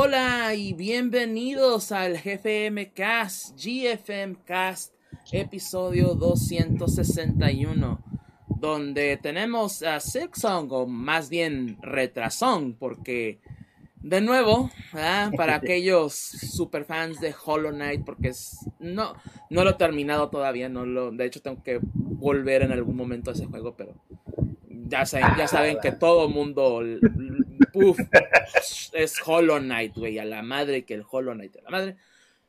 [0.00, 4.94] Hola y bienvenidos al GFM Cast, GFM Cast,
[5.32, 8.00] episodio 261,
[8.60, 13.40] donde tenemos a Silksong, o más bien retrasón, porque
[13.96, 14.70] de nuevo,
[15.36, 19.14] para aquellos super fans de Hollow Knight, porque es, no,
[19.50, 23.30] no lo he terminado todavía, no lo, de hecho tengo que volver en algún momento
[23.30, 23.94] a ese juego, pero
[24.68, 26.84] ya saben, ya saben que todo mundo
[27.74, 27.98] uf,
[28.92, 31.96] es Hollow Knight, güey, a la madre que el Hollow Knight, a la madre.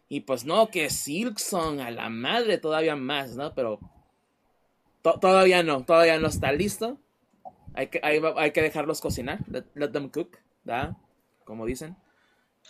[0.07, 3.53] Y pues no, que Silksong, a la madre todavía más, ¿no?
[3.53, 3.79] Pero
[5.01, 6.97] todavía no, todavía no está listo.
[7.75, 10.97] Hay que, hay, hay que dejarlos cocinar, let, them cook, ¿verdad?
[11.43, 11.95] Como dicen.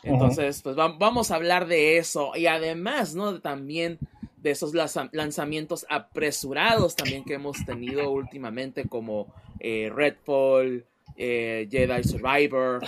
[0.03, 2.33] Entonces, pues vamos a hablar de eso.
[2.35, 3.41] Y además, ¿no?
[3.41, 3.99] También
[4.41, 10.85] de esos lanzamientos apresurados también que hemos tenido últimamente, como eh, Redfall,
[11.21, 12.81] eh, Jedi Survivor,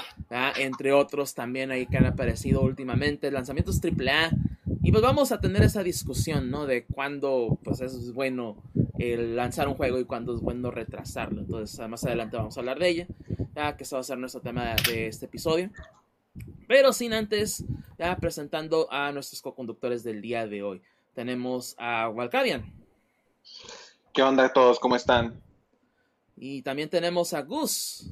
[0.58, 4.32] entre otros también ahí que han aparecido últimamente, lanzamientos AAA.
[4.82, 6.66] Y pues vamos a tener esa discusión, ¿no?
[6.66, 8.64] De cuándo pues es bueno
[8.98, 11.42] lanzar un juego y cuándo es bueno retrasarlo.
[11.42, 13.08] Entonces, más adelante vamos a hablar de ella,
[13.54, 15.70] ya que eso va a ser nuestro tema de este episodio.
[16.70, 17.66] Pero sin antes,
[18.22, 20.82] presentando a nuestros co-conductores del día de hoy.
[21.14, 22.74] Tenemos a Walcavian.
[24.14, 24.80] ¿Qué onda todos?
[24.80, 25.42] ¿Cómo están?
[26.36, 28.12] Y también tenemos a Gus.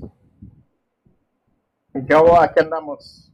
[2.07, 2.40] ¿Qué hago?
[2.40, 3.31] Aquí andamos.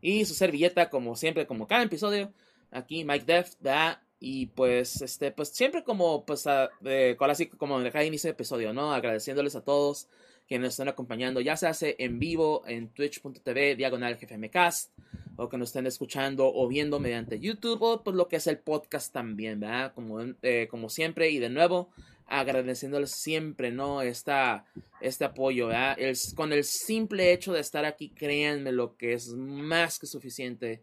[0.00, 2.32] Y su servilleta, como siempre, como cada episodio.
[2.70, 8.04] Aquí Mike Deft, da Y pues, este, pues siempre como, pues, así como en cada
[8.04, 8.92] inicio de episodio, ¿no?
[8.92, 10.08] Agradeciéndoles a todos
[10.46, 14.92] quienes nos están acompañando, ya se hace en vivo en twitch.tv, diagonal GFMcast,
[15.36, 18.58] o que nos estén escuchando o viendo mediante YouTube, o pues lo que es el
[18.58, 19.92] podcast también, ¿verdad?
[19.94, 21.90] Como, eh, como siempre, y de nuevo,
[22.26, 24.02] agradeciéndoles siempre, ¿no?
[24.02, 24.64] Esta,
[25.00, 25.96] este apoyo, ¿verdad?
[26.34, 30.82] con el simple hecho de estar aquí, créanme lo que es más que suficiente,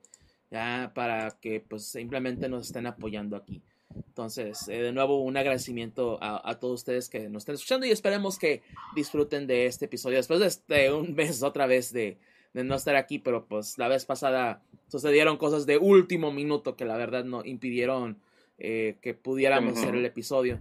[0.51, 0.91] ¿ya?
[0.95, 3.61] Para que, pues, simplemente nos estén apoyando aquí.
[3.95, 8.39] Entonces, eh, de nuevo, un agradecimiento a, todos ustedes que nos estén escuchando y esperemos
[8.39, 8.61] que
[8.95, 10.17] disfruten de este episodio.
[10.17, 12.17] Después de este, un mes otra vez de,
[12.53, 16.85] de, no estar aquí, pero pues la vez pasada sucedieron cosas de último minuto que
[16.85, 18.17] la verdad no impidieron
[18.57, 20.59] eh, que pudiéramos hacer el episodio.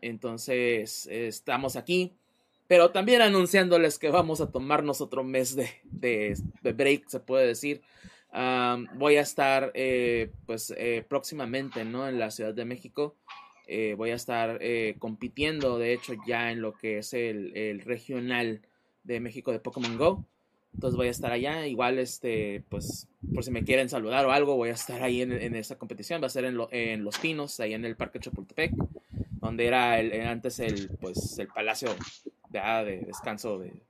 [0.00, 2.12] Entonces, estamos aquí.
[2.70, 7.82] Pero también anunciándoles que vamos a tomarnos otro mes de, de, break, se puede decir.
[8.94, 12.08] voy a estar, eh, pues, eh, próximamente, ¿no?
[12.08, 13.16] En la Ciudad de México.
[13.66, 14.60] Eh, voy a estar
[15.00, 18.60] compitiendo, de hecho, ya en lo que es el, el, regional
[19.02, 20.24] de México de Pokémon Go.
[20.72, 21.66] Entonces voy a estar allá.
[21.66, 25.32] Igual, este, pues, por si me quieren saludar o algo, voy a estar ahí en,
[25.32, 26.22] en esa competición.
[26.22, 28.74] Va a ser en, en Los Pinos, ahí en el Parque Chapultepec
[29.50, 31.88] donde era el, antes el, pues, el palacio
[32.50, 33.82] de, ah, de descanso, de,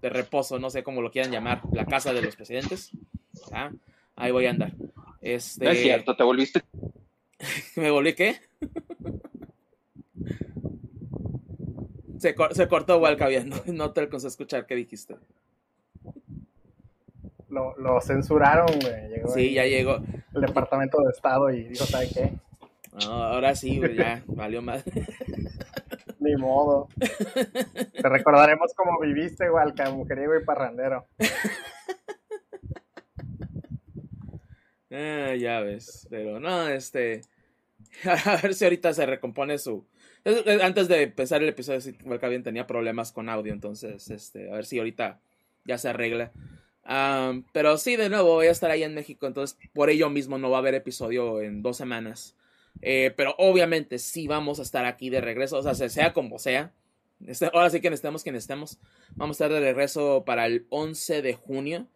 [0.00, 2.92] de, reposo, no sé cómo lo quieran llamar, la casa de los presidentes.
[4.16, 4.72] Ahí voy a andar.
[5.20, 5.66] Este...
[5.66, 6.62] No es cierto, ¿te volviste?
[7.76, 8.36] ¿Me volví qué?
[12.16, 15.16] se, se cortó Walcavia, no, no te alcancé a escuchar qué dijiste.
[17.50, 19.20] Lo, lo censuraron, güey.
[19.34, 19.98] sí, ya llegó.
[20.34, 22.32] El Departamento de Estado y dijo, ¿sabe qué?
[22.92, 24.84] No, ahora sí, ya, valió más.
[26.18, 26.88] Ni modo.
[26.98, 31.06] Te recordaremos cómo viviste, igual que mujeriego y parrandero.
[34.94, 37.22] Ah, ya ves, pero no, este.
[38.04, 39.86] A ver si ahorita se recompone su.
[40.62, 41.80] Antes de empezar el episodio,
[42.20, 45.20] que bien tenía problemas con audio, entonces, este, a ver si ahorita
[45.64, 46.30] ya se arregla.
[47.52, 50.50] pero sí, de nuevo, voy a estar ahí en México, entonces por ello mismo no
[50.50, 52.36] va a haber episodio en dos semanas.
[52.80, 56.72] Eh, pero obviamente sí vamos a estar aquí de regreso, o sea, sea como sea.
[57.26, 58.78] Este, ahora sí que estemos quien estemos.
[59.14, 61.86] Vamos a estar de regreso para el 11 de junio,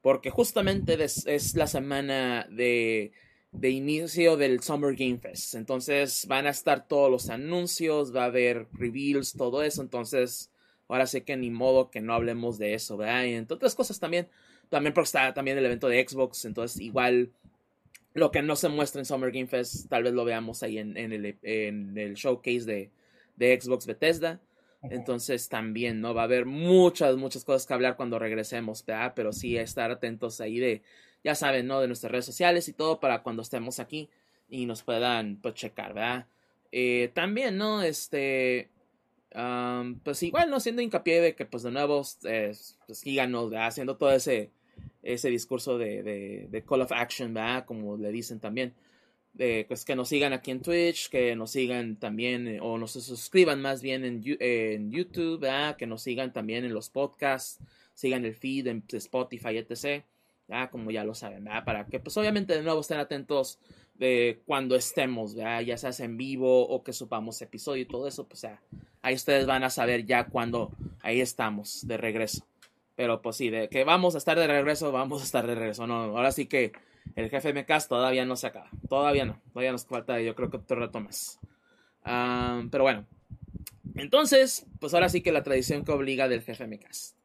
[0.00, 3.12] porque justamente es, la semana de,
[3.52, 5.54] de, inicio del Summer Game Fest.
[5.54, 9.82] Entonces van a estar todos los anuncios, va a haber reveals, todo eso.
[9.82, 10.50] Entonces,
[10.88, 13.24] ahora sí que ni modo que no hablemos de eso, ¿verdad?
[13.24, 14.28] Y entre otras cosas también,
[14.70, 17.30] también porque está también el evento de Xbox, entonces igual
[18.14, 20.96] lo que no se muestra en Summer Game Fest, tal vez lo veamos ahí en,
[20.96, 22.90] el, en el, showcase de,
[23.36, 24.40] de, Xbox Bethesda.
[24.82, 26.14] Entonces también, ¿no?
[26.14, 29.12] Va a haber muchas, muchas cosas que hablar cuando regresemos, ¿verdad?
[29.14, 30.82] Pero sí estar atentos ahí de,
[31.22, 31.80] ya saben, ¿no?
[31.80, 34.08] De nuestras redes sociales y todo para cuando estemos aquí
[34.48, 36.26] y nos puedan, pues, checar, ¿verdad?
[36.72, 37.82] Eh, también, ¿no?
[37.82, 38.70] Este,
[40.02, 40.56] pues igual, ¿no?
[40.56, 42.54] Haciendo hincapié de que, pues, de nuevo, eh,
[42.86, 43.68] pues, síganos, ¿verdad?
[43.68, 44.50] Haciendo todo ese
[45.02, 47.64] ese discurso de, de, call of action, ¿verdad?
[47.64, 48.74] Como le dicen también.
[49.68, 53.62] Pues que nos sigan aquí en Twitch, que nos sigan también, eh, o nos suscriban
[53.62, 55.76] más bien en, en YouTube, ¿verdad?
[55.76, 57.60] Que nos sigan también en los podcasts,
[57.94, 60.02] sigan el feed en Spotify, etc.
[60.70, 63.58] como ya lo saben, para que pues obviamente de nuevo estén atentos
[63.94, 68.46] de cuando estemos, ya sea en vivo o que supamos episodio y todo eso, pues
[69.02, 72.49] ahí ustedes van a saber ya cuando ahí estamos de regreso.
[73.00, 75.86] Pero pues sí, de que vamos a estar de regreso, vamos a estar de regreso.
[75.86, 76.72] No, ahora sí que
[77.16, 78.68] el jefe MKS todavía no se acaba.
[78.90, 79.40] Todavía no.
[79.54, 81.40] Todavía nos falta, yo creo que otro rato más.
[82.04, 83.06] Ah, pero bueno.
[83.94, 87.16] Entonces, pues ahora sí que la tradición que obliga del jefe MKS.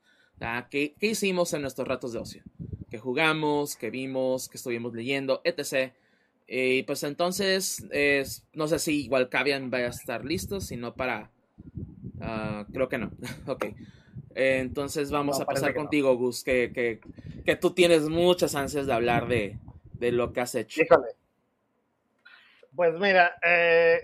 [0.72, 2.44] ¿Qué, ¿Qué hicimos en nuestros ratos de ocio?
[2.90, 3.76] ¿Qué jugamos?
[3.76, 4.48] ¿Qué vimos?
[4.48, 5.42] ¿Qué estuvimos leyendo?
[5.44, 5.92] Etc.
[6.48, 7.86] Y pues entonces,
[8.54, 11.32] no sé si igual Cavian vaya a estar listo, sino para...
[12.22, 13.12] Ah, creo que no.
[13.46, 13.66] ok.
[14.36, 17.00] Entonces vamos a pasar contigo, Gus, que, que,
[17.46, 19.58] que, tú tienes muchas ansias de hablar de,
[19.94, 20.82] de lo que has hecho.
[20.82, 21.08] Híjole.
[22.76, 24.02] Pues mira, eh,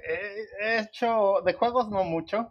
[0.62, 2.50] he hecho de juegos no mucho,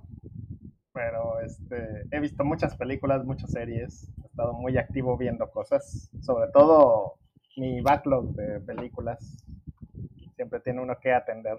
[0.92, 6.50] pero este, he visto muchas películas, muchas series, he estado muy activo viendo cosas, sobre
[6.52, 7.14] todo
[7.56, 9.34] mi backlog de películas,
[10.36, 11.56] siempre tiene uno que atender.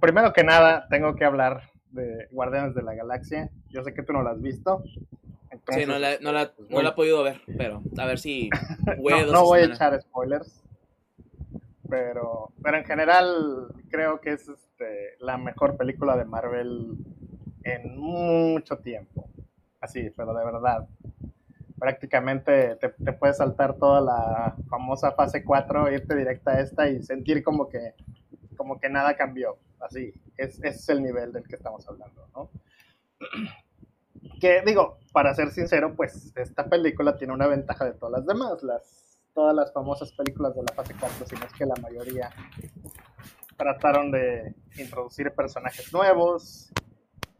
[0.00, 4.12] primero que nada, tengo que hablar de Guardianes de la Galaxia, yo sé que tú
[4.12, 4.82] no la has visto.
[5.70, 8.50] sí, no la, no, la, pues, no la he podido ver, pero a ver si
[9.00, 9.32] puedo.
[9.32, 10.62] no, voy a echar spoilers
[11.88, 16.96] pero, pero en general creo que es este, la mejor película de Marvel
[17.64, 19.28] en mucho tiempo.
[19.80, 20.86] Así, pero de verdad.
[21.78, 27.44] Prácticamente te, puedes saltar toda la famosa fase 4, irte directa a esta y sentir
[27.44, 27.94] como que,
[28.56, 29.56] como que nada cambió.
[29.78, 32.50] Así, es, es el nivel del que estamos hablando, ¿no?
[34.40, 38.62] Que digo, para ser sincero, pues esta película tiene una ventaja de todas las demás.
[38.62, 39.08] Las
[39.38, 42.28] todas las famosas películas de la fase 4, sino es que la mayoría
[43.56, 46.72] trataron de introducir personajes nuevos.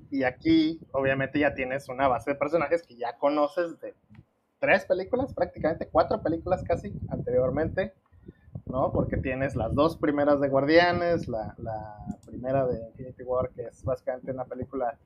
[0.09, 3.97] Y aquí, obviamente, ya tienes una base de personajes que ya conoces de
[4.61, 7.95] tres películas, prácticamente cuatro películas casi anteriormente,
[8.69, 8.93] ¿no?
[8.93, 11.55] Porque tienes las dos primeras de Guardianes, la,
[12.27, 14.99] primera de Infinity War, que es básicamente una película,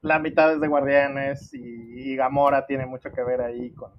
[0.00, 3.92] la mitad es de Guardianes, y Gamora tiene mucho que ver ahí con,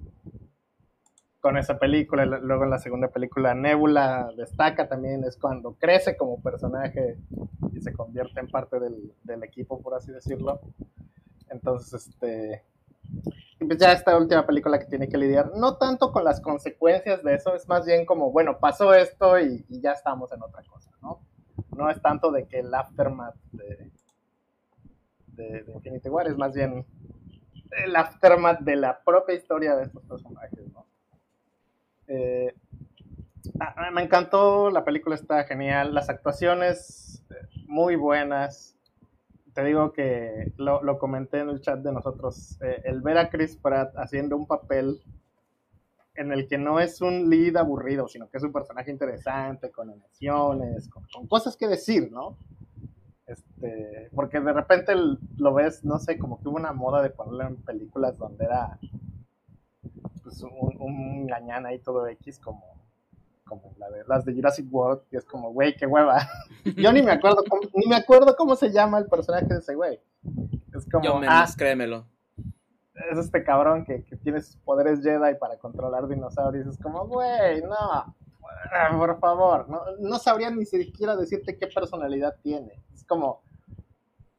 [1.45, 2.25] con esa película.
[2.25, 7.19] Luego en la segunda película Nebula destaca también, es cuando crece como personaje
[7.71, 10.59] y se convierte en parte del, equipo, por así decirlo.
[11.51, 12.63] Entonces, este...
[13.59, 17.35] Pues ya esta última película que tiene que lidiar, no tanto con las consecuencias de
[17.35, 21.21] eso, es más bien como, bueno, pasó esto y, ya estamos en otra cosa, ¿no?
[21.75, 23.91] No es tanto de que el aftermath de,
[25.73, 26.85] Infinity War, es más bien
[27.83, 30.85] el aftermath de la propia historia de estos personajes, ¿no?
[32.07, 32.53] Eh,
[33.91, 37.35] me encantó, la película está genial, las actuaciones eh,
[37.67, 38.74] muy buenas.
[39.55, 43.55] Te digo que lo, comenté en el chat de nosotros, eh, el ver a Chris
[43.55, 45.01] Pratt haciendo un papel
[46.15, 49.89] en el que no es un lead aburrido, sino que es un personaje interesante, con
[49.89, 52.37] emociones, con, cosas que decir, ¿no?
[53.27, 54.93] Este, porque de repente
[55.37, 58.77] lo ves, no sé, como que hubo una moda de ponerlo en películas donde era
[60.21, 62.74] pues, un, un gañán ahí todo X como,
[63.45, 66.27] como la de, las de Jurassic World, que es como, güey, qué hueva.
[66.75, 69.75] Yo ni me acuerdo cómo, ni me acuerdo cómo se llama el personaje de ese
[69.75, 69.99] güey.
[70.75, 72.05] Es como, Yo menos, ah, créemelo.
[73.11, 76.67] Es este cabrón que, que tiene sus poderes Jedi para controlar dinosaurios.
[76.67, 78.15] Es como, güey, no,
[78.97, 79.69] por favor.
[79.69, 82.81] No, no sabría ni siquiera decirte qué personalidad tiene.
[82.93, 83.43] Es como,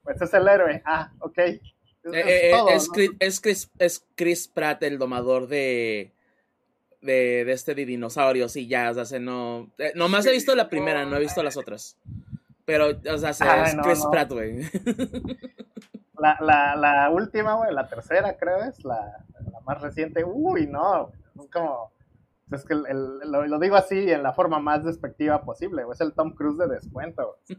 [0.03, 0.83] pues es el héroe.
[0.85, 1.39] Ah, ok.
[1.39, 1.61] Eh,
[2.15, 3.11] eh, es, Chris,
[3.79, 6.13] es, Chris, Pratt, el domador de,
[7.01, 9.71] de, este de dinosaurios y ya, o sea, no...
[9.79, 11.97] Eh, nomás he visto la primera, no he visto las otras.
[12.65, 14.63] Pero, o sea, es Chris Pratt, güey.
[16.19, 19.23] La, la, la, última, güey, la tercera, creo es, la,
[19.53, 20.25] la, más reciente.
[20.25, 21.93] Uy, no, es como...
[22.51, 25.95] Es que el, lo, digo así en la forma más despectiva posible, güey.
[25.95, 27.37] Es el Tom Cruise de descuento.
[27.47, 27.59] Es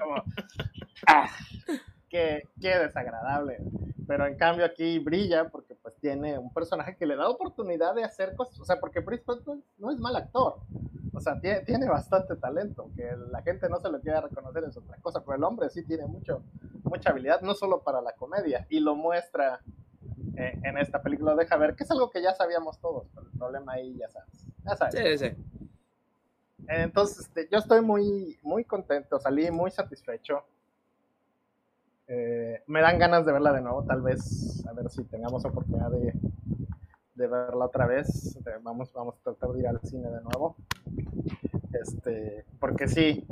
[0.00, 0.14] como...
[1.06, 1.28] Ah
[2.10, 3.58] qué, desagradable.
[4.06, 8.04] Pero en cambio aquí brilla porque pues tiene un personaje que le da oportunidad de
[8.04, 9.22] hacer cosas, o sea, porque Chris
[9.78, 10.58] no es mal actor,
[11.14, 14.76] o sea, tiene, tiene, bastante talento, que la gente no se lo quiera reconocer es
[14.76, 16.42] otra cosa, pero el hombre sí tiene mucho,
[16.82, 19.60] mucha habilidad, no solo para la comedia, y lo muestra
[20.36, 23.38] eh, en esta película, deja ver, que es algo que ya sabíamos todos, pero el
[23.38, 24.94] problema ahí ya sabes, ya sabes.
[24.94, 25.36] Sí, sí.
[26.66, 30.44] Entonces, este, yo estoy muy, muy contento, salí muy satisfecho.
[32.12, 35.92] Eh, me dan ganas de verla de nuevo, tal vez, a ver si tengamos oportunidad
[35.92, 36.12] de,
[37.14, 38.34] verla otra vez.
[38.34, 40.56] Eh, vamos, vamos a tratar de ir al cine de nuevo.
[41.72, 43.28] Este, porque sí,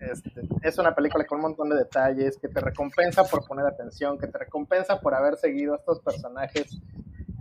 [0.00, 4.18] este, es una película con un montón de detalles que te recompensa por poner atención,
[4.18, 6.76] que te recompensa por haber seguido estos personajes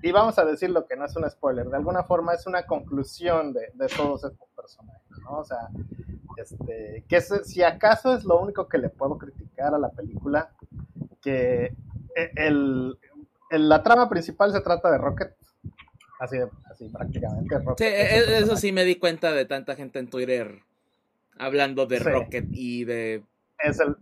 [0.04, 2.68] y vamos a decir lo que no es un spoiler, de alguna forma es una
[2.68, 5.40] conclusión de, de todos estos personajes, ¿no?
[5.40, 5.70] O sea,
[6.38, 10.52] este, que si acaso es lo único que le puedo criticar a la película,
[11.28, 11.74] que
[12.16, 12.98] e, el,
[13.52, 15.36] la trama principal se trata de Rocket,
[16.20, 16.38] así,
[16.72, 17.58] así prácticamente.
[17.78, 20.62] sí, e, eso sí me di cuenta de tanta gente en Twitter
[21.38, 23.24] hablando de Rocket y de...
[23.60, 23.96] Es el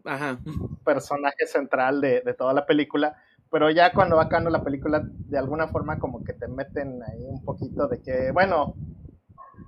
[0.84, 3.16] personaje central de, de toda la película
[3.52, 7.24] pero ya cuando va acabando la película, de alguna forma como que te meten ahí
[7.24, 8.76] un poquito de que, bueno,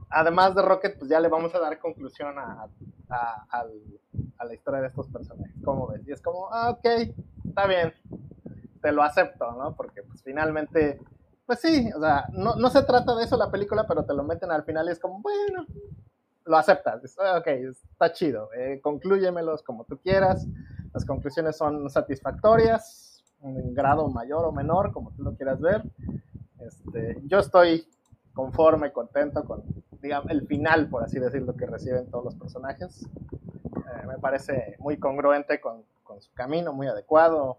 [0.09, 2.67] además de Rocket, pues ya le vamos a dar conclusión a,
[3.09, 3.65] a,
[4.43, 6.01] la historia de estos personajes, ¿cómo ves?
[6.07, 6.85] Y es como, ah, ok,
[7.57, 7.91] está bien,
[8.83, 9.75] te lo acepto, ¿no?
[9.75, 10.99] Porque pues finalmente,
[11.47, 14.23] pues sí, o sea, no, no se trata de eso la película, pero te lo
[14.23, 15.65] meten al final y es como, bueno,
[16.45, 20.45] lo aceptas, ok, está chido, eh, conclúyemelos como tú quieras,
[20.93, 25.83] las conclusiones son satisfactorias, un grado mayor o menor, como tú lo quieras ver.
[26.59, 27.87] Este, yo estoy
[28.33, 29.63] conforme, contento con
[29.99, 33.03] digamos, el final, por así decirlo, que reciben todos los personajes.
[33.03, 35.83] Eh, me parece muy congruente con,
[36.21, 37.57] su camino, muy adecuado.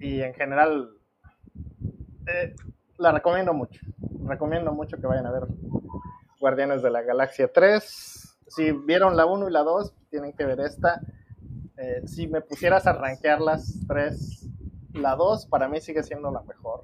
[0.00, 0.90] Y en general,
[2.26, 2.54] eh,
[2.98, 3.80] la recomiendo mucho.
[4.26, 5.44] Recomiendo mucho que vayan a ver
[6.40, 8.38] Guardianes de la Galaxia 3.
[8.48, 11.00] Si vieron la 1 y la 2, tienen que ver esta.
[11.76, 14.48] Eh, si me pusieras a rankear las tres,
[14.92, 16.82] la 2 para mí sigue siendo la mejor,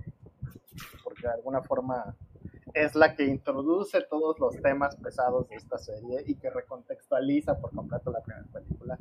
[1.04, 2.16] porque de alguna forma
[2.75, 7.75] es la que introduce todos los temas pesados de esta serie y que recontextualiza por
[7.75, 8.99] completo la primera película.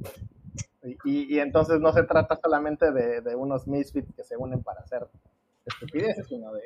[1.03, 4.81] Y, y, entonces no se trata solamente de, de, unos misfits que se unen para
[4.81, 5.07] hacer
[5.65, 6.61] estupideces, sino de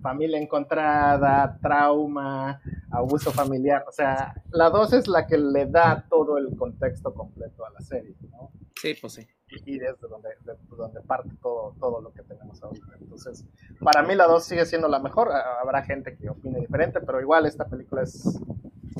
[0.00, 3.84] familia encontrada, trauma, abuso familiar.
[3.88, 7.80] O sea, la 2 es la que le da todo el contexto completo a la
[7.80, 8.50] serie, ¿no?
[8.80, 9.26] Sí, pues sí.
[9.64, 10.30] Y, desde donde,
[10.76, 12.96] donde parte todo, todo lo que tenemos ahorita.
[13.00, 13.44] Entonces,
[13.80, 15.30] para mí la 2 sigue siendo la mejor.
[15.32, 18.38] Habrá gente que opine diferente, pero igual esta película es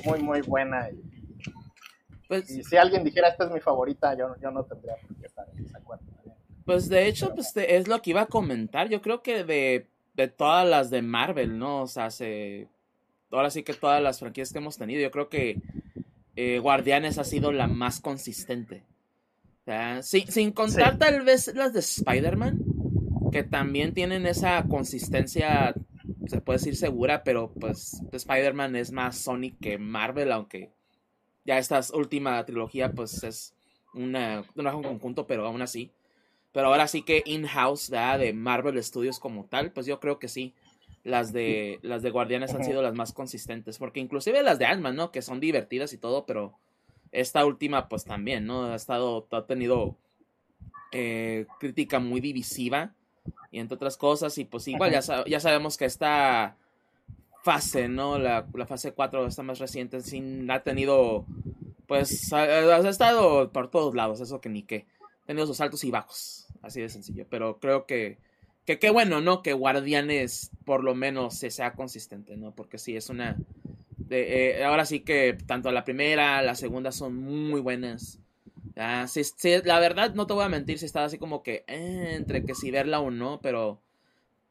[0.04, 0.88] muy, muy buena.
[0.90, 1.15] Y,
[2.28, 5.26] pues, y si alguien dijera esta es mi favorita, yo, yo no tendría por qué
[5.26, 6.04] estar en desacuerdo.
[6.64, 8.88] Pues de hecho, pues es lo que iba a comentar.
[8.88, 11.82] Yo creo que de, de todas las de Marvel, ¿no?
[11.82, 12.68] O sea, se,
[13.30, 15.60] ahora sí que todas las franquicias que hemos tenido, yo creo que
[16.34, 18.82] eh, Guardianes ha sido la más consistente.
[19.62, 22.58] O sea, sin, contar tal vez las de Spider-Man,
[23.32, 25.74] que también tienen esa consistencia,
[26.26, 30.70] se puede decir segura, pero pues Spider-Man es más Sonic que Marvel, aunque
[31.46, 33.54] ya esta última trilogía pues es
[33.94, 35.92] una, un conjunto, pero aún así.
[36.52, 40.54] Pero ahora sí que in-house de Marvel Studios como tal, pues yo creo que sí.
[41.04, 43.78] Las de, las de Guardianes han sido las más consistentes.
[43.78, 45.12] Porque inclusive las de Ant-Man, ¿no?
[45.12, 46.54] Que son divertidas y todo, pero
[47.12, 48.64] esta última pues también, ¿no?
[48.64, 49.96] Ha estado, ha tenido
[50.90, 52.92] eh, crítica muy divisiva.
[53.52, 56.56] Y entre otras cosas, y pues igual ya, ya sabemos que esta
[57.46, 58.18] fase, ¿no?
[58.18, 61.24] La, fase 4, esta más reciente, sin, ha tenido,
[61.86, 64.84] pues, ha, estado por todos lados, eso que ni qué.
[65.22, 66.48] Ha tenido sus altos y bajos.
[66.60, 67.24] Así de sencillo.
[67.30, 68.18] Pero creo que,
[68.64, 69.42] que qué bueno, ¿no?
[69.42, 72.50] Que Guardianes por lo menos se sea consistente, ¿no?
[72.50, 73.36] Porque sí, es una...
[74.10, 78.18] Eh, ahora sí que tanto la primera, la segunda son muy buenas.
[78.74, 79.06] Ah,
[79.64, 82.56] la verdad, no te voy a mentir si estaba así como que eh, entre que
[82.56, 83.80] si verla o no, pero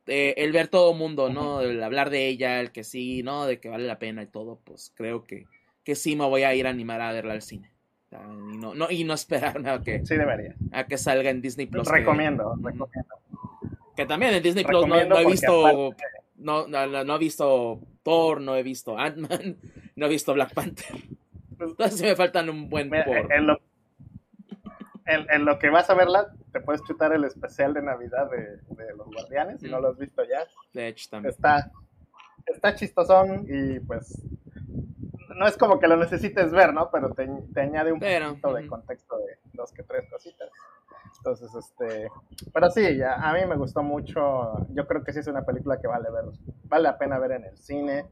[0.08, 1.62] eh, el ver todo mundo, ¿no?
[1.62, 3.46] El hablar de ella, el que sí, ¿no?
[3.46, 5.46] De que vale la pena y todo, pues creo que,
[5.84, 7.72] que sí me voy a ir a animar a verla al cine.
[8.12, 10.56] Y no, no, y no esperarme a que, sí debería.
[10.72, 11.88] a que salga en Disney Plus.
[11.88, 13.16] Recomiendo, que, recomiendo.
[13.96, 15.96] Que también en Disney Plus no, he visto.
[16.38, 19.58] No, no, no, he visto Thor, no he visto Ant-Man,
[19.96, 20.96] no he visto Black Panther.
[21.60, 23.32] Entonces me faltan un buen por.
[23.34, 23.60] En lo,
[25.06, 28.96] en, lo, que vas a verla, te puedes chutar el especial de Navidad de, de
[28.96, 30.46] los Guardianes, si no lo has visto ya.
[30.74, 31.32] De hecho, también.
[31.32, 31.72] Está,
[32.48, 34.20] está chistosón y pues
[35.36, 36.90] no es como que lo necesites ver, ¿no?
[36.92, 37.24] Pero te,
[37.60, 40.50] añade un poquito de contexto de dos que tres cositas.
[41.18, 42.10] Entonces, este,
[42.54, 44.66] pero sí, ya, a mí me gustó mucho.
[44.70, 46.26] Yo creo que sí es una película que vale ver,
[46.66, 48.06] vale la pena ver en el cine.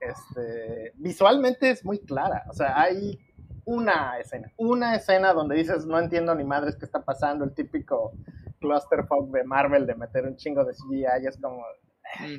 [0.00, 3.18] Este, visualmente es muy clara, o sea, hay
[3.66, 8.12] una escena, una escena donde dices no entiendo ni madres qué está pasando, el típico
[8.60, 11.64] clusterfuck de Marvel de meter un chingo de CGI, y es como,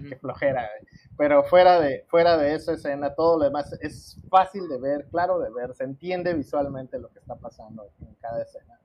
[0.09, 0.69] qué flojera.
[1.17, 5.39] Pero fuera de, fuera de esa escena, todo lo demás es fácil de ver, claro
[5.39, 8.79] de ver, se entiende visualmente lo que está pasando en cada escena.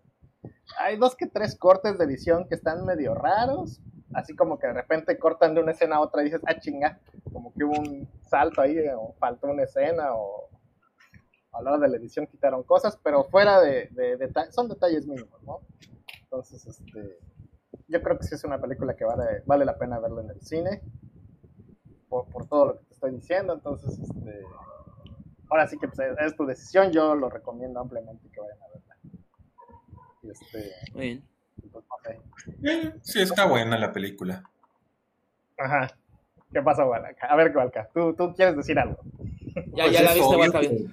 [0.79, 3.81] Hay dos que tres cortes de edición que están medio raros,
[4.15, 6.99] así como que de repente cortan de una escena a otra y dices, ah, chinga,
[7.33, 10.49] como que hubo un salto ahí, o faltó una escena, o
[11.53, 15.43] a la hora de la edición quitaron cosas, pero fuera de, de, son detalles mínimos,
[15.43, 15.61] ¿no?
[16.23, 17.19] Entonces, este,
[17.89, 20.41] yo creo que sí es una película que vale, vale la pena verla en el
[20.41, 20.83] cine,
[22.09, 24.45] por, por todo lo que te estoy diciendo, entonces, este,
[25.51, 28.69] ahora sí que pues, es, es tu decisión, yo lo recomiendo ampliamente que vayan a
[28.69, 28.97] verla.
[30.23, 31.29] Y este, Muy bien.
[31.71, 31.85] pues,
[33.03, 34.43] sí, está buena la película.
[35.59, 35.89] Ajá.
[36.53, 37.27] ¿Qué pasa, Walca?
[37.27, 38.99] A ver, Walca, tú, tú quieres decir algo.
[39.75, 40.93] Ya, Pues ya la es viste, obvio Walca, que- bien.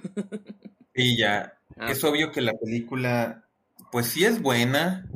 [0.94, 3.44] Y ya, Ah, es obvio que la película,
[3.92, 5.06] pues sí es buena,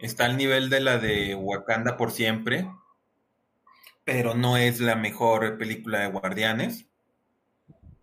[0.00, 2.66] está al nivel de la de Wakanda por siempre,
[4.04, 6.86] pero no es la mejor película de Guardianes.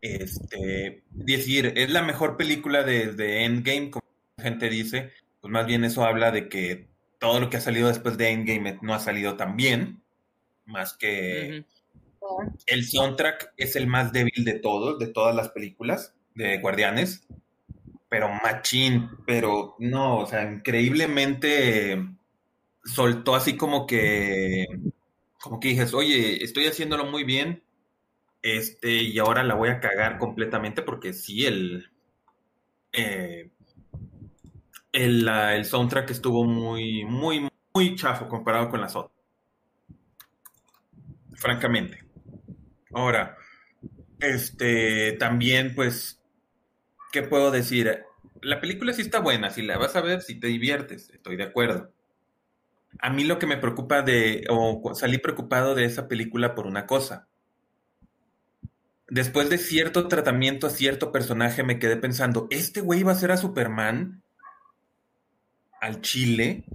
[0.02, 4.06] Este, decir, es la mejor película de, de Endgame, como
[4.38, 5.12] la gente dice,
[5.42, 8.80] pues más bien eso habla de que todo lo que ha salido después de Endgame
[8.82, 10.03] no ha salido tan bien,
[10.66, 11.66] más que
[12.20, 12.54] ujú.
[12.68, 17.26] el soundtrack es el más débil de todos, de todas las películas de Guardianes,
[18.10, 21.98] pero machín, pero no, o sea, increíblemente
[22.84, 24.68] soltó así como que,
[25.42, 27.64] como que dijes, oye, estoy haciéndolo muy bien,
[28.42, 31.90] este, y ahora la voy a cagar completamente porque sí, el,
[32.92, 33.50] eh,
[34.92, 39.13] el, el soundtrack estuvo muy, muy, muy chafo comparado con las otras.
[41.36, 42.04] Francamente.
[42.94, 43.38] Ahora,
[44.20, 46.22] este, también, pues,
[47.12, 48.04] ¿qué puedo decir?
[48.42, 51.44] La película sí está buena, si la vas a ver, si te diviertes, estoy de
[51.44, 51.92] acuerdo.
[53.00, 56.86] A mí lo que me preocupa de, o salí preocupado de esa película por una
[56.86, 57.28] cosa.
[59.10, 63.32] Después de cierto tratamiento a cierto personaje, me quedé pensando, ¿este güey va a ser
[63.32, 64.24] a Superman?
[65.82, 66.66] Al Chile.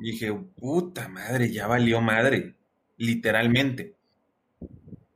[0.00, 2.56] Dije, puta madre, ya valió madre,
[3.06, 3.96] literalmente.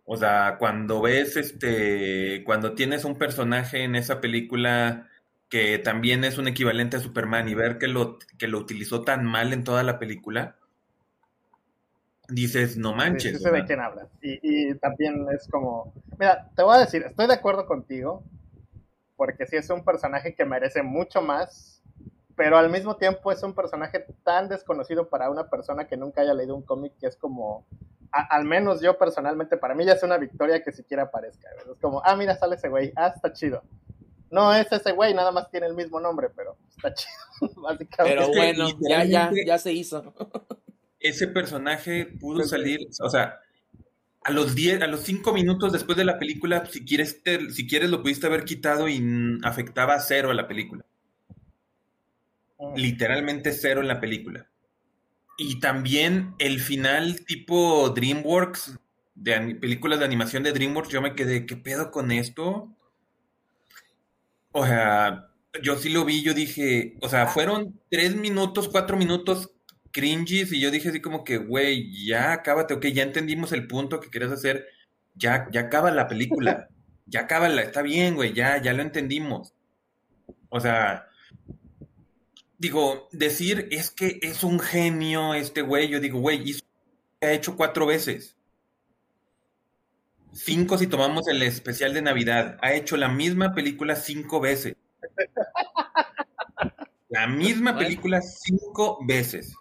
[0.04, 5.08] O sea, cuando ves este, cuando tienes un personaje en esa película
[5.48, 9.24] que también es un equivalente a Superman y ver que lo, que lo utilizó tan
[9.24, 10.56] mal en toda la película,
[12.28, 13.32] dices, no Sí, manches.
[13.32, 14.08] sí sé de quién hablas.
[14.20, 14.38] Y,
[14.70, 15.92] y también es como.
[16.18, 18.24] Mira, te voy a decir, estoy de acuerdo contigo.
[19.16, 21.75] Porque sí es un personaje que merece mucho más.
[22.36, 26.34] Pero al mismo tiempo es un personaje tan desconocido para una persona que nunca haya
[26.34, 27.66] leído un cómic que es como.
[28.12, 31.48] a- al menos yo personalmente, para mí ya es una victoria que siquiera aparezca.
[31.56, 31.66] ¿ves?
[31.74, 32.92] Es como, ah, mira, sale ese güey.
[32.94, 33.62] Ah, está chido.
[34.30, 37.14] No es ese güey, nada más tiene el mismo nombre, pero está chido,
[37.62, 37.96] básicamente.
[38.04, 40.14] Pero Es que bueno, ya, ya, ya se hizo.
[41.00, 43.38] ese personaje pudo salir, o sea,
[44.22, 47.66] a los 10, a los 5 minutos después de la película, si quieres, te- si
[47.66, 50.84] quieres lo pudiste haber quitado y mm, afectaba a cero a la película.
[52.74, 54.48] Literalmente cero en la película.
[55.38, 58.78] Y también el final tipo DreamWorks,
[59.14, 62.74] de películas de animación de DreamWorks, yo me quedé, ¿qué pedo con esto?
[64.52, 65.28] O sea,
[65.62, 69.50] yo sí lo vi, yo dije, o sea, fueron tres minutos, cuatro minutos
[69.92, 74.00] cringes y yo dije así como que, güey, ya acábate, ok, ya entendimos el punto
[74.00, 74.66] que querías hacer,
[75.14, 76.68] ya, ya acaba la película,
[77.06, 79.54] ya acábala, está bien, güey, ya, ya lo entendimos.
[80.48, 81.06] O sea,
[82.58, 86.64] digo, decir es que es un genio este güey, yo digo, güey, hizo
[87.20, 88.36] ha hecho cuatro veces.
[90.32, 92.58] Cinco si tomamos el especial de Navidad.
[92.62, 94.76] Ha hecho la misma película cinco veces.
[97.08, 97.86] La misma Bueno.
[97.86, 99.54] película cinco veces.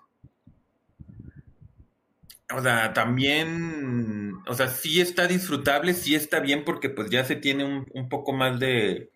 [2.53, 7.35] O sea, también, o sea, sí está disfrutable, sí está bien porque pues ya se
[7.35, 9.11] tiene un, un poco más de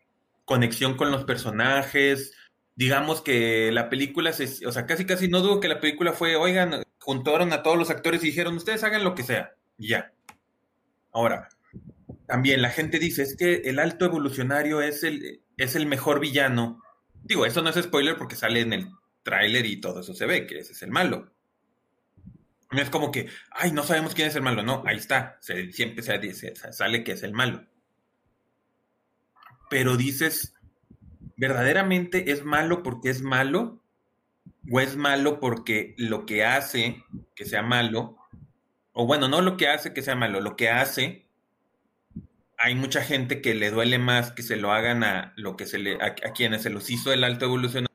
[0.46, 2.34] conexión con los personajes.
[2.80, 6.38] Digamos que la película, se, o sea, casi casi no dudo que la película fue,
[6.38, 10.14] oigan, juntaron a todos los actores y dijeron, ustedes hagan lo que sea, y ya.
[11.12, 11.50] Ahora,
[12.26, 16.82] también la gente dice, es que el alto evolucionario es el, es el mejor villano.
[17.22, 18.88] Digo, eso no es spoiler porque sale en el
[19.24, 21.34] tráiler y todo eso se ve, que ese es el malo.
[22.72, 24.64] No es como que, ay, no sabemos quién es el malo.
[24.64, 25.38] No, ahí está.
[25.42, 27.68] Siempre sale que es el malo.
[29.70, 30.56] Pero dices,
[31.40, 33.82] ¿verdaderamente es malo porque es malo?
[34.70, 38.18] ¿O es malo porque lo que hace que sea malo?
[38.92, 41.26] O bueno, no lo que hace que sea malo, lo que hace,
[42.58, 45.80] hay mucha gente que le duele más que se lo hagan a lo que se
[45.80, 47.90] le, a, quienes se los hizo el alto evolución a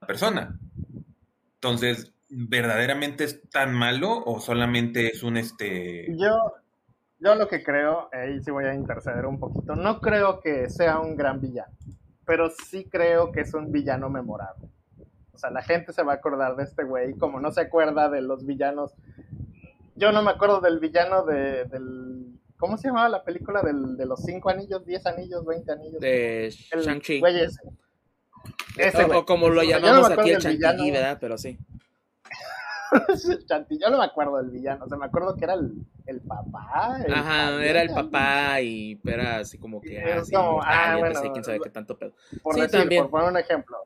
[0.00, 0.58] la persona.
[1.54, 6.36] Entonces, ¿verdaderamente es tan malo o solamente es un este Yo,
[7.20, 10.98] yo lo que creo, ahí sí voy a interceder un poquito, no creo que sea
[10.98, 11.72] un gran villano,
[12.26, 14.68] pero sí creo que es un villano memorable.
[15.32, 18.10] O sea, la gente se va a acordar de este güey, como no se acuerda
[18.10, 18.94] de los villanos.
[19.94, 22.38] Yo no me acuerdo del villano de, del...
[22.58, 26.00] ¿Cómo se llamaba la película del, de los cinco anillos, 10 anillos, 20 anillos?
[26.00, 27.20] De Shang-Chi.
[27.20, 27.60] güey ese.
[28.78, 29.18] Ese O, güey.
[29.18, 30.84] o como lo O sea, yo no llamamos aquí el villano.
[30.84, 31.18] ¿verdad?
[31.20, 31.58] Pero sí.
[33.46, 35.72] Chantilly, yo no me acuerdo del villano, o sea, me acuerdo que era el,
[36.06, 36.98] el papá.
[37.04, 40.94] el Ajá, padre, era el papá y era así como que Es así, como, ah,
[40.96, 42.12] y bueno, no sé quién sabe qué tanto pedo.
[42.42, 43.02] Por Sí, decir, también.
[43.04, 43.76] por poner un ejemplo.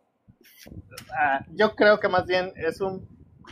[1.13, 3.07] Ah, yo creo que más bien es un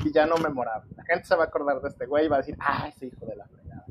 [0.05, 0.91] villano memorable.
[0.97, 3.07] La gente se va a acordar de este güey y va a decir, ah, ese
[3.07, 3.85] hijo de la fregada.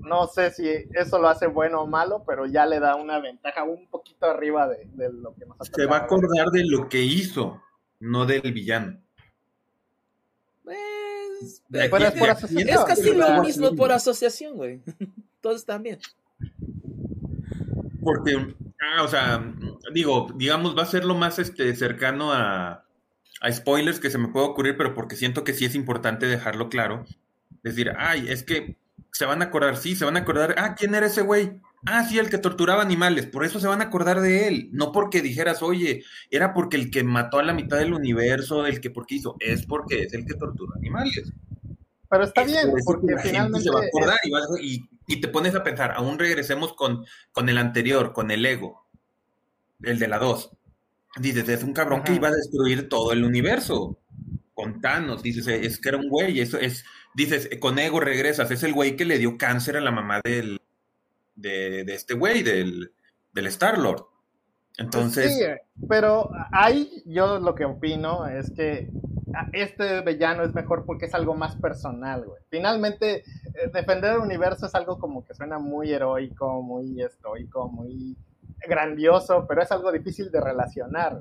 [0.00, 3.64] No sé si eso lo hace bueno o malo, pero ya le da una ventaja
[3.64, 6.88] un poquito arriba de, de lo que nos ha Se va a acordar de lo
[6.88, 7.62] que hizo,
[8.00, 9.00] no del villano.
[10.62, 11.23] Pues, De Pero es
[11.80, 12.62] aquí- por de asociación.
[12.62, 14.80] aquí- es casi lo mismo por asociación, güey.
[15.40, 15.98] Todos también.
[18.02, 18.54] Porque,
[18.96, 19.54] ah, o sea,
[19.92, 22.84] digo, digamos, va a ser lo más este, cercano a,
[23.40, 26.68] a spoilers que se me puede ocurrir, pero porque siento que sí es importante dejarlo
[26.68, 27.04] claro.
[27.62, 28.76] Decir, ay, es que
[29.10, 31.60] se van a acordar, sí, se van a acordar, ah, ¿quién era ese güey?
[31.86, 34.90] Ah, sí, el que torturaba animales, por eso se van a acordar de él, no
[34.92, 38.90] porque dijeras, oye, era porque el que mató a la mitad del universo, el que
[38.90, 41.30] porque hizo, es porque es el que tortura animales.
[42.08, 44.88] Pero está Es bien, por porque finalmente se va a acordar es- y, vas- y-
[45.06, 48.86] y te pones a pensar, aún regresemos con, con el anterior, con el ego,
[49.82, 50.50] el de la 2.
[51.20, 53.98] Dices, es un cabrón que iba a destruir todo el universo.
[54.54, 58.62] Con Thanos, dices, es que era un güey, eso es, dices, con ego regresas, es
[58.62, 60.60] el güey que le dio cáncer a la mamá del,
[61.34, 62.92] de, de este güey, del,
[63.32, 64.04] del Star-Lord.
[64.76, 65.44] Entonces, Sí,
[65.88, 68.90] pero ahí yo lo que opino es que
[69.52, 72.40] este villano es mejor porque es algo más personal, güey.
[72.50, 78.16] Finalmente, eh, defender el universo es algo como que suena muy heroico, muy estoico, muy
[78.66, 81.18] grandioso, pero es algo difícil de relacionar.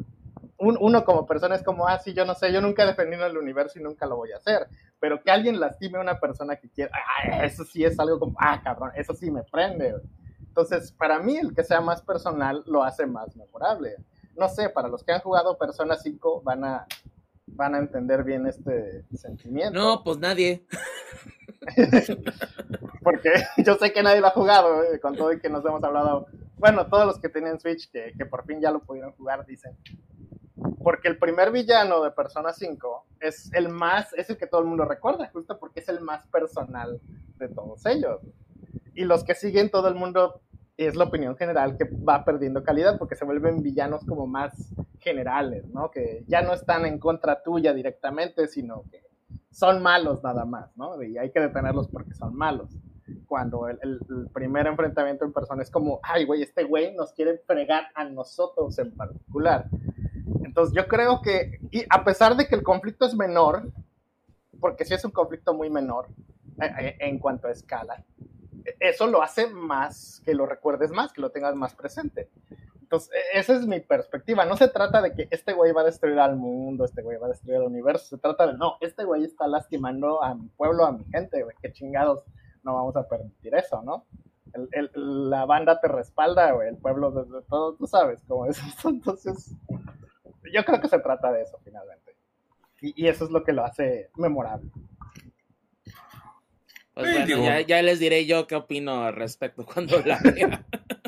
[0.57, 3.25] Un- uno como persona es como, ah, sí, yo no sé, yo nunca he defendido
[3.25, 4.67] el universo y nunca lo voy a hacer.
[4.99, 8.35] Pero que alguien lastime a una persona que quiera, ah, eso sí es algo como,
[8.39, 9.95] ah, cabrón, eso sí me prende.
[10.39, 13.95] Entonces, para mí, el que sea más personal lo hace más memorable.
[14.35, 16.85] No sé, para los que han jugado Persona 5 van a,
[17.47, 19.77] van a entender bien este sentimiento.
[19.79, 20.65] No, pues nadie.
[23.03, 25.83] Porque yo sé que nadie lo ha jugado, eh, con todo y que nos hemos
[25.83, 26.27] hablado.
[26.57, 29.77] Bueno, todos los que tienen Switch, que, que por fin ya lo pudieron jugar, dicen.
[30.83, 34.67] Porque el primer villano de Persona 5 es el más, es el que todo el
[34.67, 37.01] mundo recuerda, justo porque es el más personal
[37.37, 38.21] de todos ellos.
[38.93, 40.41] Y los que siguen, todo el mundo,
[40.77, 45.67] es la opinión general, que va perdiendo calidad porque se vuelven villanos como más generales,
[45.67, 45.91] ¿no?
[45.91, 49.03] Que ya no están en contra tuya directamente, sino que
[49.51, 51.01] son malos nada más, ¿no?
[51.03, 52.69] Y hay que detenerlos porque son malos.
[53.27, 57.11] Cuando el, el- el primer enfrentamiento en persona es como, ay, güey, este güey nos
[57.13, 59.67] quiere fregar a nosotros en particular.
[60.43, 63.71] Entonces yo creo que, y a pesar de que el conflicto es menor,
[64.59, 66.07] porque sí es un conflicto muy menor
[66.61, 68.03] eh, eh, en cuanto a escala,
[68.79, 72.29] eso lo hace más, que lo recuerdes más, que lo tengas más presente.
[72.93, 74.45] Entonces, e- esa es mi perspectiva.
[74.45, 77.25] No se trata de que este güey va a destruir al mundo, este güey va
[77.25, 78.05] a destruir el universo.
[78.05, 81.55] Se trata de, no, este güey está lastimando a mi pueblo, a mi gente, güey.
[81.59, 82.23] Qué chingados,
[82.61, 84.05] no vamos a permitir eso, ¿no?
[84.53, 86.69] El- el- la banda te respalda, güey.
[86.69, 88.59] El pueblo, desde todo, tú sabes cómo es.
[88.85, 89.55] Entonces,
[90.53, 92.15] yo creo que se trata de eso, finalmente.
[92.79, 94.69] Y, y eso es lo que lo hace memorable.
[96.93, 100.19] Pues Sí, bueno, digo- ya, ya les diré yo qué opino al respecto cuando la
[100.23, 100.63] vea.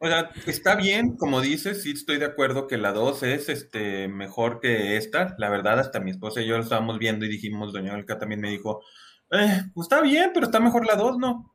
[0.00, 4.06] O sea, está bien, como dices, sí estoy de acuerdo que la 2 es este
[4.06, 5.34] mejor que esta.
[5.38, 8.40] La verdad, hasta mi esposa y yo lo estábamos viendo y dijimos, doña Olga también
[8.40, 8.82] me dijo,
[9.32, 11.54] eh, pues está bien, pero está mejor la 2, ¿no?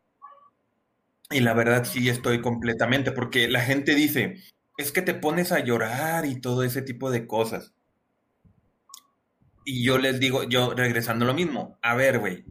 [1.31, 4.43] Y la verdad sí estoy completamente, porque la gente dice,
[4.77, 7.73] es que te pones a llorar y todo ese tipo de cosas.
[9.65, 12.43] Y yo les digo, yo regresando lo mismo, a ver, güey,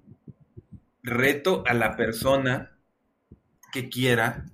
[1.03, 2.79] reto a la persona
[3.73, 4.47] que quiera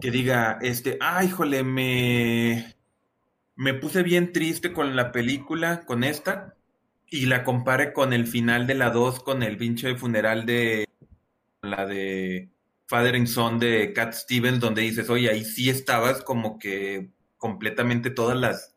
[0.00, 2.76] que diga, este, ay, híjole, me,
[3.56, 6.56] me puse bien triste con la película, con esta,
[7.08, 10.88] y la compare con el final de la 2, con el pinche funeral de
[11.62, 12.50] la de
[12.86, 18.10] Father and Son de Cat Stevens, donde dices, oye, ahí sí estabas como que completamente
[18.10, 18.74] todas las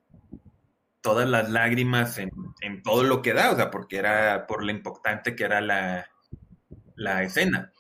[1.02, 4.72] todas las lágrimas en, en todo lo que da, o sea, porque era por lo
[4.72, 6.10] importante que era la,
[6.96, 7.72] la escena.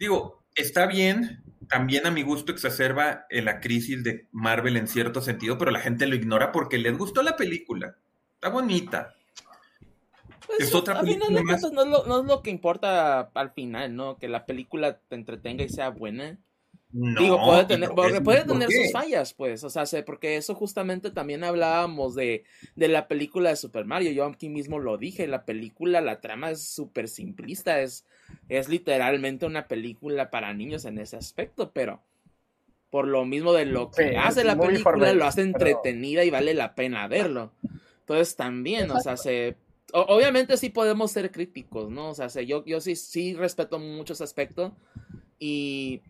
[0.00, 5.22] Digo, está bien, también a mi gusto exacerba eh, la crisis de Marvel en cierto
[5.22, 7.96] sentido, pero la gente lo ignora porque les gustó la película.
[8.34, 9.14] Está bonita.
[10.46, 13.20] Pues, Es otra al final de cuentas no es, lo, no es lo que importa
[13.32, 14.18] al final, ¿no?
[14.18, 16.38] Que la película te entretenga y sea buena.
[16.90, 22.44] No, Digo, puede tener, sus fallas, pues, o sea, porque eso justamente también hablábamos de,
[22.76, 26.50] de la película de Super Mario, yo aquí mismo lo dije, la película, la trama
[26.50, 28.04] es súper simplista, es,
[28.48, 32.02] es literalmente una película para niños en ese aspecto, pero
[32.90, 36.30] por lo mismo de lo que Sí, hace la película, lo hace pero- entretenida y
[36.30, 37.52] vale la pena verlo.
[38.00, 39.56] Entonces también, o sea, se,
[39.92, 42.10] obviamente sí podemos ser críticos, ¿no?
[42.10, 44.76] O sea, yo, yo sí, sí respeto mucho ese aspecto.
[45.38, 46.02] Y,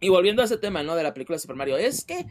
[0.00, 0.96] y volviendo a ese tema, ¿no?
[0.96, 2.26] De la película de Super Mario, es que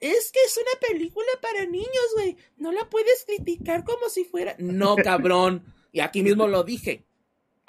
[0.00, 2.36] es que es una película para niños, güey.
[2.56, 4.54] No la puedes criticar como si fuera.
[4.58, 5.62] No, cabrón.
[5.92, 7.04] Y aquí mismo lo dije.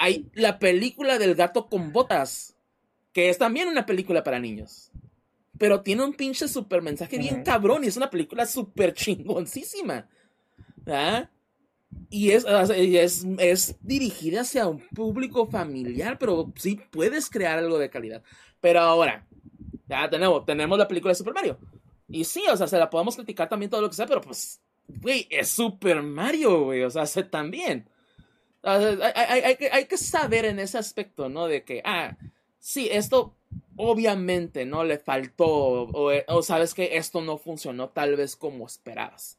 [0.04, 2.58] Hay la película del gato con botas,
[3.14, 4.92] que es también una película para niños.
[5.60, 10.10] Pero tiene un pinche super mensaje bien cabrón y es una película súper chingoncísima.
[10.88, 11.30] ¿Ah?
[12.10, 17.92] Y es, es, es, dirigida hacia un público familiar, pero sí puedes crear algo de
[17.92, 18.24] calidad.
[18.60, 19.28] Pero ahora,
[19.88, 21.60] ya tenemos, tenemos la película de Super Mario.
[22.08, 24.64] Y sí, o sea, se la podemos criticar también todo lo que sea, pero pues,
[24.88, 27.88] güey, es Super Mario, güey, o sea, se también.
[28.64, 31.48] Hay, hay, que saber en ese aspecto, ¿no?
[31.48, 32.18] De que, ah,
[32.60, 33.36] sí, esto
[33.76, 39.38] obviamente no le faltó, o, o sabes que esto no funcionó tal vez como esperabas.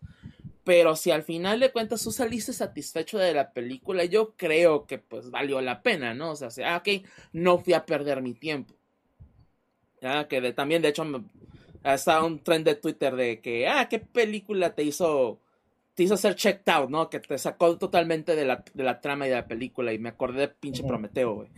[0.64, 4.98] Pero si al final de cuentas tú saliste satisfecho de la película, yo creo que
[4.98, 6.32] pues valió la pena, ¿no?
[6.32, 8.74] O sea, ah, ok, no fui a perder mi tiempo.
[10.00, 11.04] Ya, que de, también, de hecho,
[11.84, 15.40] está un trend de Twitter de que, ah, ¿qué película te hizo,
[15.94, 17.10] te hizo ser checked out, ¿no?
[17.10, 20.08] Que te sacó totalmente de la, de la trama y de la película y me
[20.10, 21.50] acordé de pinche Prometeo, güey.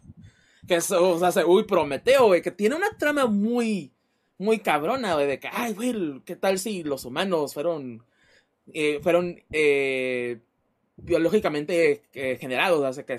[0.68, 3.92] que eso, o sea, uy, Prometeo, güey, que tiene una trama muy,
[4.38, 8.02] muy cabrona, güey, de que, ay, güey, ¿qué tal si los humanos fueron
[8.72, 10.40] eh, fueron eh,
[10.96, 13.18] biológicamente eh, generados, o sea, que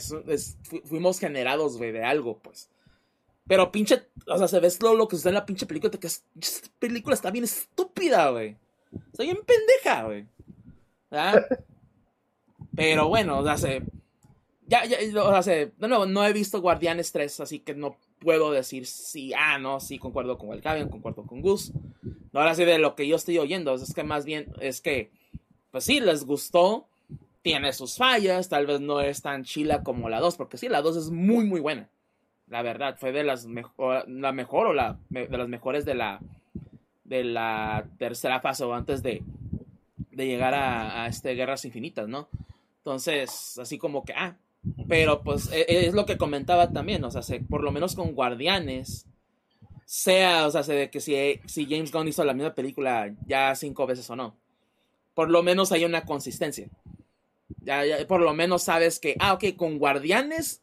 [0.86, 2.70] fuimos generados, de algo, pues.
[3.48, 6.08] Pero pinche, o sea, se ve lo, lo que sucede en la pinche película, que
[6.08, 8.58] esta película está bien estúpida, güey.
[9.12, 10.26] Está bien pendeja, güey.
[12.76, 13.84] Pero bueno, o sea, se,
[14.68, 18.86] ya, ya, o de nuevo, no he visto Guardianes 3, así que no puedo decir
[18.86, 21.72] si, ah, no, sí, concuerdo con Valkavian, concuerdo con Gus.
[22.32, 25.12] No, ahora sí, de lo que yo estoy oyendo, es que más bien, es que
[25.76, 26.88] pues sí, les gustó,
[27.42, 30.82] tiene sus fallas, tal vez no es tan chila como la 2, porque sí, la
[30.82, 31.90] 2 es muy, muy buena.
[32.48, 36.22] La verdad, fue de las mejor, la mejor o la, de las mejores de la,
[37.04, 39.22] de la tercera fase o antes de,
[40.16, 42.30] de llegar a, este Guerras Infinitas, ¿no?
[42.78, 44.38] Entonces, así como que, ah,
[44.88, 48.14] pero pues e, e, es, lo que comentaba también, o sea, por lo menos con
[48.14, 49.06] Guardianes,
[49.86, 53.86] sea, o sea, de que si, si James Gunn hizo la misma película ya cinco
[53.86, 54.36] veces o no
[55.16, 56.70] por lo menos hay una consistencia.
[57.62, 60.62] Ya, por lo menos sabes que, ah, ok, con guardianes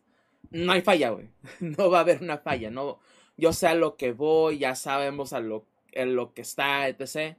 [0.50, 1.30] no hay falla, güey.
[1.60, 3.00] No va a haber una falla, no.
[3.36, 7.36] Yo sé a lo que voy, ya sabemos a lo, lo que está, etc.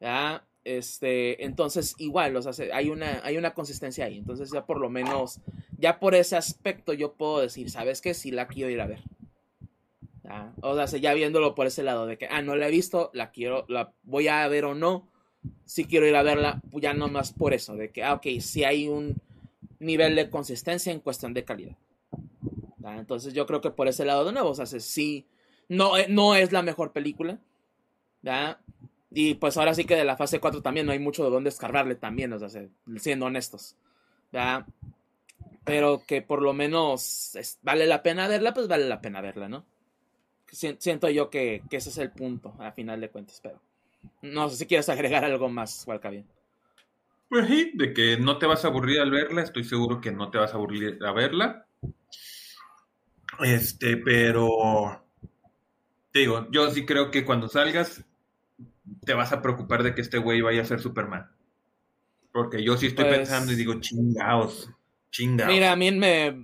[0.00, 0.44] ¿Ya?
[0.66, 4.18] Este, entonces, igual, o sea, hay una, hay una consistencia ahí.
[4.18, 5.40] Entonces, ya por lo menos,
[5.78, 8.14] ya por ese aspecto, yo puedo decir, ¿sabes qué?
[8.14, 9.00] Si la quiero ir a ver.
[10.60, 13.30] O sea, ya viéndolo por ese lado, de que, ah, no la he visto, la
[13.30, 15.08] quiero, la voy a ver o no
[15.64, 18.26] si quiero ir a verla, pues ya no más por eso, de que, ah, ok,
[18.40, 19.16] si hay un
[19.78, 21.76] nivel de consistencia en cuestión de calidad.
[22.84, 25.26] Entonces yo creo que por ese lado de nuevo, o sea, sí,
[25.68, 27.38] no, eh, no es la mejor película,
[29.10, 31.50] Y pues ahora sí que de la fase 4 también no hay mucho de dónde
[31.50, 32.48] escarbarle también, o sea,
[32.96, 33.76] siendo honestos,
[35.64, 39.64] Pero que por lo menos vale la pena verla, pues vale la pena verla, ¿no?
[40.50, 43.60] Siento yo que, que ese es el punto, a final de cuentas, pero...
[44.22, 46.26] No sé si quieres agregar algo más, bien.
[47.28, 50.30] Pues sí, de que no te vas a aburrir al verla, estoy seguro que no
[50.30, 51.66] te vas a aburrir a verla.
[53.40, 55.04] Este, pero
[56.12, 58.04] digo, yo sí creo que cuando salgas
[59.04, 61.30] te vas a preocupar de que este güey vaya a ser Superman.
[62.32, 64.70] Porque yo sí estoy pues pensando y digo, chingados,
[65.10, 65.52] chingados.
[65.52, 66.36] Mira, a mí me,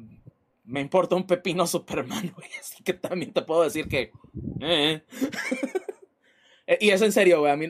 [0.65, 4.13] me importa un pepino Superman, güey, así que también te puedo decir que...
[4.61, 5.03] Eh.
[6.81, 7.53] Y es en serio, güey.
[7.53, 7.69] A mí,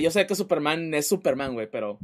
[0.00, 1.98] yo sé que Superman es Superman, güey, pero.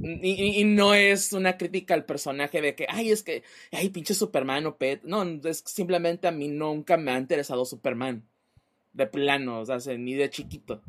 [0.00, 4.66] Y, no es una crítica al personaje de que, ay, es que, ay, pinche Superman
[4.66, 5.02] o Pet.
[5.04, 8.24] No, es simplemente a mí nunca me ha interesado Superman.
[8.92, 10.82] De plano, o sea, ni de chiquito.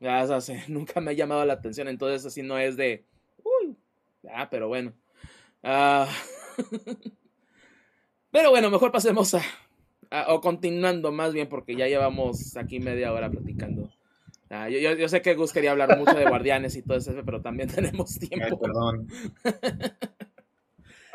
[0.00, 1.88] Ya, o sea, nunca me ha llamado la atención.
[1.88, 3.04] Entonces, así no es de.
[3.44, 3.76] Uy,
[4.22, 4.92] ya, pero bueno.
[5.62, 6.08] Ah,
[8.30, 9.42] pero bueno, mejor pasemos a,
[10.14, 13.90] Ah, o continuando más bien, porque ya llevamos aquí media hora platicando.
[14.50, 17.70] Ah, yo, sé que Gus quería hablar mucho de guardianes y todo eso, pero también
[17.74, 18.60] tenemos tiempo.
[18.60, 19.08] perdón.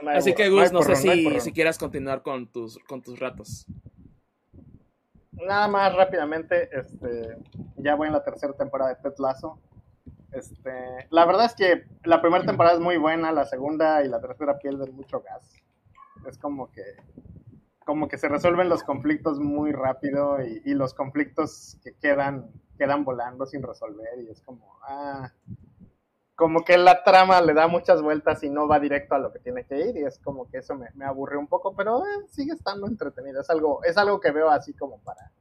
[0.08, 3.68] Así que Gus, no, sé si, si, quieras continuar con tus, con tus ratos.
[5.46, 7.38] Nada más rápidamente, este,
[7.78, 9.60] ya voy en la tercera temporada de Ted Lasso.
[10.32, 14.20] Este, la verdad es que la primera temporada es muy buena, la segunda y la
[14.20, 15.56] tercera pierden mucho gas.
[16.28, 16.84] Es como que
[17.88, 23.46] como que se resuelven los conflictos muy rápido y, los conflictos que quedan, quedan volando
[23.46, 25.32] sin resolver y es como, ah,
[26.38, 29.40] como que la trama le da muchas vueltas y no va directo a lo que
[29.40, 32.28] tiene que ir y es como que eso me, me aburre un poco, pero eh,
[32.30, 33.42] sigue estando entretenido.
[33.42, 35.32] Es algo, es algo que veo así como para...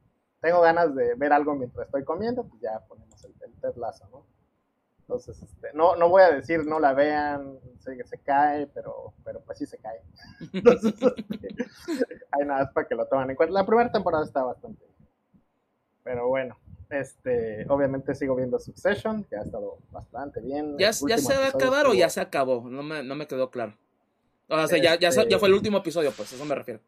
[0.41, 4.09] Tengo ganas de ver algo mientras estoy comiendo, pues ya ponemos el, el Ted Lasso,
[4.11, 4.25] ¿no?
[5.01, 9.39] Entonces, este, no, no voy a decir no la vean, se, se cae, pero, pero
[9.41, 10.01] pues sí se cae.
[10.51, 11.55] Entonces, este,
[12.31, 13.53] hay nada más para que lo tomen en cuenta.
[13.53, 15.09] La primera temporada está bastante bien.
[16.03, 16.57] Pero bueno,
[16.89, 20.77] este, obviamente sigo viendo Succession, que ha estado bastante bien.
[20.77, 21.05] ¿Ya, se
[21.37, 22.69] va a acabar o ya se acabó?
[22.69, 23.75] No me, no me quedó claro.
[24.49, 26.79] O sea, ya, ya, Este- ya fue el último episodio, pues, a eso me refiero.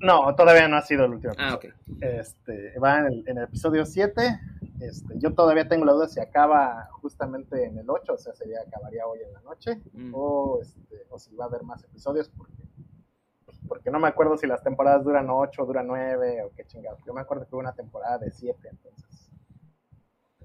[0.00, 1.32] No, todavía no ha sido el último.
[1.38, 1.74] Ah, episodio.
[1.96, 2.02] ok.
[2.02, 4.40] Este, va en el, en el episodio 7.
[4.80, 8.58] Este, yo todavía tengo la duda si acaba justamente en el 8, o sea, sería
[8.66, 10.12] acabaría hoy en la noche, Mm.
[10.14, 12.52] o, este, o si va a haber más episodios, porque,
[13.84, 16.98] porque no me acuerdo si las temporadas duran 8, duran 9, o qué chingados.
[17.06, 19.28] Yo me acuerdo que hubo una temporada de 7, entonces.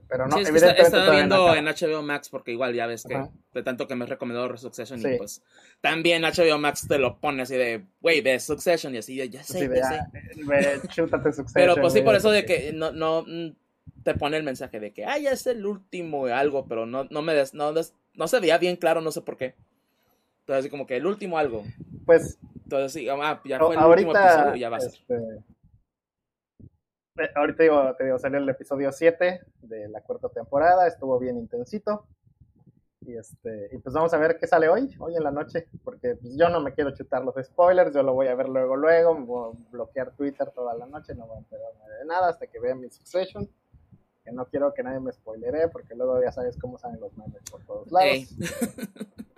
[0.10, 3.14] Pero no, sí, es evidentemente estaba viendo en HBO Max porque igual ya ves que
[3.16, 3.30] Ajá.
[3.54, 5.16] de tanto que me has recomendado Succession y Sí.
[5.18, 5.42] pues
[5.82, 9.44] también HBO Max te lo pone así de, wey, ves Succession y así, de, ya
[9.44, 9.96] sé, Sí, ya sé.
[10.00, 10.10] ah,
[10.48, 13.52] ve, chútate Succession, Pero pues sí, güey, por eso de que no, no mm,
[14.04, 17.22] te pone el mensaje de que, ah, ya es el último algo, pero no, no
[17.22, 19.56] me des, no, des- no se veía bien claro, no sé por qué.
[20.50, 21.64] Entonces así como que el último algo.
[22.08, 24.90] Pues Entonces sí, ah, ya fue el último ahorita, episodio, ya va a ser.
[24.94, 25.16] este,
[27.18, 31.38] eh, ahorita digo, te digo, salió el episodio 7 de la cuarta temporada, estuvo bien
[31.38, 32.08] intensito.
[33.02, 36.16] Y este, y pues vamos a ver qué sale hoy, hoy en la noche, porque
[36.16, 39.14] pues yo no me quiero chutar los spoilers, yo lo voy a ver luego, luego,
[39.14, 42.48] me voy a bloquear Twitter toda la noche, no voy a enterarme de nada hasta
[42.48, 43.48] que vea mi Succession,
[44.24, 47.44] que no quiero que nadie me spoilere, porque luego ya sabes cómo salen los memes
[47.52, 48.08] por todos lados.
[48.08, 48.28] Ey.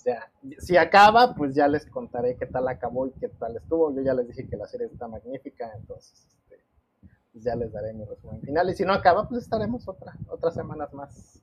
[0.00, 3.94] O sea, si acaba, pues ya les contaré qué tal acabó y qué tal estuvo.
[3.94, 6.64] Yo ya les dije que la serie está magnífica, entonces este,
[7.30, 8.70] pues ya les daré mi resumen final.
[8.70, 11.42] Y si no acaba, pues estaremos otra, otras semanas más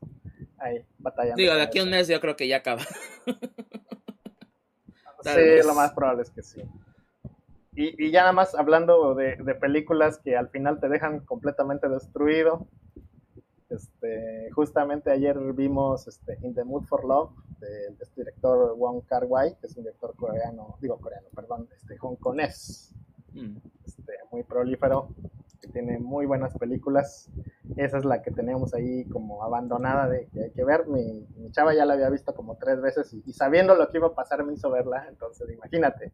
[0.57, 1.39] ahí batallando.
[1.39, 2.81] Digo, de aquí a un mes yo creo que ya acaba.
[5.23, 6.61] Sí, lo más probable es que sí.
[7.73, 11.89] Y, y ya nada más hablando de, de películas que al final te dejan completamente
[11.89, 12.67] destruido.
[13.69, 19.25] Este, justamente ayer vimos este, In the Mood for Love de, este director Wong Kar
[19.25, 22.93] Wai, que es un director coreano, digo coreano, perdón, este, hongkonés,
[23.33, 23.57] Mm.
[23.85, 25.09] este, muy prolífero,
[25.61, 27.29] que tiene muy buenas películas.
[27.75, 30.87] Esa es la que tenemos ahí como abandonada de que hay que ver.
[30.87, 33.97] Mi, mi chava ya la había visto como tres veces y, y sabiendo lo que
[33.97, 35.05] iba a pasar me hizo verla.
[35.09, 36.13] Entonces, imagínate.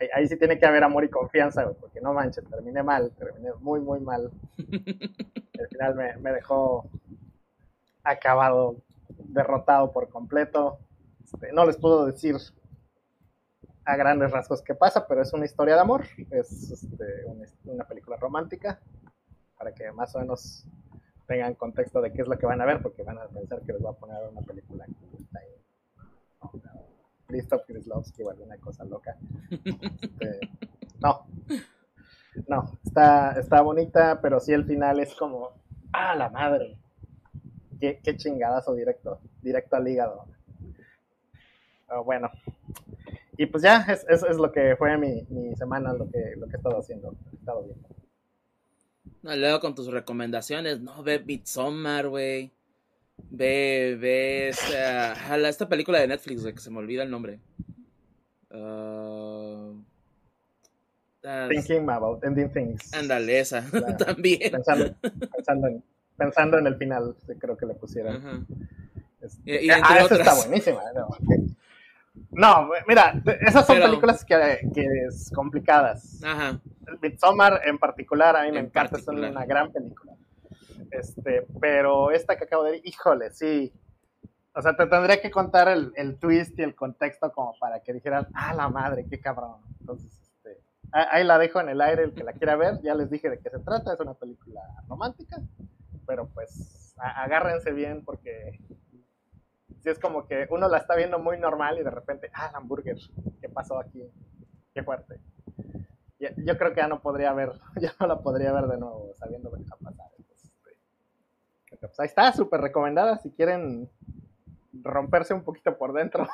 [0.00, 3.10] Ahí, ahí sí tiene que haber amor y confianza, güey, porque no manches, terminé mal,
[3.12, 4.30] terminé muy, muy mal.
[4.58, 6.88] Al final me, me dejó
[8.02, 8.76] acabado,
[9.24, 10.78] derrotado por completo.
[11.24, 12.36] Este, no les puedo decir
[13.84, 17.84] a grandes rasgos qué pasa, pero es una historia de amor, es este, una, una
[17.84, 18.80] película romántica,
[19.58, 20.66] para que más o menos
[21.26, 23.72] tengan contexto de qué es lo que van a ver, porque van a pensar que
[23.72, 25.48] les va a poner una película que está ahí.
[26.42, 26.91] No, no,
[27.32, 29.16] Christoph Kieslowski o alguna cosa loca.
[29.50, 30.40] Este,
[31.00, 31.26] no,
[32.46, 35.50] no, está, está bonita, pero sí el final es como,
[35.92, 36.78] ¡ah, la madre!
[37.80, 40.26] Qué, qué chingadazo directo, directo al hígado.
[42.04, 42.30] Bueno,
[43.38, 46.46] y pues ya, es, es, es lo que fue mi, mi, semana, lo que, lo
[46.46, 47.88] que he estado haciendo, he estado viendo.
[49.22, 52.52] No, luego con tus recomendaciones, no, ve Midsommar, güey.
[53.30, 57.40] Ve, ve esta, esta película de Netflix, güey, que se me olvida el nombre.
[58.50, 59.70] Uh,
[61.24, 62.92] uh, Thinking about ending things.
[62.92, 63.64] Ándale, esa,
[63.98, 64.50] también.
[64.50, 64.94] Pensando,
[65.34, 65.84] pensando, en,
[66.16, 68.16] pensando en el final, creo que le pusieron.
[68.16, 68.40] Ajá.
[69.22, 70.80] Este, Y- y ah, esa está buenísima.
[70.94, 71.08] No,
[72.32, 74.34] No, mira, esas son Pero- películas que,
[74.74, 76.22] que es complicadas.
[76.22, 76.60] Ajá.
[77.00, 80.12] Midsommar en particular, a mí me En encanta, es una gran película.
[80.90, 83.72] Este, pero esta que acabo de ver, híjole, sí.
[84.54, 87.92] O sea, te tendría que contar el, el twist y el contexto como para que
[87.92, 89.62] dijeran, ah, la madre, qué cabrón.
[89.80, 90.58] Entonces, este,
[90.92, 93.30] ah- ahí la dejo en el aire, el que la quiera ver, ya les dije
[93.30, 95.38] de qué se trata, es una película romántica,
[96.06, 98.60] pero pues agárrense bien porque
[99.82, 102.56] si es como que uno la está viendo muy normal y de repente, ah, el
[102.56, 102.96] hamburger,
[103.40, 104.04] ¿qué pasó aquí?
[104.74, 105.18] Qué fuerte.
[106.36, 109.50] Yo creo que ya no podría ver, ya no la podría ver de nuevo sabiendo
[109.50, 110.06] lo que va a pasar.
[110.11, 110.11] Entonces, este,
[111.82, 113.18] pero, pues ahí está, súper recomendada.
[113.18, 113.88] Si quieren
[114.82, 116.28] romperse un poquito por dentro,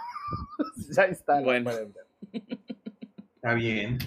[0.90, 1.40] ya ahí está.
[1.40, 1.70] Bueno.
[1.70, 2.06] pueden ver.
[3.36, 3.98] Está bien.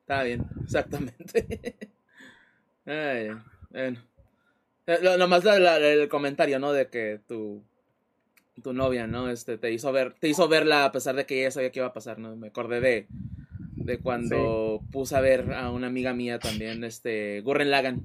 [0.00, 1.76] Está bien, exactamente.
[2.86, 3.30] Ay,
[3.70, 4.00] bueno.
[4.86, 6.72] Eh, lo- Nomás la- la- el comentario, ¿no?
[6.72, 7.62] De que tu,
[8.62, 9.28] tu novia, ¿no?
[9.28, 11.88] Este, te hizo ver, te hizo verla a pesar de que ella sabía que iba
[11.88, 12.34] a pasar, ¿no?
[12.36, 13.06] Me acordé de,
[13.76, 18.04] de cuando puse a ver a una amiga mía también, este, Gurren Lagan.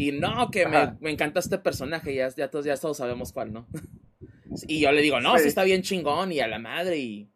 [0.00, 3.52] Y no, que me, me, encanta este personaje, ya, ya, todos, ya todos sabemos cuál,
[3.52, 3.66] ¿no?
[4.66, 5.46] Y yo le digo, no, sí.
[5.46, 7.28] está bien chingón y a la madre y...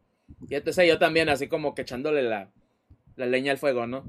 [0.48, 2.50] Y entonces yo también así como que echándole la,
[3.16, 4.08] la leña al fuego, ¿no?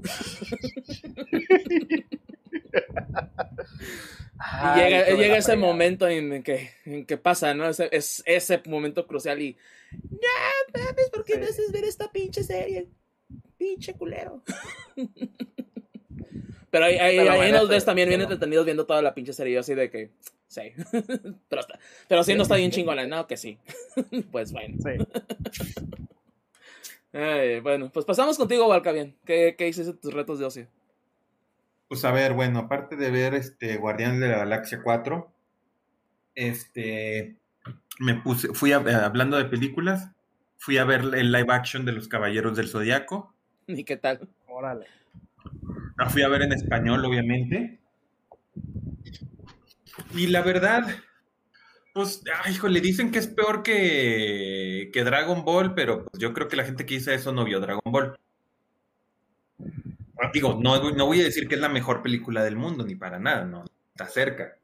[4.74, 7.68] y llega, llega ese momento en que, en que pasa, ¿no?
[7.68, 9.54] Ese, es ese momento crucial y...
[9.92, 11.40] Ya, mames, ¿por qué sí.
[11.40, 12.88] me haces ver esta pinche serie?
[13.58, 14.42] Pinche culero.
[16.76, 19.54] Pero ahí, ahí, pero ves también bien entretenidos viendo toda la pinche serie.
[19.54, 20.10] Yo así de que,
[20.46, 20.74] sí.
[21.48, 23.26] pero, está, pero sí no está bien chingona, ¿no?
[23.26, 23.56] Que sí.
[24.30, 24.76] pues bueno.
[24.82, 25.70] Sí.
[27.14, 29.16] Ay, bueno, pues pasamos contigo, Valka, bien.
[29.24, 30.66] ¿Qué, qué hiciste tus retos de ocio?
[31.88, 35.32] Pues a ver, bueno, aparte de ver este Guardianes de la Galaxia 4,
[36.34, 37.36] este
[38.00, 40.10] me puse, fui a, hablando de películas,
[40.58, 43.32] fui a ver el live action de los Caballeros del Zodiaco.
[43.66, 44.28] ¿Y qué tal?
[44.46, 44.84] Órale.
[45.96, 47.80] La fui a ver en español, obviamente.
[50.14, 50.86] Y la verdad,
[51.94, 56.48] pues, ay, híjole, dicen que es peor que, que Dragon Ball, pero pues, yo creo
[56.48, 58.18] que la gente que dice eso no vio Dragon Ball.
[60.32, 63.18] Digo, no, no voy a decir que es la mejor película del mundo, ni para
[63.18, 64.58] nada, no, está cerca.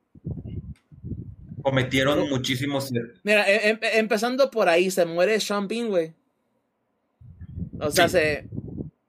[1.62, 2.92] Cometieron muchísimos...
[3.22, 6.12] Mira, em, empezando por ahí, se muere Sean Bean, güey.
[7.80, 8.18] O sea, sí.
[8.18, 8.48] se...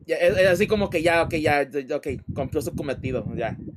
[0.06, 3.58] Ya, es, así como que ya, ok, ya, ok, cumplió su cometido, ya.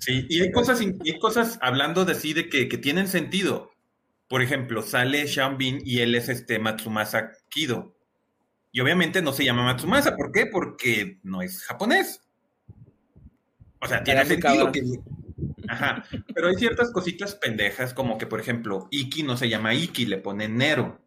[0.00, 3.70] Sí, y hay cosas, y hay cosas hablando de sí de que, que tienen sentido.
[4.26, 7.94] Por ejemplo, sale Sean Bean y él es este Matsumasa Kido.
[8.72, 10.16] Y obviamente no se llama Matsumasa.
[10.16, 10.46] ¿Por qué?
[10.46, 12.22] Porque no es japonés.
[13.80, 14.82] O sea, tiene sentido que...
[15.68, 16.04] Ajá.
[16.34, 20.18] Pero hay ciertas cositas pendejas, como que, por ejemplo, Iki no se llama Iki, le
[20.18, 21.00] ponen Nero.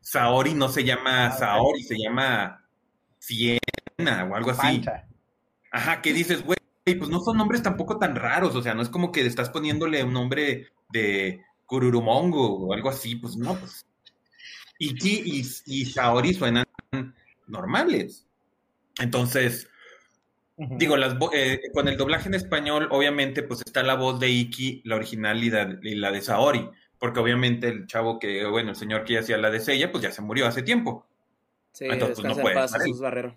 [0.00, 2.65] Saori no se llama Saori, se llama
[3.26, 4.60] Siena o algo así.
[4.62, 5.06] Pancha.
[5.72, 8.88] Ajá, que dices, güey, pues no son nombres tampoco tan raros, o sea, no es
[8.88, 13.84] como que estás poniéndole un nombre de Kururumongo o algo así, pues no, pues.
[14.78, 16.64] Iki y, y Shaori suenan
[17.46, 18.26] normales.
[19.00, 19.68] Entonces,
[20.56, 20.78] uh -huh.
[20.78, 24.82] digo, las, eh, con el doblaje en español, obviamente, pues está la voz de Iki,
[24.84, 26.68] la original y la, y la de Saori,
[26.98, 30.12] porque obviamente el chavo que, bueno, el señor que hacía la de Seiya, pues ya
[30.12, 31.06] se murió hace tiempo.
[31.76, 33.34] Sí, Entonces, pues, no puede paz, sus barreros.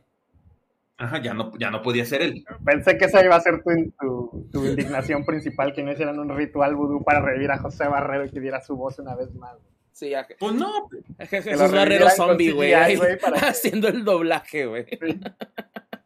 [0.96, 2.46] Ajá, ya no, ya no podía ser él.
[2.64, 6.30] Pensé que esa iba a ser tu, tu, tu indignación principal, que no hicieran un
[6.30, 9.58] ritual vudú para revivir a José Barrero y que diera su voz una vez más.
[9.92, 10.26] Sí, ya.
[10.40, 10.88] Pues no.
[11.20, 12.72] Jesús Barrero zombie, güey.
[13.18, 13.40] Para...
[13.50, 14.86] Haciendo el doblaje, güey.
[14.86, 15.20] Sí.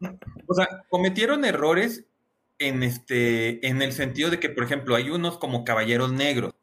[0.46, 2.06] O sea, cometieron errores
[2.60, 6.54] en este, en el sentido de que, por ejemplo, hay unos como caballeros negros.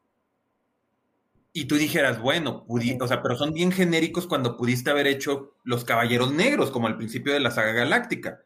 [1.52, 5.56] Y tú dijeras, bueno, pudi o sea, pero son bien genéricos cuando pudiste haber hecho
[5.64, 8.40] los caballeros negros, como al principio de la saga galáctica.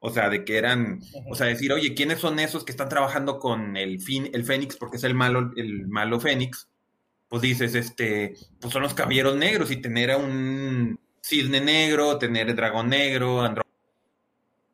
[0.00, 3.38] O sea, de que eran, o sea, decir, oye, ¿quiénes son esos que están trabajando
[3.38, 4.76] con el, fin, el Fénix?
[4.76, 6.68] Porque es el malo, el malo Fénix.
[7.28, 12.48] Pues dices, este, pues son los caballeros negros y tener a un cisne negro, tener
[12.48, 13.62] el dragón negro, Andro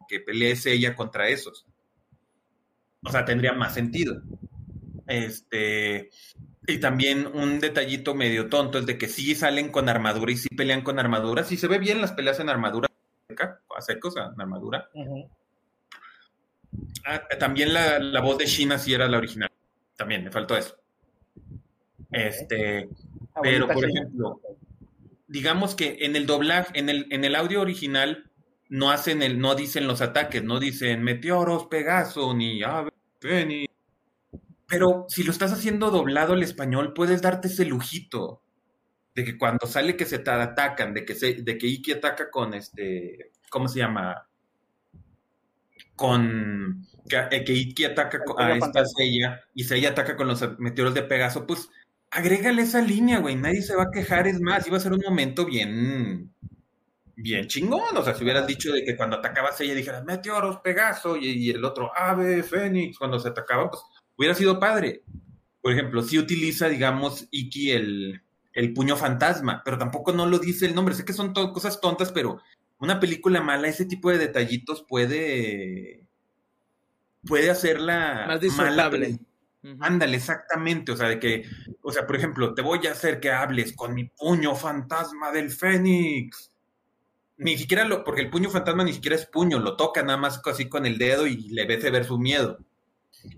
[0.06, 1.66] que peleese ella contra esos.
[3.02, 4.22] O sea, tendría más sentido.
[5.06, 6.10] Este,
[6.66, 10.48] y también un detallito medio tonto es de que sí salen con armadura y sí
[10.48, 11.44] pelean con armadura.
[11.44, 12.88] Sí se ve bien las peleas en armadura
[13.76, 14.88] a secos, en armadura.
[14.94, 15.30] Uh -huh.
[17.04, 19.50] ah, también la, la, voz de Shina sí era la original.
[19.96, 20.76] También me faltó eso.
[22.10, 22.88] Este,
[23.34, 24.40] ah, pero por ejemplo,
[25.26, 28.30] digamos que en el doblaje, en el, en el audio original,
[28.68, 32.90] no hacen el, no dicen los ataques, no dicen meteoros, Pegaso, ni ave,
[33.22, 33.66] ni
[34.66, 38.42] pero si lo estás haciendo doblado al español, puedes darte ese lujito
[39.14, 42.30] de que cuando sale que se te atacan, de que, se, de que Iki ataca
[42.30, 44.26] con este, ¿cómo se llama?
[45.94, 50.94] Con que, eh, que Iki ataca a esta Seiya y Seiya ataca con los meteoros
[50.94, 51.70] de Pegaso, pues
[52.10, 55.02] agrégale esa línea, güey, nadie se va a quejar, es más, iba a ser un
[55.04, 56.32] momento bien,
[57.16, 61.16] bien chingón, o sea, si hubieras dicho de que cuando atacaba Seiya dijeras meteoros, Pegaso
[61.16, 63.82] y, y el otro ave, Fénix, cuando se atacaba, pues
[64.16, 65.02] hubiera sido padre.
[65.62, 70.66] Por ejemplo, si utiliza, digamos, Iki el, el puño fantasma, pero tampoco no lo dice
[70.66, 70.94] el nombre.
[70.94, 72.40] Sé que son to cosas tontas, pero
[72.78, 76.06] una película mala, ese tipo de detallitos puede
[77.26, 79.18] puede hacerla más disfrutable.
[79.62, 79.76] Uh -huh.
[79.80, 80.92] Ándale, exactamente.
[80.92, 81.44] O sea, de que,
[81.82, 85.50] o sea, por ejemplo, te voy a hacer que hables con mi puño fantasma del
[85.50, 86.52] Fénix.
[87.36, 90.40] Ni siquiera lo, porque el puño fantasma ni siquiera es puño, lo toca nada más
[90.44, 92.58] así con el dedo y le ves ver su miedo.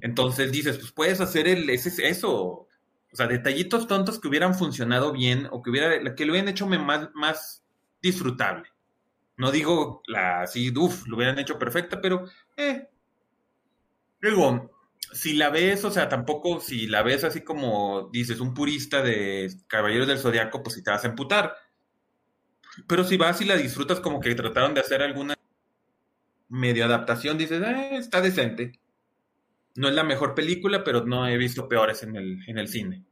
[0.01, 2.33] Entonces dices, pues puedes hacer el, ese, eso.
[2.33, 6.67] O sea, detallitos tontos que hubieran funcionado bien o que, hubiera, que lo hubieran hecho
[6.67, 7.65] más, más
[8.03, 8.69] disfrutable.
[9.37, 12.27] No digo la así, uff, lo hubieran hecho perfecta, pero
[12.57, 12.89] eh.
[14.21, 14.71] Luego,
[15.13, 19.51] si la ves, o sea, tampoco, si la ves así como dices, un purista de
[19.67, 21.55] Caballeros del Zodiaco, pues si te vas a emputar.
[22.87, 25.35] Pero si vas y la disfrutas como que trataron de hacer alguna
[26.49, 28.73] medio adaptación, dices, eh, está decente.
[29.77, 33.05] No es la mejor película, pero no he visto peores en el, en el cine.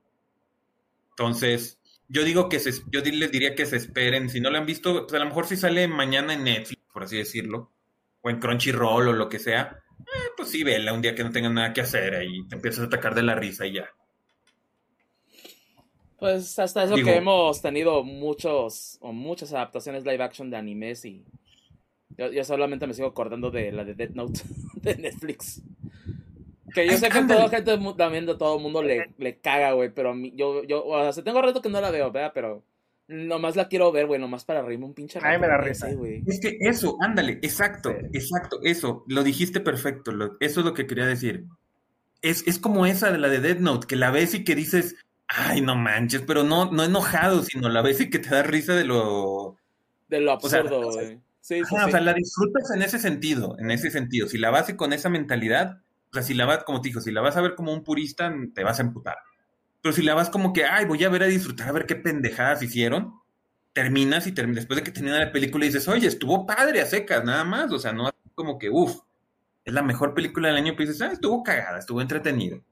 [1.11, 4.29] Entonces, yo digo que se, yo les diría que se esperen.
[4.29, 7.05] Si no la han visto, pues a lo mejor si sale mañana en Netflix, por
[7.05, 7.71] así decirlo,
[8.23, 11.31] o en Crunchyroll o lo que sea, eh, pues sí, vela un día que no
[11.31, 13.89] tengan nada que hacer y te empiezas a atacar de la risa y ya.
[16.19, 21.25] Pues hasta eso que hemos tenido muchos o muchas adaptaciones live action de animes y
[22.17, 24.41] yo, solamente me sigo acordando de la de Death Note
[24.77, 25.61] de Netflix.
[26.75, 29.91] Que yo sé que toda gente también de todo el mundo le, le caga, güey,
[29.95, 32.33] pero a mí, yo, yo, o sea, tengo rato que no la veo, ¿verdad?
[32.35, 32.65] Pero
[33.07, 35.93] nomás la quiero ver, güey, nomás para reírme un pinche Ay, me risa.
[35.93, 36.23] güey.
[36.27, 41.07] Es que eso, ándale, exacto, exacto, eso, lo dijiste perfecto, eso es lo que quería
[41.07, 41.45] decir.
[42.23, 44.97] Es, es como esa de la de Dead Note, que la ves y que dices,
[45.29, 48.75] ay, no manches, pero no, no enojado, sino la ves y que te da risa
[48.75, 49.57] de lo...
[50.09, 51.19] De lo absurdo, güey.
[51.41, 54.29] sí, sí, o sea, la disfrutas en ese sentido, en ese sentido.
[54.29, 57.13] Si la vas con esa mentalidad, o sea, si la vas, como te dijo, si
[57.13, 59.17] la vas a ver como un purista, te vas a emputar.
[59.83, 61.97] Pero si la vas como que, ay, voy a ver a disfrutar, a ver qué
[61.97, 63.21] pendejadas hicieron,
[63.73, 67.45] terminas y después de que termina la película dices, oye, estuvo padre a secas, nada
[67.45, 67.71] más.
[67.73, 69.01] O sea, no como que, uff,
[69.65, 72.63] es la mejor película del año, pero dices, ah, estuvo cagada, estuvo entretenido.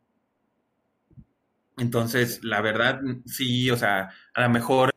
[1.78, 4.92] Entonces, la verdad, sí, o sea, a lo mejor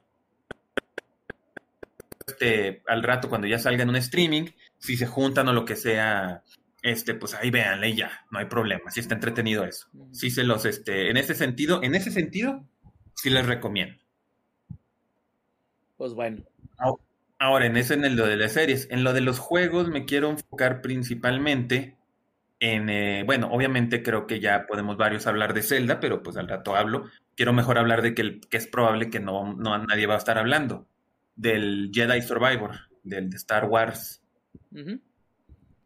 [2.27, 4.45] este, al rato cuando ya salga en un streaming,
[4.77, 6.43] si se juntan o lo que sea,
[6.85, 9.87] este, pues ahí véanle ya, no hay problema, si está entretenido eso.
[10.11, 12.63] Sí se los, este, en ese sentido, en ese sentido,
[13.15, 13.99] sí les recomiendo.
[15.97, 16.43] Pues bueno.
[17.39, 20.29] Ahora, en eso, en lo de las series, en lo de los juegos me quiero
[20.29, 21.97] enfocar principalmente
[22.59, 26.47] en, eh, bueno, obviamente creo que ya podemos varios hablar de Zelda, pero pues al
[26.47, 27.09] rato hablo.
[27.35, 30.37] Quiero mejor hablar de que, que es probable que no, no nadie va a estar
[30.37, 30.87] hablando,
[31.35, 34.21] del Jedi Survivor, del de Star Wars.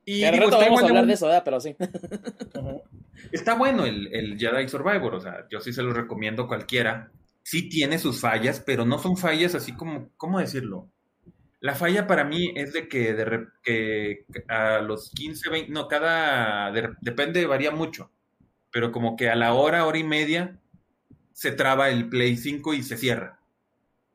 [0.06, 1.76] Y vamos a hablar de eso, pero sí.
[3.32, 7.12] Está bueno el, el, Jedi Survivor, o sea, yo sí se lo recomiendo a cualquiera.
[7.44, 10.90] Sí tiene sus fallas, pero no son fallas así como, ¿cómo decirlo?
[11.62, 16.72] La falla para mí es de que, de, que a los 15, 20, no, cada,
[17.02, 18.12] depende, varía mucho,
[18.72, 20.58] pero como que a la hora, hora y media,
[21.34, 23.40] se traba el Play 5 y se cierra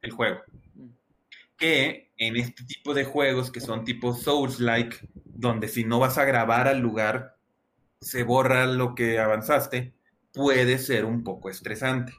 [0.01, 0.41] el juego.
[0.75, 0.89] Mm.
[1.57, 4.97] Que en este tipo de juegos que son tipo Souls-like,
[5.49, 7.37] donde si no vas a grabar al lugar,
[8.01, 9.95] se borra lo que avanzaste,
[10.33, 12.13] puede ser un poco estresante.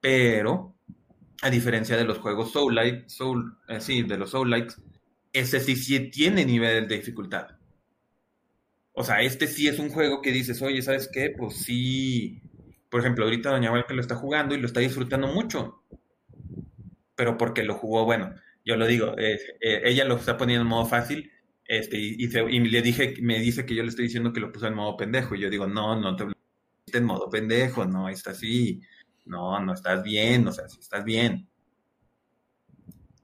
[0.00, 0.74] Pero,
[1.42, 4.74] a diferencia de los juegos Soul-like, Soul, eh, sí, de los Soul-likes,
[5.32, 7.48] ese sí, tiene nivel de dificultad.
[8.92, 11.30] O sea, este sí es un juego que dices, oye, ¿sabes qué?
[11.36, 12.42] Pues sí.
[12.90, 15.82] Por ejemplo, ahorita Doña que lo está jugando y lo está disfrutando mucho.
[17.14, 20.86] Pero porque lo jugó, bueno, yo lo digo, eh, ella lo está poniendo en modo
[20.86, 21.31] fácil
[21.66, 24.66] este, y, y, le dije, me dice que yo le estoy diciendo que lo puso
[24.66, 25.34] en modo pendejo.
[25.34, 26.24] Y yo digo, no, no te
[26.92, 28.80] en modo pendejo, no, está así.
[29.24, 31.48] No, no estás bien, o sea, si estás bien.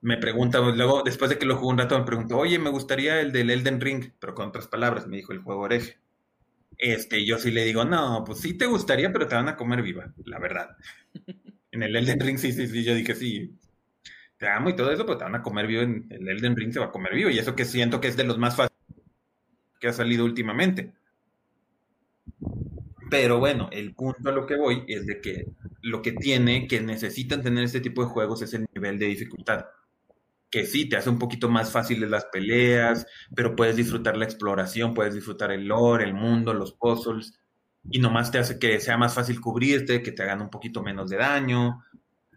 [0.01, 3.21] Me pregunta, luego, después de que lo jugó un rato, me preguntó, oye, me gustaría
[3.21, 5.99] el del Elden Ring, pero con otras palabras, me dijo el juego oreje.
[6.77, 9.83] Este, yo sí le digo, no, pues sí te gustaría, pero te van a comer
[9.83, 10.77] viva, la verdad.
[11.73, 13.59] en el Elden Ring, sí, sí, sí, yo dije, sí,
[14.39, 16.73] te amo y todo eso, pero te van a comer vivo en el Elden Ring,
[16.73, 17.31] se va a comer vivo.
[17.31, 18.79] Y eso que siento que es de los más fáciles
[19.81, 20.95] que ha salido últimamente.
[23.11, 25.47] Pero bueno, el punto a lo que voy es de que
[25.83, 29.67] lo que tiene, que necesitan tener este tipo de juegos es el nivel de dificultad.
[30.51, 34.95] Que sí, te hace un poquito más fáciles las peleas, pero puedes disfrutar la exploración,
[34.95, 37.41] puedes disfrutar el lore, el mundo, los puzzles,
[37.91, 41.11] y nomás te hace que sea más fácil cubrirte, que te hagan un poquito menos
[41.11, 41.83] de daño,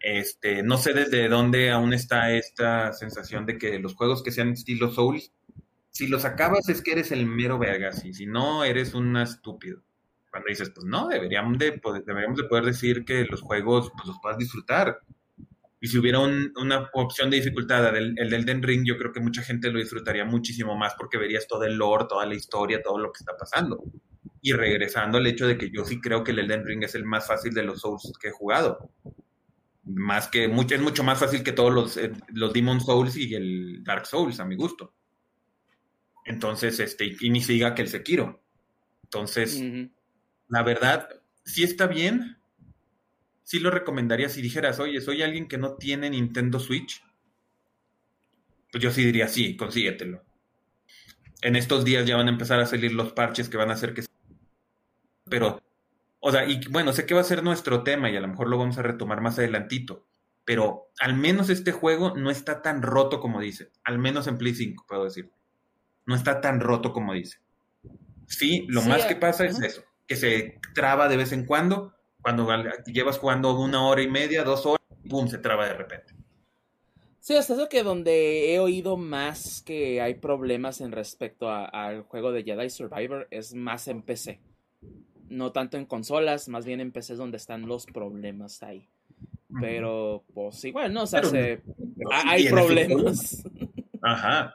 [0.02, 4.50] este, no sé desde dónde aún está esta sensación de que los juegos que sean
[4.50, 5.32] estilo Souls,
[5.90, 9.82] si los acabas es que eres el mero vergas y si no eres un estúpido.
[10.30, 14.08] Cuando dices, pues no, deberíamos de, poder, deberíamos de poder decir que los juegos pues,
[14.08, 14.98] los puedas disfrutar.
[15.78, 19.42] Y si hubiera una opción de dificultad del el Elden Ring, yo creo que mucha
[19.42, 23.12] gente lo disfrutaría muchísimo más porque verías todo el lore, toda la historia, todo lo
[23.12, 23.82] que está pasando.
[24.40, 27.04] Y regresando al hecho de que yo sí creo que el Elden Ring es el
[27.04, 28.90] más fácil de los Souls que he jugado
[29.84, 33.34] más que mucho, es mucho más fácil que todos los, eh, los Demon Souls y
[33.34, 34.94] el Dark Souls, a mi gusto.
[36.24, 38.42] Entonces, este, y ni siga que el Sekiro.
[39.02, 39.62] Entonces,
[40.48, 41.08] la verdad,
[41.44, 42.38] si está bien.
[43.44, 47.04] Sí lo recomendaría si dijeras, oye, soy alguien que no tiene Nintendo Switch.
[48.70, 50.22] Pues yo sí diría, sí, consíguetelo.
[51.42, 53.92] En estos días ya van a empezar a salir los parches que van a hacer
[53.92, 54.04] que
[55.32, 55.62] pero,
[56.24, 58.48] o sea, y bueno, sé que va a ser nuestro tema y a lo mejor
[58.48, 60.06] lo vamos a retomar más adelantito,
[60.44, 64.54] pero al menos este juego no está tan roto como dice, al menos en Play
[64.54, 65.32] 5, puedo decir.
[66.06, 67.38] No está tan roto como dice.
[68.28, 71.92] Sí, lo Sí, más que pasa es eso, que se traba de vez en cuando,
[72.22, 72.48] cuando
[72.86, 75.26] llevas jugando una hora y media, dos horas, ¡pum!
[75.26, 76.14] se traba de repente.
[77.18, 82.30] Sí, hasta eso que donde he oído más que hay problemas en respecto al juego
[82.30, 84.40] de Jedi Survivor es más en PC.
[85.32, 88.86] No tanto en consolas, más bien en PC es donde están los problemas ahí.
[89.60, 91.02] Pero, pues igual, ¿no?
[91.02, 91.62] O sea, Pero- se-
[92.12, 93.42] hay problemas.
[94.02, 94.54] Ajá.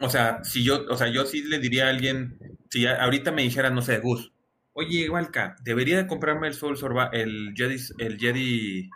[0.00, 2.38] O sea, si yo, o sea, yo sí le diría a alguien,
[2.70, 4.32] si ahorita me dijera, no sé, Gus,
[4.74, 8.90] oye, Walca, debería de comprarme el Soul Survivor, el Jedi, el Jedi,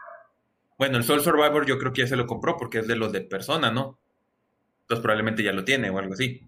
[0.79, 3.13] bueno, el Soul Survivor yo creo que ya se lo compró porque es de los
[3.13, 3.99] de persona, ¿no?
[4.83, 6.41] Entonces probablemente ya lo tiene o algo así.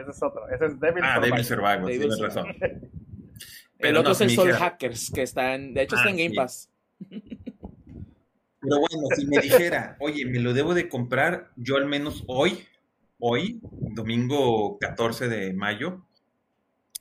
[0.00, 0.48] Ese es otro.
[0.48, 1.30] Ese es Devil Ah, Survivor.
[1.30, 2.46] Devil Survivor, Devil tienes Survivor.
[2.46, 2.56] razón.
[3.78, 5.82] El Pero otro no, es el si me Soul dijera- Hackers, que está en, de
[5.82, 6.36] hecho está Ah, en Game sí.
[6.36, 6.70] Pass.
[8.60, 12.66] Pero bueno, si me dijera, oye, me lo debo de comprar, yo al menos hoy,
[13.20, 16.04] hoy, domingo 14 de mayo,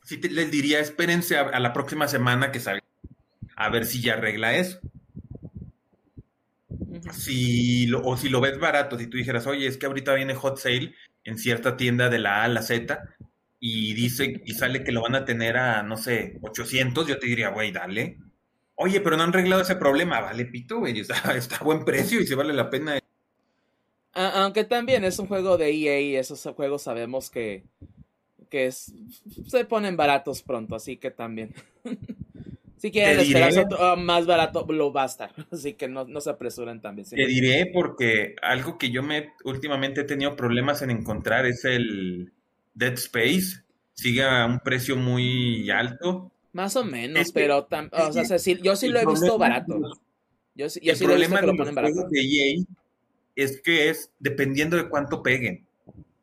[0.04, 2.84] sí te- les diría, espérense a, a la próxima semana que salga,
[3.56, 4.80] a ver si ya arregla eso.
[7.12, 10.36] Si lo, o si lo ves barato, si tú dijeras, oye, es que ahorita viene
[10.36, 10.94] hot sale
[11.28, 13.04] en cierta tienda de la A a la Z
[13.60, 17.28] y dice y sale que lo van a tener a, no sé, 800, yo te
[17.28, 18.18] diría, güey, dale.
[18.76, 21.16] Oye, pero no han arreglado ese problema, vale, pito, güey, está,
[21.60, 22.98] a buen precio y se vale la pena.
[24.14, 27.64] Aunque también es un juego de EA esos juegos sabemos que,
[28.50, 31.54] que se ponen baratos pronto, así que también.
[32.88, 35.32] si quieren Te diré- esperarse otro- ah, más barato, lo va a estar.
[35.52, 37.08] Así que no, no se apresuren también.
[37.08, 42.32] Te diré porque algo que yo me últimamente he tenido problemas en encontrar es el
[42.74, 43.64] Dead Space.
[43.94, 46.32] Sigue a un precio muy alto.
[46.54, 49.38] Más o menos, Es que- pero tam- o sea, sí, yo sí lo he visto
[49.38, 50.00] problema barato.
[50.56, 51.94] Yo, el sí lo he visto problema que de lo los ponen barato.
[51.94, 52.64] juegos de EA
[53.36, 55.66] es que es dependiendo de cuánto peguen.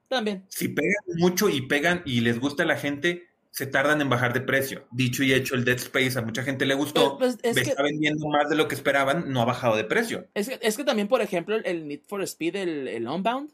[0.09, 0.45] También.
[0.49, 3.25] Si pegan mucho y pegan y les gusta a la gente,
[3.55, 4.85] se tardan en bajar de precio.
[4.91, 7.71] Dicho y hecho, el Dead Space a mucha gente le gustó, Pues- pues, es que-
[7.71, 10.27] está vendiendo más de lo que esperaban, no ha bajado de precio.
[10.35, 13.53] Es que, es que también, por ejemplo, el- Need for Speed, el, el Unbound.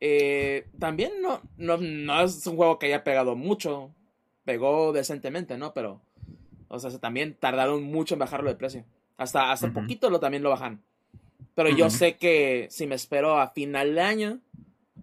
[0.00, 3.94] Eh, también no, no, no es un juego que haya pegado mucho.
[4.46, 5.74] Pegó decentemente, ¿no?
[5.74, 6.00] Pero,
[6.68, 8.86] o sea, se- también tardaron mucho en bajarlo de precio.
[9.18, 10.82] Hasta, hasta poquito lo también lo bajan.
[11.54, 14.40] Pero yo sé que si me espero a final de año,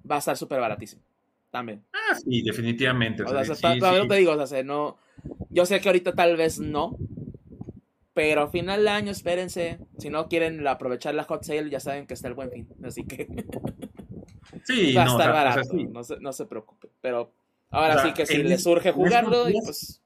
[0.10, 1.04] va a estar súper baratísimo.
[1.52, 1.84] También.
[1.94, 3.24] Ah, sí, definitivamente.
[3.24, 4.08] o O sea, sea, sí, sí.
[4.08, 4.98] te digo, o sea, se- no.
[5.50, 6.98] Yo sé que ahorita tal vez no.
[8.14, 9.80] Pero a final de año, espérense.
[9.98, 12.68] Si no quieren aprovechar la hot sale, ya saben que está el buen fin.
[12.84, 13.28] Así que
[14.66, 15.70] Sí, va a no, estar o sea, barato.
[15.72, 15.84] sí.
[15.86, 16.90] no, se, no se preocupe.
[17.02, 17.34] Pero
[17.70, 20.02] ahora sí que si les es- surge jugarlo, y pues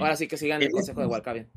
[0.00, 1.48] ahora sí que sigan el En consejo de Walcavian.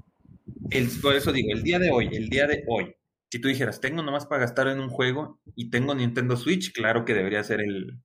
[0.69, 2.95] El- por eso digo, el día de hoy, el día de hoy,
[3.31, 7.05] si tú dijeras, tengo nomás para gastar en un juego y tengo Nintendo Switch, claro
[7.05, 7.99] que debería ser el,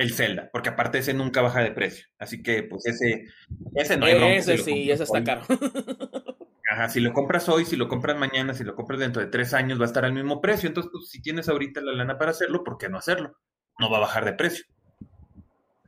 [0.00, 2.06] el Zelda, porque aparte ese nunca baja de precio.
[2.18, 3.26] Así que, pues ese,
[3.74, 5.42] ese no hay Ese si sí, ese está caro.
[6.70, 9.52] Ajá, si lo compras hoy, si lo compras mañana, si lo compras dentro de tres
[9.52, 10.68] años, va a estar al mismo precio.
[10.68, 13.36] Entonces, pues, si tienes ahorita la lana para hacerlo, ¿por qué no hacerlo?
[13.78, 14.64] No va a bajar de precio.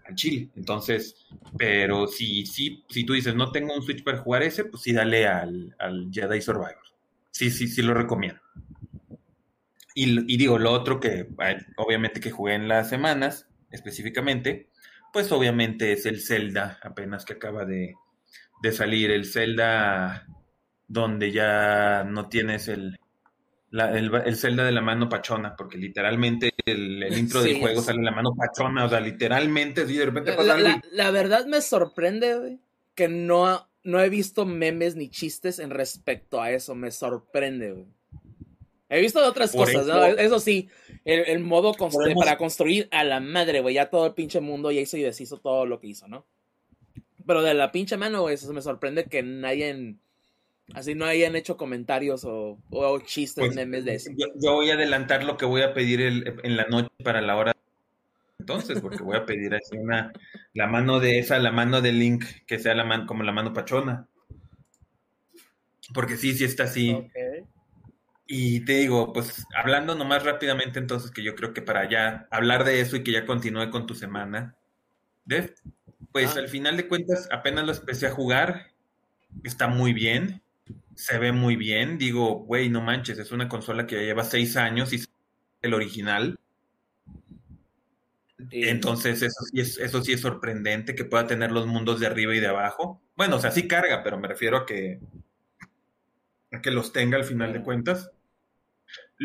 [0.05, 0.51] Al chile.
[0.57, 4.83] Entonces, pero si, si, si tú dices, no tengo un Switch para jugar ese, pues
[4.83, 6.83] sí, dale al, al Jedi Survivor.
[7.31, 8.41] Sí, sí, sí lo recomiendo.
[9.95, 11.29] Y, y digo, lo otro que,
[11.77, 14.69] obviamente, que jugué en las semanas, específicamente,
[15.13, 17.95] pues obviamente es el Zelda, apenas que acaba de,
[18.63, 20.27] de salir, el Zelda
[20.89, 22.99] donde ya no tienes el,
[23.71, 27.61] la- el, el Zelda de la mano pachona, porque literalmente el, el intro del Sí,
[27.61, 31.47] juego sale la mano pachona, o sea, literalmente, así de repente La, la- la verdad
[31.47, 32.61] me sorprende, güey,
[32.95, 36.75] que no, no he visto memes ni chistes en respecto a eso.
[36.75, 37.87] Me sorprende, güey.
[38.95, 40.05] He visto otras Por cosas, eso- ¿no?
[40.05, 40.69] Eso sí,
[41.07, 43.75] el, el modo constru- Podemos- para construir a la madre, güey.
[43.75, 46.27] Ya todo el pinche mundo ya hizo y deshizo todo lo que hizo, ¿no?
[47.27, 49.95] Pero de la pinche mano, güey, eso me sorprende que nadie
[50.75, 54.11] así no hayan hecho comentarios o, o chistes, Pues, memes de eso.
[54.17, 57.23] Yo, yo voy a adelantar lo que voy a pedir el- en la noche para
[57.23, 57.53] la hora.
[58.41, 60.13] Entonces, porque voy a pedir así una,
[60.53, 63.53] la mano de esa, la mano de Link, que sea la mano, como la mano
[63.55, 64.07] pachona.
[65.95, 66.91] Porque sí, sí está así.
[66.91, 67.11] Ok.
[68.35, 72.65] Y te digo, pues hablando nomás rápidamente, entonces que yo creo que para ya hablar
[72.65, 74.57] de eso y que ya continúe con tu semana,
[75.27, 75.55] Dev,
[76.13, 76.39] pues Ah.
[76.41, 78.69] al final de cuentas apenas lo empecé a jugar,
[79.45, 80.41] está muy bien,
[80.95, 84.57] se ve muy bien, digo, güey, no manches, es una consola que ya lleva seis
[84.57, 85.11] años y es
[85.61, 86.39] el original.
[88.51, 92.35] Entonces, eso sí, es, eso sí es sorprendente que pueda tener los mundos de arriba
[92.35, 93.03] y de abajo.
[93.15, 95.01] Bueno, o sea, sí carga, pero me refiero a que,
[96.51, 98.11] a que los tenga al final de cuentas.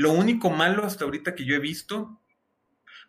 [0.04, 2.22] Lo único malo hasta ahorita que yo he visto,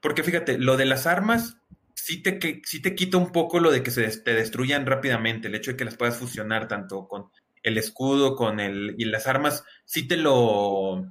[0.01, 1.59] porque fíjate, lo de las armas
[1.95, 4.87] sí te, que, sí te quita un poco lo de que se des- te destruyan
[4.87, 7.31] rápidamente, el hecho de que las puedas fusionar tanto con
[7.63, 8.95] el escudo, con el...
[8.99, 11.05] y las armas, sí te lo...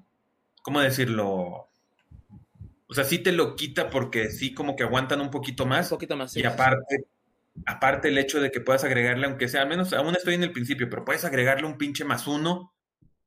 [0.63, 1.69] ¿Cómo decirlo?
[2.89, 5.89] O sea, sí te lo quita porque sí como que aguantan un poquito un más.
[5.89, 6.31] poquito más.
[6.31, 6.47] sí, Y sí.
[6.47, 7.05] aparte,
[7.65, 10.51] aparte el hecho de que puedas agregarle, aunque sea, al menos aún estoy en el
[10.53, 12.73] principio, pero puedes agregarle un pinche más uno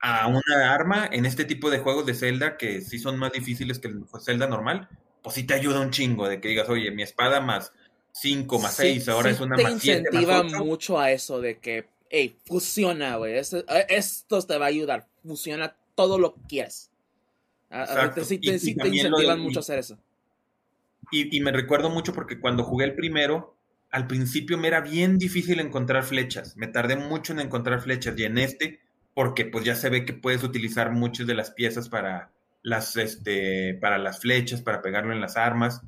[0.00, 3.78] a una arma en este tipo de juegos de Zelda que sí son más difíciles
[3.78, 4.88] que el Zelda normal,
[5.22, 7.72] pues sí te ayuda un chingo de que digas, oye, mi espada más
[8.12, 10.64] 5 más Sí, 6, ahora sí es una te más 7 más incentiva 8.
[10.64, 13.36] mucho a eso de que, hey, fusiona, güey.
[13.36, 15.06] Esto, eh, esto te va a ayudar.
[15.24, 16.90] Fusiona todo lo que quieras.
[17.70, 18.12] A-.
[18.24, 19.98] Sí, te, y sí te incentivan de- mucho y- a hacer eso.
[21.12, 23.56] Y me recuerdo mucho porque cuando jugué el primero,
[23.90, 26.56] al principio me era bien difícil encontrar flechas.
[26.56, 28.16] Me tardé mucho en encontrar flechas.
[28.18, 28.80] Y en este,
[29.14, 32.30] porque pues ya se ve que puedes utilizar muchas de las piezas para
[32.62, 35.82] las, este, para las flechas, para pegarlo en las armas.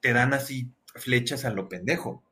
[0.00, 2.22] Te dan así flechas a lo pendejo.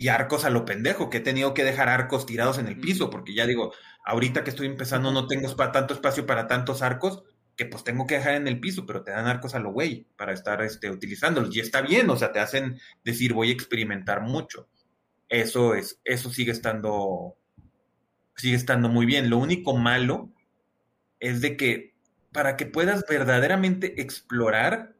[0.00, 3.10] Y arcos a lo pendejo, que he tenido que dejar arcos tirados en el piso,
[3.10, 3.72] porque ya digo,
[4.04, 7.24] ahorita que estoy empezando no tengo tanto espacio para tantos arcos,
[7.56, 10.06] que pues tengo que dejar en el piso, pero te dan arcos a lo güey
[10.16, 11.54] para estar este, utilizándolos.
[11.56, 14.68] Y está bien, o sea, te hacen decir voy a experimentar mucho.
[15.28, 17.36] Eso es, eso sigue estando,
[18.38, 19.28] sigue estando muy bien.
[19.30, 20.30] Lo único malo
[21.20, 21.94] es de que
[22.32, 24.94] para que puedas verdaderamente explorar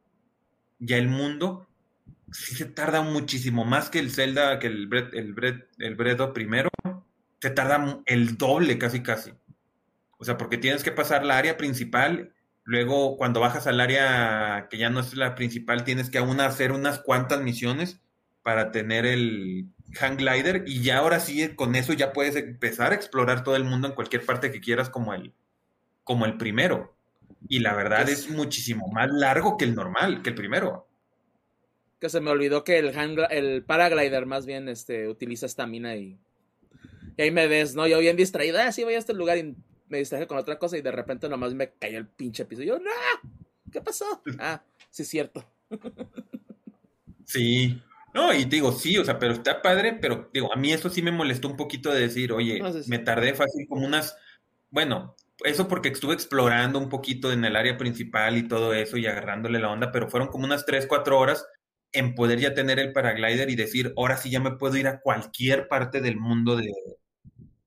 [0.79, 1.67] ya el mundo,
[2.31, 5.35] sí se tarda muchísimo más que el Zelda, que el Breath, el
[5.79, 6.69] el Breath primero,
[7.41, 9.31] se tarda el doble casi casi.
[10.17, 12.33] O sea, porque tienes que pasar la área principal,
[12.63, 16.71] luego cuando bajas al área que ya no es la principal, tienes que aún hacer
[16.71, 18.01] unas cuantas misiones
[18.43, 22.95] para tener el hang glider y ya ahora sí con eso ya puedes empezar a
[22.95, 25.33] explorar todo el mundo en cualquier parte que quieras como el
[26.03, 26.95] como el primero.
[27.47, 30.87] Y la verdad es es- muchísimo más largo que el normal, que el primero.
[31.99, 36.17] Que se me olvidó que el, hang- el paraglider más bien este, utiliza estamina y,
[37.17, 37.87] y ahí me ves, ¿no?
[37.87, 39.55] Yo bien distraída, ah, sí, voy a este lugar y
[39.89, 42.63] me distraje con otra cosa y de repente nomás me cayó el pinche piso.
[42.63, 42.91] Y yo, ¡no!
[43.71, 44.05] ¿Qué pasó?
[44.39, 45.45] Ah, sí es cierto.
[47.25, 47.81] Sí.
[48.13, 51.01] No, y digo, sí, o sea, pero está padre, pero digo, a mí eso sí
[51.01, 54.17] me molestó un poquito de decir, oye, No, me tardé fácil como unas,
[54.71, 59.05] bueno, eso porque estuve explorando un poquito en el área principal y todo eso y
[59.07, 61.45] agarrándole la onda, pero fueron como unas 3, 4 horas
[61.91, 64.99] en poder ya tener el paraglider y decir, ahora sí ya me puedo ir a
[65.01, 66.71] cualquier parte del mundo de,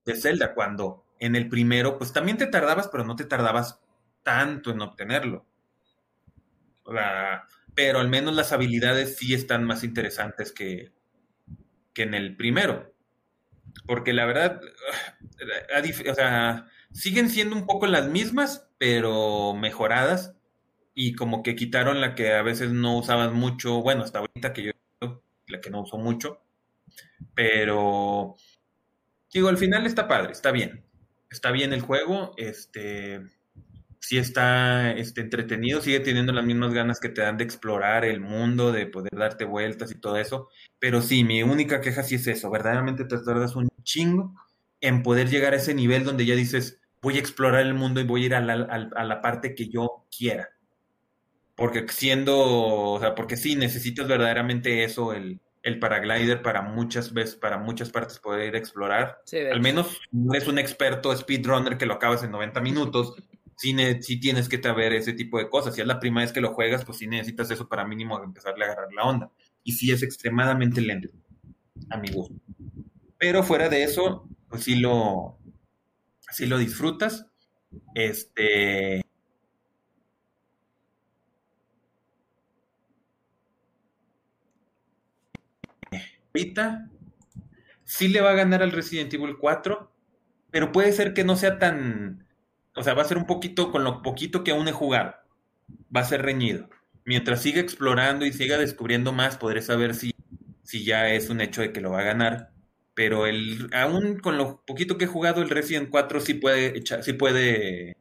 [0.04, 3.80] de Zelda, cuando en el primero, pues también te tardabas, pero no te tardabas
[4.22, 5.46] tanto en obtenerlo.
[6.84, 7.44] O sea,
[7.74, 10.92] pero al menos las habilidades sí están más interesantes que,
[11.94, 12.92] que en el primero.
[13.86, 14.60] Porque la verdad,
[15.74, 20.34] a dif- o sea, siguen siendo un poco las mismas, pero mejoradas.
[20.94, 24.64] Y como que quitaron la que a veces no usabas mucho, bueno, hasta ahorita que
[24.64, 24.72] yo,
[25.48, 26.42] la que no uso mucho.
[27.34, 28.36] Pero,
[29.32, 30.84] digo, al final está padre, está bien.
[31.30, 33.22] Está bien el juego, este,
[34.02, 38.20] sí está este, entretenido, sigue teniendo las mismas ganas que te dan de explorar el
[38.20, 40.48] mundo, de poder darte vueltas y todo eso.
[40.78, 44.34] Pero sí, mi única queja sí es eso, verdaderamente te tardas un chingo
[44.80, 48.04] en poder llegar a ese nivel donde ya dices, voy a explorar el mundo y
[48.04, 50.50] voy a ir a la, a- a la parte que yo quiera.
[51.54, 57.36] Porque siendo, o sea, porque sí, necesitas verdaderamente eso, el, el paraglider para muchas veces,
[57.36, 59.18] para muchas partes poder ir a explorar.
[59.24, 63.14] Sí, Al menos no eres un experto speedrunner que lo acabas en 90 minutos,
[63.62, 65.74] sí, sí tienes que saber ese tipo de cosas.
[65.74, 68.64] Si es la primera vez que lo juegas, pues sí necesitas eso para mínimo empezarle
[68.64, 69.30] a agarrar la onda.
[69.62, 71.08] Y sí es extremadamente lento,
[71.88, 72.34] a mi gusto.
[73.18, 75.38] Pero fuera de eso, pues sí lo,
[76.32, 77.26] sí lo disfrutas.
[77.94, 79.04] Este.
[86.34, 86.90] Ahorita
[87.84, 89.92] sí le va a ganar al Resident Evil 4,
[90.50, 92.26] pero puede ser que no sea tan.
[92.74, 95.14] O sea, va a ser un poquito, con lo poquito que aún he jugado,
[95.94, 96.68] va a ser reñido.
[97.04, 100.14] Mientras siga explorando y siga descubriendo más, podré saber si,
[100.62, 102.50] si ya es un hecho de que lo va a ganar.
[102.94, 107.02] Pero el, aún con lo poquito que he jugado, el Resident 4 sí puede echar,
[107.02, 107.96] sí puede.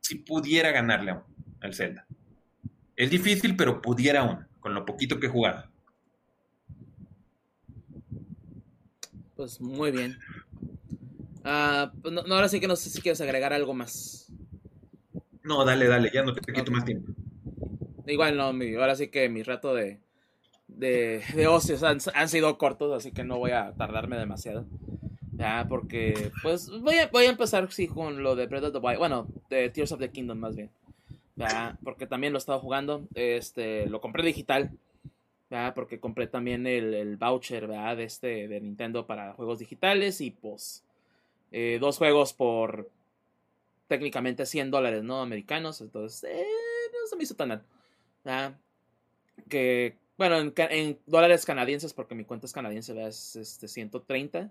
[0.00, 1.22] Sí pudiera ganarle aún
[1.60, 2.06] al Zelda.
[2.96, 5.70] Es difícil, pero pudiera aún, con lo poquito que he jugado.
[9.36, 10.18] Pues muy bien.
[11.50, 14.30] Ah, pues no, no, ahora sí que no sé si quieres agregar algo más.
[15.44, 17.12] No, dale, dale, ya no te quito más tiempo.
[18.06, 19.98] Igual no, mi- ahora sí que mi rato de,
[20.66, 24.66] de, de ocios han, han sido cortos, así que no voy a tardarme demasiado.
[25.38, 28.78] Ya, porque, pues, voy a, voy a empezar, sí, con lo de Breath of the
[28.78, 28.98] Wild.
[28.98, 30.68] Bueno, de Tears of the Kingdom, más bien.
[31.36, 33.04] Ya, porque también lo he estado jugando.
[33.14, 34.70] Este, lo compré digital.
[35.50, 37.96] Ya, porque compré también el, el voucher, ¿verdad?
[37.96, 40.20] De este, de Nintendo para juegos digitales.
[40.20, 40.84] Y, pues,
[41.52, 42.90] eh, dos juegos por
[43.88, 45.20] técnicamente 100 dólares, ¿no?
[45.20, 45.80] Americanos.
[45.80, 46.46] Entonces, eh,
[46.92, 47.62] no se me hizo tan.
[48.24, 48.58] ¿ya?
[49.48, 53.10] Que, bueno, en, dólares canadienses, porque mi cuenta es canadiense, ¿verdad?
[53.10, 54.50] Es este, 130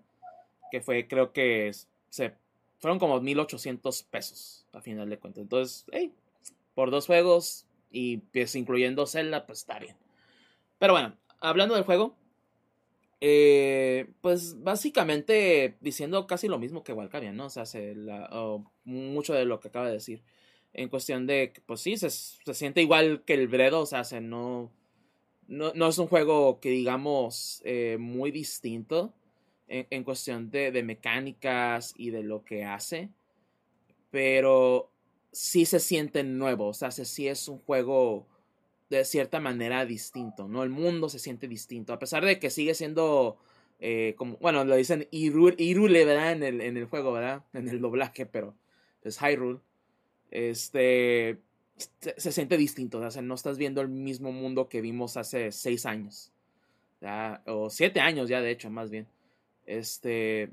[0.71, 1.71] que fue, creo que
[2.09, 2.33] se
[2.79, 5.43] fueron como 1800 pesos a final de cuentas.
[5.43, 5.85] Entonces,
[6.75, 9.95] por dos juegos y pues incluyendo Zelda, pues está bien.
[10.77, 12.15] Pero bueno, hablando del juego,
[13.21, 17.45] eh, pues básicamente diciendo casi lo mismo que Walcavian, ¿no?
[17.47, 18.29] O sea, se la-
[18.83, 20.23] mucho de lo que acaba de decir.
[20.73, 24.21] En cuestión de, pues sí, se, se siente igual que el Bredo, o sea, se
[24.21, 24.71] no,
[25.47, 29.13] no, no es un juego que digamos eh, muy distinto
[29.67, 33.09] en, en cuestión de, de mecánicas y de lo que hace,
[34.09, 34.91] pero
[35.31, 38.27] sí se siente nuevo, o sea, se- sí es un juego
[38.89, 40.63] de cierta manera distinto, ¿no?
[40.63, 43.37] El mundo se siente distinto, a pesar de que sigue siendo,
[43.79, 46.31] eh, como, bueno, lo dicen Hyrule, ¿verdad?
[46.31, 47.43] En el, en el juego, ¿verdad?
[47.53, 48.55] En el doblaje, pero
[49.03, 49.59] es Hyrule.
[50.31, 51.39] Este,
[51.77, 55.85] se, siente distinto, o sea, no estás viendo el mismo mundo que vimos hace seis
[55.85, 56.31] años,
[57.45, 59.07] o siete años ya, de hecho, más bien.
[59.65, 60.49] Este,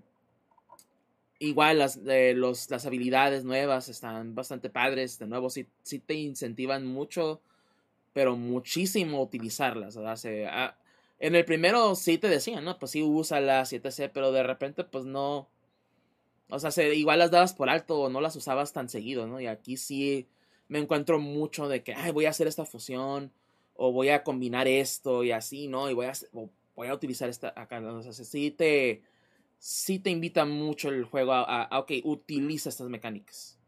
[1.38, 6.86] igual las, eh, las habilidades nuevas están bastante padres, de nuevo, sí, sí te incentivan
[6.86, 7.40] mucho,
[8.14, 10.78] pero muchísimo utilizarlas, ah,
[11.20, 12.78] en el primero sí te decían, ¿no?
[12.78, 15.48] Pues sí, úsalas, y etc., pero de repente, pues no.
[16.50, 19.40] O sea, se, igual las dabas por alto o no las usabas tan seguido, ¿no?
[19.40, 20.28] Y aquí sí
[20.68, 23.32] me encuentro mucho de que, ay, voy a hacer esta fusión,
[23.74, 25.90] o voy a combinar esto y así, ¿no?
[25.90, 26.12] Y voy a,
[26.76, 27.96] voy a utilizar esta acá, ¿no?
[27.96, 29.02] O sea, sí te,
[29.58, 33.58] sí te invita mucho el juego a, a- a, ok, utiliza estas mecánicas.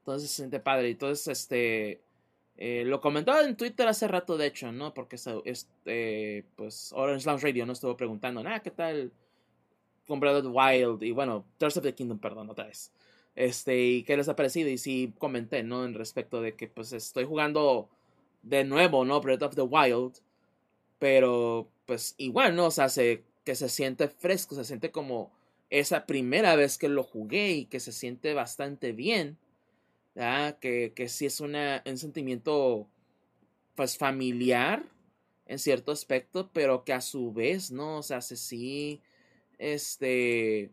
[0.00, 0.90] Entonces se siente padre.
[0.90, 2.02] Entonces, este,
[2.60, 4.94] eh, lo comentaba en Twitter hace rato, de hecho, ¿no?
[4.94, 9.10] Porque este, pues Orange Lounge Radio no estuvo preguntando, ah, ¿qué tal?
[10.10, 12.92] con Breath of the Wild y bueno, Tears of the Kingdom, perdón, otra vez.
[13.36, 15.84] Este, y qué les ha parecido y sí comenté, ¿no?
[15.84, 17.88] En respecto de que pues estoy jugando
[18.42, 19.20] de nuevo, ¿no?
[19.20, 20.14] Breath of the Wild,
[20.98, 22.66] pero pues igual, ¿no?
[22.66, 25.30] O sea, se, que se siente fresco, se siente como
[25.70, 29.38] esa primera vez que lo jugué y que se siente bastante bien,
[30.60, 31.54] Que, que sí es un
[31.96, 32.86] sentimiento
[33.74, 34.84] pues familiar
[35.46, 37.98] en cierto aspecto, pero que a su vez, ¿no?
[37.98, 39.00] O sea, se sí,
[39.58, 40.70] este,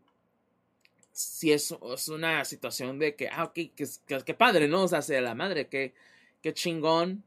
[1.13, 4.83] sí es, es una situación de que, ah, ok, que, padre, ¿no?
[4.83, 5.93] O sea, sea la madre, que,
[6.41, 7.23] que chingón,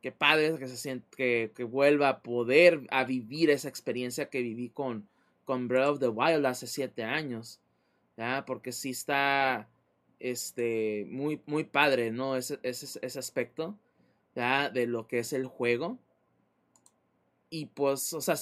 [0.00, 4.68] que padre que se que, que vuelva a poder a vivir esa experiencia que viví
[4.70, 5.08] con,
[5.44, 7.60] con Breath of the Wild hace siete años,
[8.16, 8.44] ¿ya?
[8.46, 9.68] Porque sí está,
[10.20, 12.36] este, muy, muy padre, ¿no?
[12.36, 13.78] Ese, ese, ese aspecto.
[14.72, 15.98] De lo que es el juego.
[17.50, 18.36] Y pues, o sea,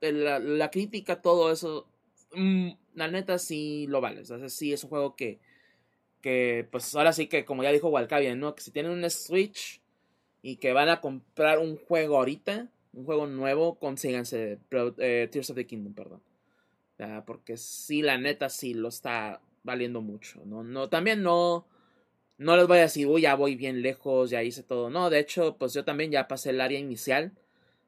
[0.00, 1.86] la, la, crítica, todo eso,
[2.32, 4.22] mmm, la neta sí lo vale.
[4.22, 5.40] O sí es un juego que,
[6.22, 8.54] que, pues ahora sí que, como ya dijo Walcavian, ¿no?
[8.54, 9.82] Que si tienen un Switch
[10.40, 15.56] y que van a comprar un juego ahorita, un juego nuevo, consíganse eh, Tears of
[15.56, 16.22] the Kingdom, perdón.
[17.26, 20.64] Porque sí, la neta sí lo está valiendo mucho, ¿no?
[20.64, 21.66] no también no
[22.42, 24.90] no les voy a decir, uy, ya voy bien lejos, ya hice todo.
[24.90, 27.32] No, de hecho, pues yo también ya pasé el área inicial.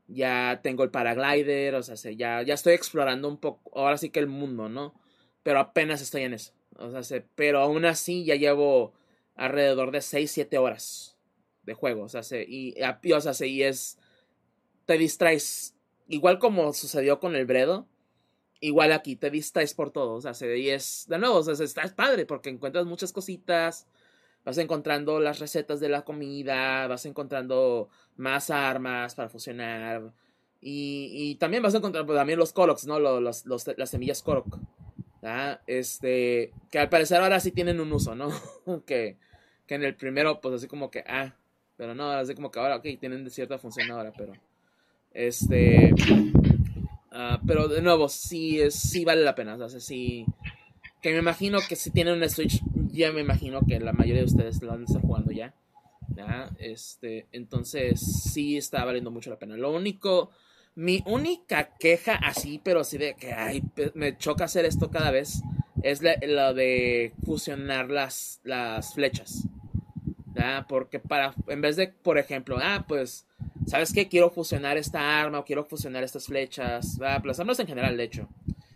[0.07, 4.20] Ya tengo el paraglider, o sea, ya, ya estoy explorando un poco, ahora sí que
[4.20, 4.95] el mundo, ¿no?
[5.43, 6.53] Pero apenas estoy en eso.
[6.77, 8.95] O sea, se, pero aún así ya llevo
[9.35, 11.16] alrededor de 6, 7 horas
[11.62, 12.05] de juego.
[12.05, 13.99] O sea, se, y, y, o sea, se, y es.
[14.87, 15.75] Te distraes.
[16.09, 17.89] Igual como sucedió con el Bredo.
[18.65, 20.15] Igual aquí te distraes por todo.
[20.15, 21.07] O sea, se, y es.
[21.09, 23.87] De nuevo, o sea, está padre porque encuentras muchas cositas
[24.45, 30.12] vas encontrando las recetas de la comida, vas encontrando más armas para fusionar.
[30.61, 32.99] Y, y también vas a encontrar pues, también los Koroks, ¿no?
[32.99, 34.59] Los, los, los, las semillas Korok.
[35.67, 38.31] Este, que al parecer ahora sí tienen un uso, ¿no?
[38.87, 39.17] que,
[39.67, 41.35] que en el primero, pues así como que, ah,
[41.77, 44.33] pero no, así como que ahora, ok, tienen cierta función ahora, pero.
[45.12, 45.93] Este.
[47.15, 49.57] Uh, pero de nuevo, sí, es, sí vale la pena.
[49.69, 50.27] Sí.
[51.01, 52.61] Que me imagino que si tienen una Switch,
[52.91, 55.55] ya me imagino que la mayoría de ustedes lo han de estar jugando ya.
[56.59, 59.57] Este, entonces sí está valiendo mucho la pena.
[59.57, 60.31] Lo único,
[60.75, 63.62] mi única queja así, pero así de que ay,
[63.95, 65.43] me choca hacer esto cada vez,
[65.83, 69.47] es la, la de fusionar las, las flechas.
[70.69, 73.27] Porque para, en vez de, por ejemplo, ah, pues
[73.67, 74.09] ¿sabes qué?
[74.09, 78.29] Quiero fusionar esta arma o quiero fusionar estas flechas, las armas en general, de hecho,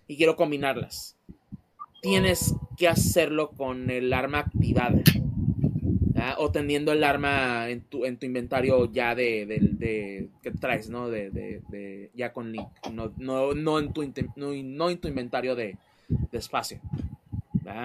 [0.07, 1.17] y quiero combinarlas.
[2.01, 5.03] Tienes que hacerlo con el arma activada.
[6.39, 11.09] O teniendo el arma en tu, en tu inventario ya de, de, que traes, ¿no?
[11.09, 14.03] De, ya con link, no, no, no, en, tu,
[14.35, 15.77] no, no en tu inventario de,
[16.33, 16.81] espacio.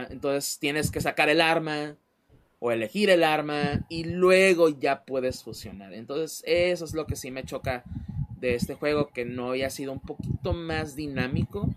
[0.09, 1.95] Entonces tienes que sacar el arma,
[2.65, 5.93] o elegir el arma y luego ya puedes fusionar.
[5.93, 7.83] Entonces eso es lo que sí me choca
[8.39, 11.69] de este juego, que no haya sido un poquito más dinámico.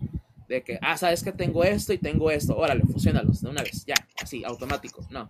[0.47, 3.85] De que, ah, sabes que tengo esto y tengo esto, órale, fusionalos de una vez,
[3.85, 5.29] ya, así, automático, no.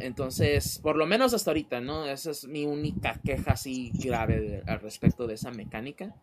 [0.00, 2.06] Entonces, por lo menos hasta ahorita, ¿no?
[2.06, 6.14] Esa es mi única queja así grave al respecto de esa mecánica.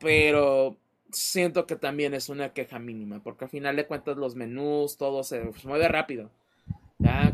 [0.00, 0.76] Pero
[1.12, 5.22] siento que también es una queja mínima, porque al final de cuentas los menús, todo
[5.22, 6.32] se mueve rápido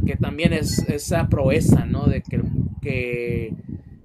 [0.06, 2.06] que también es esa proeza, ¿no?
[2.06, 2.42] De que,
[2.80, 3.54] que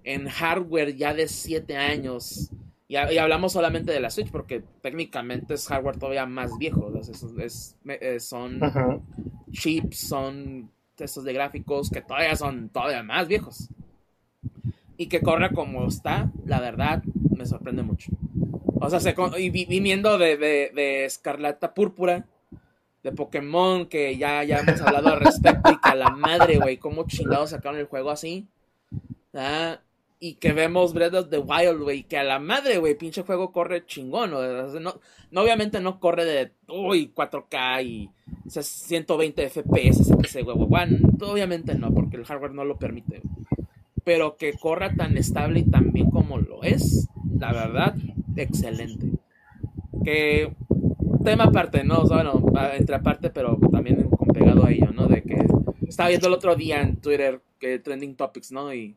[0.03, 2.51] en hardware ya de 7 años,
[2.87, 6.91] y, hablamos solamente de la Switch porque técnicamente es hardware todavía más viejo,
[7.39, 8.59] es, eh, son
[9.51, 13.69] chips, son textos de gráficos que todavía son todavía más viejos.
[14.95, 17.03] Y que corra como está, la verdad,
[17.35, 18.11] me sorprende mucho.
[18.75, 22.27] O sea, se, y viniendo de, de, de Escarlata Púrpura,
[23.03, 26.77] de Pokémon, que ya, ya hemos hablado al respecto, y que a la madre, güey,
[26.77, 28.47] cómo chingados sacaron el juego así.
[30.19, 33.51] Y que vemos Breath of the Wild, güey, que a la madre, güey, pinche juego
[33.51, 34.31] corre chingón.
[34.31, 34.93] ¿no?
[35.31, 38.09] No, obviamente no corre de, uy, 4K y
[38.47, 43.21] 120 FPS, ese güey, Obviamente no, porque el hardware no lo permite.
[44.05, 47.95] Pero que corra tan estable y tan bien como lo es, la verdad,
[48.37, 49.07] excelente.
[50.05, 50.53] Que
[51.23, 52.03] tema aparte, ¿no?
[52.03, 52.43] bueno,
[52.73, 55.07] entre aparte, pero también con pegado a ello, ¿no?
[55.07, 55.37] De que
[55.87, 58.73] estaba viendo el otro día en Twitter que trending topics, ¿no?
[58.73, 58.95] Y,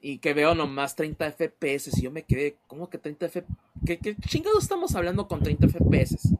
[0.00, 3.46] y que veo nomás 30 FPS y yo me quedé, ¿cómo que 30 FPS?
[3.86, 6.36] ¿Qué, ¿Qué, chingados estamos hablando con 30 FPS?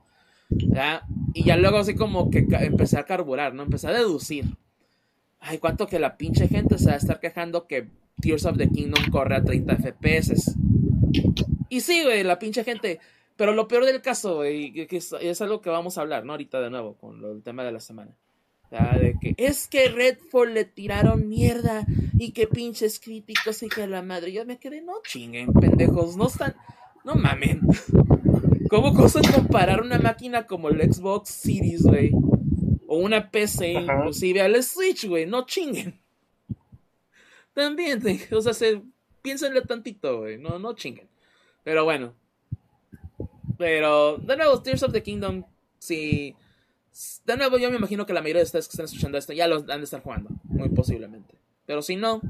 [0.50, 1.06] ¿Ya?
[1.32, 3.62] Y ya luego así como que empecé a carburar, ¿no?
[3.62, 4.56] Empecé a deducir.
[5.40, 7.88] Ay, cuánto que la pinche gente se va a estar quejando que
[8.20, 10.56] Tears of the Kingdom corre a 30 FPS.
[11.68, 13.00] Y sí, güey, la pinche gente,
[13.36, 16.32] pero lo peor del caso, y que es, algo que vamos a hablar, ¿no?
[16.32, 18.16] Ahorita de nuevo, con el tema de la semana.
[18.70, 21.84] de que es que Redfall le tiraron mierda
[22.18, 24.32] y que pinches críticos y que la madre.
[24.32, 26.54] Yo me quedé, no chinguen, pendejos, no están.
[27.04, 27.60] No mamen.
[28.70, 32.12] ¿Cómo cosa comparar una máquina como el Xbox Series, güey?
[32.86, 36.00] O una PC, inclusive al Switch, güey, no chinguen.
[37.52, 38.82] También, o sea, se,
[39.22, 41.08] piénsenle tantito, güey, no, no chinguen.
[41.62, 42.14] Pero bueno,
[43.56, 45.44] pero, de nuevo, Tears of the Kingdom,
[45.78, 46.34] si...
[47.26, 49.48] De nuevo, yo me imagino que la mayoría de ustedes que están escuchando esto ya
[49.48, 51.34] lo han de estar jugando, muy posiblemente.
[51.66, 52.20] Pero si no,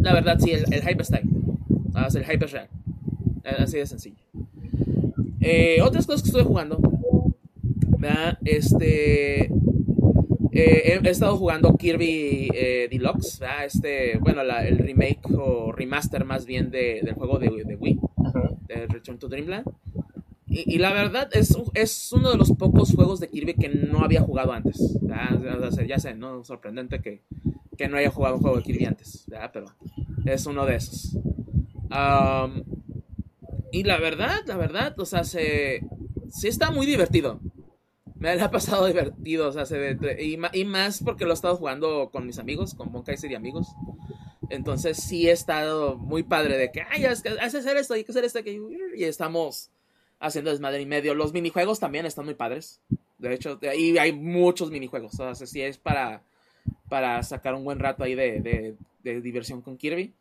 [0.00, 1.24] la verdad, sí, el, hype está ahí.
[1.94, 2.68] Ah, el hype es real.
[3.44, 4.16] Eh, así de sencillo.
[5.40, 6.78] Eh, otras cosas que estuve jugando.
[8.44, 9.44] Este.
[10.52, 12.48] Eh, he, estado jugando Kirby
[12.90, 17.98] Deluxe, Este, bueno, el remake o remaster más bien de, del juego de, de Wii,
[18.68, 19.66] de Return to Dreamland.
[20.54, 24.20] Y, la verdad es, es uno de los pocos juegos de Kirby que no había
[24.20, 24.78] jugado antes.
[25.88, 26.44] ya sé, ¿no?
[26.44, 27.22] Sorprendente que,
[27.88, 29.26] no haya jugado un juego de Kirby antes.
[29.52, 29.66] Pero
[30.24, 31.18] es uno de esos.
[33.72, 35.84] y la verdad, la verdad, o sea, se,
[36.30, 37.40] sí está muy divertido.
[38.14, 42.10] Me ha pasado divertido, o sea, se, y, y, más porque lo he estado jugando
[42.10, 43.66] con mis amigos, con Bonkaiser y amigos.
[44.50, 48.12] Entonces sí he estado muy padre de que, ay, hay que hacer esto, hay que
[48.12, 48.38] hacer esto,
[48.96, 49.73] y estamos
[50.24, 51.14] haciendo desmadre y medio.
[51.14, 52.80] Los minijuegos también están muy padres.
[53.18, 55.20] De hecho, hay muchos minijuegos.
[55.20, 56.22] O sea, si es para,
[56.88, 60.14] para sacar un buen rato ahí de, diversión con Kirby.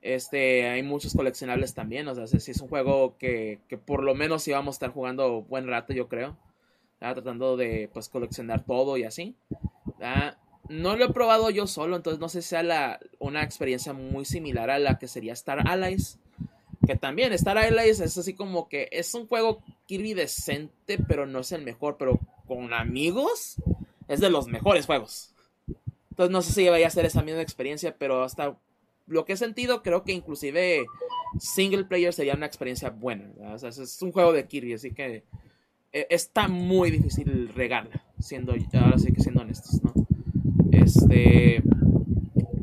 [0.00, 2.06] Este, hay muchos coleccionables también.
[2.08, 5.66] O sea, si es un juego que, por lo menos íbamos a estar jugando buen
[5.66, 6.36] rato, yo creo.
[7.00, 9.34] Tratando de pues coleccionar todo y así.
[10.68, 14.24] No lo he probado yo solo, entonces no sé si sea la, una experiencia muy
[14.24, 16.18] similar a la que sería Star Allies.
[16.86, 21.40] Que también Star Allies es así como que es un juego Kirby decente, pero no
[21.40, 21.96] es el mejor.
[21.98, 23.56] Pero con amigos
[24.08, 25.32] es de los mejores juegos.
[26.10, 28.58] Entonces no sé si vaya a ser esa misma experiencia, pero hasta
[29.06, 30.84] lo que he sentido, creo que inclusive
[31.38, 33.30] single player sería una experiencia buena.
[33.54, 35.24] Es un juego de Kirby, así que
[35.92, 39.92] eh, está muy difícil regarla, siendo, ahora sí que siendo honestos, ¿no?
[40.70, 41.62] Este,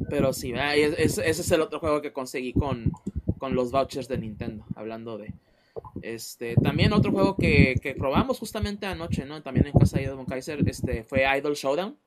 [0.10, 2.92] pero sí, ese es el otro juego que conseguí con,
[3.40, 5.34] con los vouchers de Nintendo, hablando de...
[6.02, 9.42] Este, también otro juego que, que probamos justamente anoche, ¿no?
[9.42, 11.98] También en casa de Don Kaiser, este, fue Idol Showdown.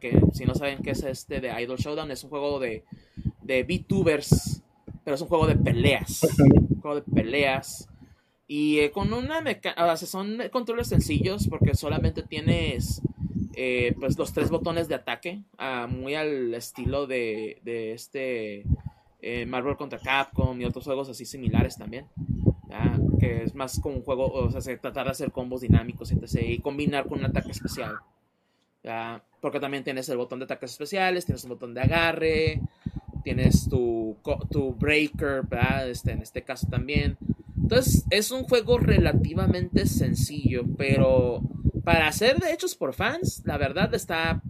[0.00, 2.84] que si no saben qué es este de Idol Showdown, es un juego de,
[3.42, 4.62] de VTubers,
[5.04, 6.22] pero es un juego de peleas.
[6.38, 7.88] Un juego de peleas.
[8.46, 13.02] Y eh, con una mecánica, son controles sencillos porque solamente tienes
[13.54, 18.64] eh, pues los tres botones de ataque, ah, muy al estilo de, de este
[19.28, 22.06] eh, Marvel contra Capcom y otros juegos así similares también.
[23.18, 26.58] Que es más como un juego, o sea, se tratar de hacer combos dinámicos y
[26.60, 27.96] combinar con un ataque especial.
[29.40, 32.60] Porque también tienes el botón de ataques especiales, tienes un botón de agarre,
[33.24, 34.16] tienes tu,
[34.48, 35.42] tu breaker,
[35.86, 37.18] Este, en este caso también.
[37.60, 41.40] Entonces, es un juego relativamente sencillo, pero
[41.82, 44.40] para ser de hechos por fans, la verdad está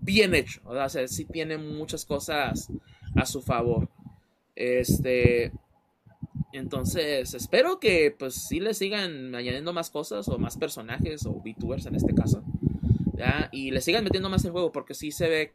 [0.00, 0.62] bien hecho.
[0.64, 2.72] O sea, sí tiene muchas cosas
[3.14, 3.88] a su favor.
[4.56, 5.52] Este.
[6.52, 11.86] Entonces, espero que pues sí le sigan añadiendo más cosas o más personajes o VTubers
[11.86, 12.42] en este caso.
[13.52, 15.54] Y le sigan metiendo más el juego porque sí se ve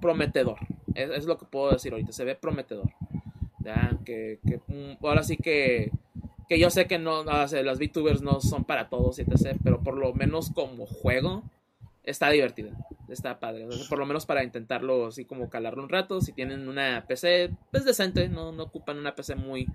[0.00, 0.58] prometedor.
[0.94, 2.90] Es, lo que puedo decir ahorita, se ve prometedor.
[4.04, 5.90] Que, mm, ahora sí que
[6.48, 10.12] que yo sé que no, las VTubers no son para todos, etc, pero por lo
[10.12, 11.44] menos como juego
[12.04, 12.70] está divertido,
[13.08, 17.04] está padre, por lo menos para intentarlo así como calarlo un rato, si tienen una
[17.06, 19.66] PC, pues decente, no, no ocupan una PC muy,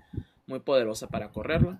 [0.46, 1.78] muy poderosa para correrlo,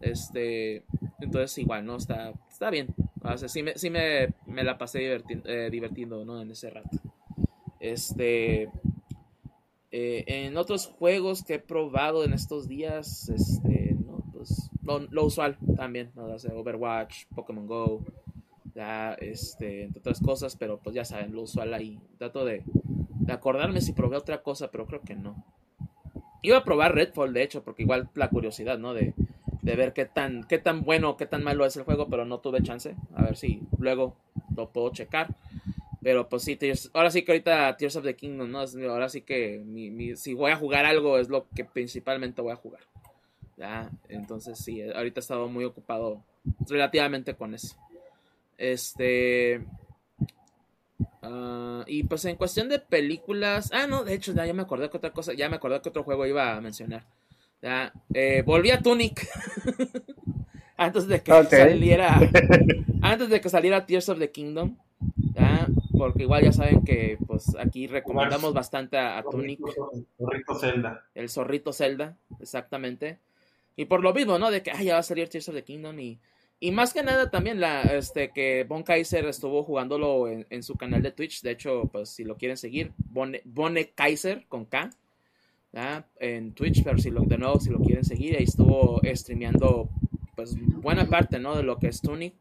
[0.00, 0.84] este,
[1.20, 1.96] entonces igual, ¿no?
[1.96, 6.40] Está, está bien, o sí me, me, me la pasé eh, divirtiendo, ¿no?
[6.40, 6.98] En ese rato.
[7.80, 8.70] Este,
[9.90, 15.58] eh, en otros juegos que he probado en estos días, este, no, pues, lo, usual
[15.76, 16.26] también, ¿no?
[16.26, 18.04] Overwatch, Pokémon Go,
[18.74, 21.98] ya, este, entre otras cosas, pero pues ya saben, lo usual ahí.
[22.18, 22.64] Trato de,
[23.28, 25.44] acordarme si probé otra cosa, pero creo que no.
[26.42, 28.94] Iba a probar Redfall, de hecho, porque igual la curiosidad, ¿no?
[28.94, 29.14] De,
[29.62, 32.40] de ver qué tan, qué tan bueno, qué tan malo es el juego, pero no
[32.40, 32.96] tuve chance.
[33.14, 34.16] A ver si luego
[34.56, 35.36] lo puedo checar.
[36.02, 36.58] Pero pues sí,
[36.94, 38.60] ahora sí que ahorita Tears of the Kingdom, ¿no?
[38.90, 39.62] Ahora sí que
[40.16, 42.80] si voy a jugar algo es lo que principalmente voy a jugar.
[43.60, 43.90] ¿ya?
[44.08, 46.24] Entonces sí, ahorita he estado muy ocupado
[46.68, 47.76] relativamente con eso.
[48.60, 49.64] Este...
[51.22, 53.70] Ah, y pues en cuestión de películas...
[53.72, 56.04] Ah, no, de hecho ya, me acordé que otra cosa, ya me acordé que otro
[56.04, 57.04] juego iba a mencionar.
[57.62, 59.28] Ya, eh, volví a Tunic.
[60.76, 62.20] antes de que saliera...
[63.02, 64.76] antes de que saliera Tears of the Kingdom
[66.00, 69.60] porque igual ya saben que pues aquí recomendamos bastante a, Tunic.
[69.60, 71.04] El zorrito Zelda.
[71.14, 73.18] El zorrito Zelda, exactamente.
[73.76, 74.50] Y por lo mismo, ¿no?
[74.50, 76.18] De que ya va a salir Tears of the Kingdom y,
[76.60, 81.02] y más que nada también la, este, que Bon Kaiser estuvo jugándolo en, su canal
[81.02, 81.42] de Twitch.
[81.42, 84.90] De hecho, pues si lo quieren seguir, Bone, Kaiser con K.
[86.18, 89.88] En Twitch, pero si lo, de nuevo, si lo quieren seguir, ahí estuvo streameando
[90.36, 91.56] pues buena parte, ¿no?
[91.56, 92.34] De lo que es Tunic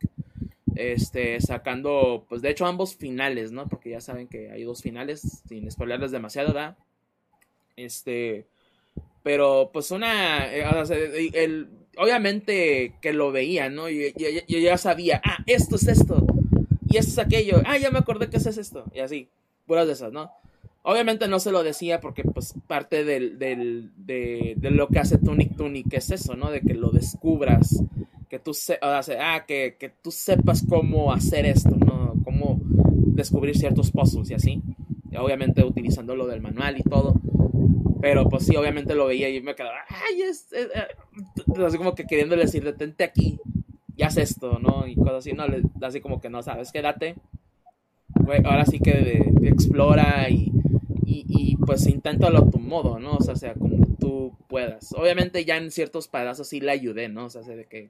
[0.80, 3.68] este, sacando, pues de hecho ambos finales, ¿no?
[3.68, 6.78] Porque ya saben que hay dos finales, sin spoilerles demasiado, ¿verdad?
[7.76, 8.48] Este,
[9.22, 13.90] pero pues una, eh, el, obviamente que lo veía, ¿no?
[13.90, 14.14] Y
[14.48, 16.26] yo ya sabía, ah, esto es esto,
[16.90, 19.28] y esto es aquello, ah, ya me acordé que es esto, y así,
[19.68, 20.32] puras de esas, ¿no?
[20.82, 25.18] Obviamente no se lo decía porque pues parte del, del, de, de, lo que hace
[25.18, 26.50] Tunic Tunic es eso, ¿no?
[26.50, 27.84] De que lo descubras
[28.30, 28.52] que tú,
[28.82, 32.14] ah, que, que, tú sepas cómo hacer esto, ¿no?
[32.24, 34.62] Cómo descubrir ciertos puzzles y así.
[35.18, 37.16] obviamente utilizando lo del manual y todo.
[38.02, 40.48] Pero pues sí, obviamente lo veía y me quedaba, ay, es,
[41.66, 43.40] así como que queriéndole decir, detente aquí,
[43.96, 44.88] y haz esto, ¿no?
[44.88, 45.44] Y cosas así, ¿no?
[45.82, 47.16] Así como que no sabes, quédate.
[48.46, 50.52] Ahora sí que explora y,
[51.06, 53.16] y, y, pues inténtalo a tu modo, ¿no?
[53.16, 54.94] O sea, sea, como tú puedas.
[54.94, 57.26] Obviamente ya en ciertos pedazos sí le ayudé, ¿no?
[57.26, 57.90] O sea, de que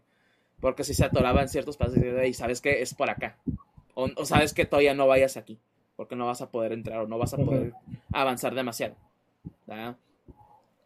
[0.59, 3.37] porque si se atoraba en ciertos pasos y sabes que es por acá.
[3.93, 5.57] O, sabes que todavía no vayas aquí.
[5.95, 7.73] Porque no vas a poder entrar o no vas a poder
[8.13, 8.95] avanzar demasiado.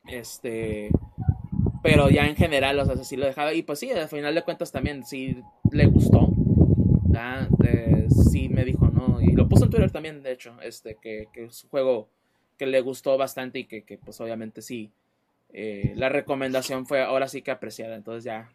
[0.07, 0.89] Este.
[1.83, 3.53] Pero ya en general, o sea, sí lo dejaba.
[3.53, 5.37] Y pues sí, al final de cuentas también sí
[5.71, 6.29] le gustó.
[8.31, 9.21] sí me dijo, ¿no?
[9.21, 10.55] Y lo puso en Twitter también, de hecho.
[10.61, 12.07] Este, que, que es un juego
[12.57, 14.89] que le gustó bastante y que, que pues obviamente sí.
[15.51, 17.95] Eh, la recomendación fue ahora sí que apreciada.
[17.95, 18.49] Entonces ya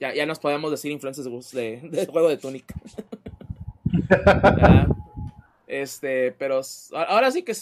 [0.00, 2.72] ya, ya nos podemos decir influencers de, de juego de Tunic.
[5.82, 6.60] este, pero
[6.94, 7.52] ahora sí que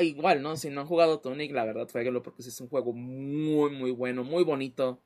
[0.00, 0.56] igual, ¿no?
[0.56, 4.24] Si no han jugado Tunic, la verdad, jueguenlo porque es un juego muy, muy bueno,
[4.24, 5.00] muy bonito.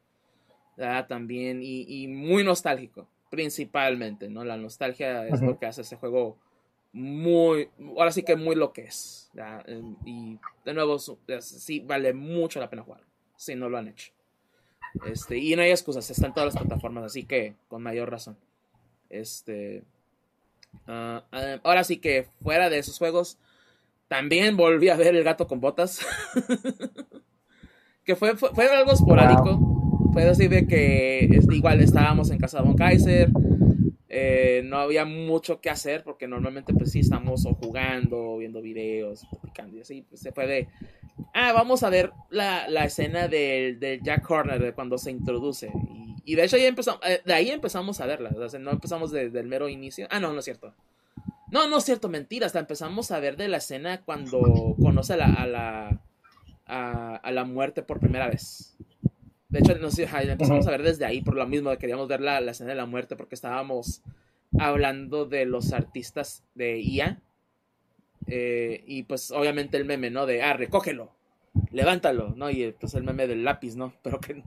[1.09, 4.45] También, y, y, muy nostálgico, principalmente, ¿no?
[4.45, 6.39] La nostalgia es lo que hace ese juego
[6.93, 9.31] muy, ahora sí que muy lo que es.
[10.05, 13.03] Y de nuevo, sí vale mucho la pena jugar,
[13.37, 14.13] si no lo han hecho.
[15.07, 18.37] Este, y no hay excusas, están todas las plataformas, así que con mayor razón.
[19.09, 19.85] Este,
[20.87, 21.25] ah,
[21.63, 23.39] ahora sí que fuera de esos juegos,
[24.09, 26.01] también volví a ver El gato con botas.
[28.05, 30.11] que fue, fue, algo esporádico.
[30.13, 33.31] Fue así de que igual estábamos en casa de Von Kaiser.
[34.15, 39.27] Eh, no había mucho que hacer porque normalmente pues sí estamos o jugando, viendo videos,
[39.31, 40.05] platicando y así.
[40.07, 40.69] Pues, se fue de,
[41.33, 45.73] ah, vamos a ver la, la escena del, del, Jack Horner de cuando se introduce.
[45.89, 48.31] Y, de hecho ahí empezamos, eh, de ahí empezamos a verla.
[48.37, 50.07] O sea, no empezamos desde el mero inicio.
[50.11, 50.75] Ah, no, no es cierto.
[51.51, 52.47] No, no es cierto, mentira.
[52.47, 56.01] Hasta empezamos a ver de la escena cuando conoce a la, a la,
[56.67, 58.77] a, la muerte por primera vez.
[59.49, 62.71] De hecho, empezamos a ver desde ahí por lo mismo, queríamos ver la, la, escena
[62.71, 64.03] de la muerte porque estábamos
[64.59, 67.21] hablando de los artistas de IA.
[68.29, 70.27] Eh, y pues obviamente el meme, ¿no?
[70.27, 71.13] De, ah, recógelo,
[71.71, 72.51] levántalo, ¿no?
[72.51, 73.93] Y pues el meme del lápiz, ¿no?
[74.03, 74.43] Pero que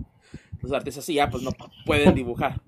[0.70, 1.52] los artistas ya pues no
[1.86, 2.62] pueden dibujar.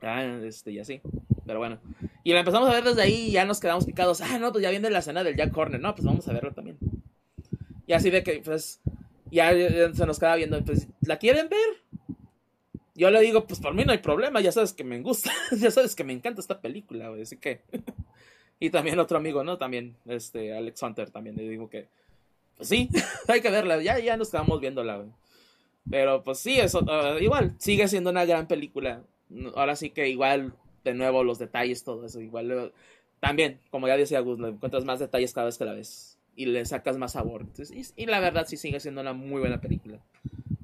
[0.00, 1.00] Ah, este, y así.
[1.46, 1.78] Pero bueno.
[2.24, 4.20] Y la empezamos a ver desde ahí y ya nos quedamos picados.
[4.20, 5.80] Ah, no, pues ya viene la escena del Jack Horner.
[5.80, 6.78] No, pues vamos a verlo también.
[7.86, 8.80] Y así de que, pues,
[9.30, 10.62] ya, se nos queda viendo.
[10.64, 12.16] Pues, ¿la quieren ver?
[12.94, 14.40] Yo le digo, pues por mí no hay problema.
[14.40, 15.30] Ya sabes que me gusta.
[15.58, 17.22] ya sabes que me encanta esta película, güey.
[17.22, 17.62] Así que.
[18.60, 19.58] y también otro amigo, ¿no?
[19.58, 21.36] También, este, Alex Hunter también.
[21.36, 21.88] Le digo que,
[22.56, 22.88] pues sí,
[23.28, 23.80] hay que verla.
[23.82, 25.08] Ya, ya nos quedamos viéndola, güey.
[25.90, 29.02] Pero pues sí, eso, uh, igual, sigue siendo una gran película.
[29.54, 30.54] Ahora sí que igual
[30.84, 32.20] de nuevo los detalles, todo eso.
[32.20, 32.72] Igual
[33.20, 36.64] también, como ya decía Gus, encuentras más detalles cada vez que la ves y le
[36.64, 37.46] sacas más sabor.
[37.96, 40.00] y, la verdad sí sigue siendo una muy buena película.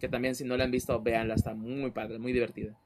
[0.00, 2.76] Que también si no la han visto, véanla, está muy padre, muy divertida.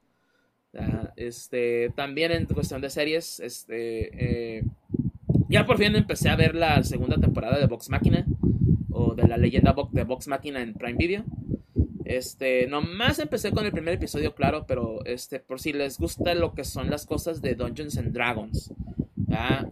[1.16, 4.64] este, también en cuestión de series, este, eh,
[5.48, 8.26] ya por fin empecé a ver la segunda temporada de Vox Machina
[8.90, 11.24] o de la leyenda de Vox Machina en Prime Video.
[12.04, 16.54] Este, nomás empecé con el primer episodio, claro, pero este, por si les gusta lo
[16.54, 18.72] que son las cosas de Dungeons and Dragons,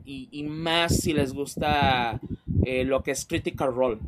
[0.05, 2.21] y, más si les gusta
[2.65, 3.99] eh, lo que es Critical Role,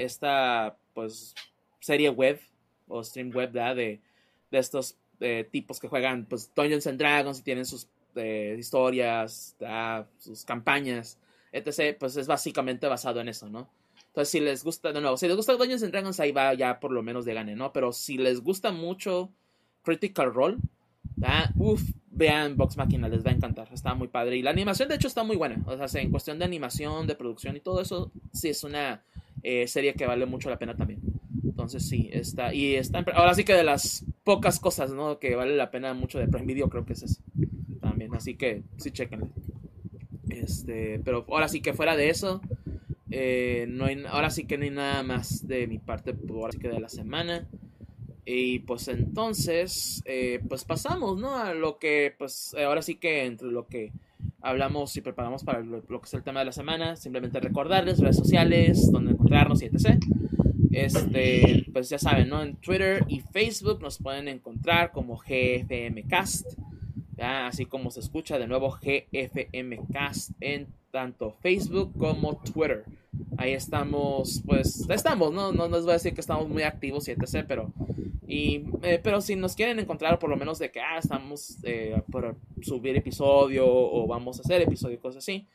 [0.00, 1.34] esta pues
[1.80, 2.40] serie web
[2.88, 4.00] o stream web de,
[4.50, 9.56] de estos eh, tipos que juegan pues Dungeons and Dragons y tienen sus eh, historias,
[10.18, 11.18] sus campañas,
[11.52, 11.96] etc.
[11.98, 13.68] Pues es básicamente basado en eso, ¿no?
[14.16, 16.80] Entonces, si les gusta, de nuevo, si les gusta Dungeons and Dragons, ahí va ya
[16.80, 17.70] por lo menos de gane, ¿no?
[17.74, 19.30] Pero si les gusta mucho
[19.82, 20.56] Critical Role,
[21.58, 21.82] uff,
[22.12, 24.38] vean Box Machina, les va a encantar, está muy padre.
[24.38, 25.62] Y la animación, de hecho, está muy buena.
[25.66, 29.04] O sea, en cuestión de animación, de producción y todo eso, sí es una
[29.42, 31.02] eh, serie que vale mucho la pena también.
[31.44, 32.54] Entonces, sí, está.
[32.54, 33.04] Y está.
[33.12, 35.18] Ahora sí que de las pocas cosas, ¿no?
[35.18, 37.20] Que vale la pena mucho de Prime Video, creo que es eso.
[37.82, 39.28] También, así que sí, chequenlo.
[40.30, 42.40] Este, pero ahora sí que fuera de eso,
[43.10, 46.58] eh, no hay, ahora sí que no hay nada más de mi parte, ahora sí
[46.58, 47.46] que de la semana.
[48.24, 51.36] Y pues entonces, eh, pues pasamos, ¿no?
[51.36, 53.92] A lo que, pues ahora sí que entre lo que
[54.40, 58.16] hablamos y preparamos para lo, que es el tema de la semana, simplemente recordarles redes
[58.16, 60.00] sociales, donde encontrarnos y etc.
[60.72, 62.42] Este, pues ya saben, ¿no?
[62.42, 66.58] En Twitter y Facebook nos pueden encontrar como GFMcast,
[67.18, 70.66] así como se escucha de nuevo GFMcast en
[70.96, 72.86] tanto Facebook como Twitter.
[73.36, 75.52] Ahí estamos, pues, estamos, ¿no?
[75.52, 77.70] No les voy a decir que estamos muy activos y etc., pero,
[78.26, 82.00] y, eh, pero si nos quieren encontrar por lo menos de que, ah, estamos eh,
[82.10, 85.46] por subir episodio o vamos a hacer episodio cosas así,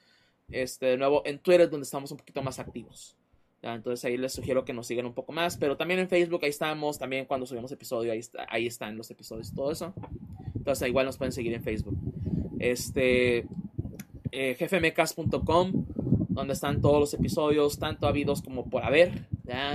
[0.52, 3.18] este, de nuevo, en Twitter es donde estamos un poquito más activos.
[3.64, 6.52] Entonces ahí les sugiero que nos sigan un poco más, pero también en Facebook ahí
[6.52, 9.92] estamos, también cuando subimos episodio, ahí, está, ahí están los episodios y todo eso.
[10.56, 11.98] Entonces igual nos pueden seguir en Facebook.
[12.60, 13.48] Este,
[14.32, 15.86] eh, jefemecas.com,
[16.30, 19.28] donde están todos los episodios, tanto habidos como por haber,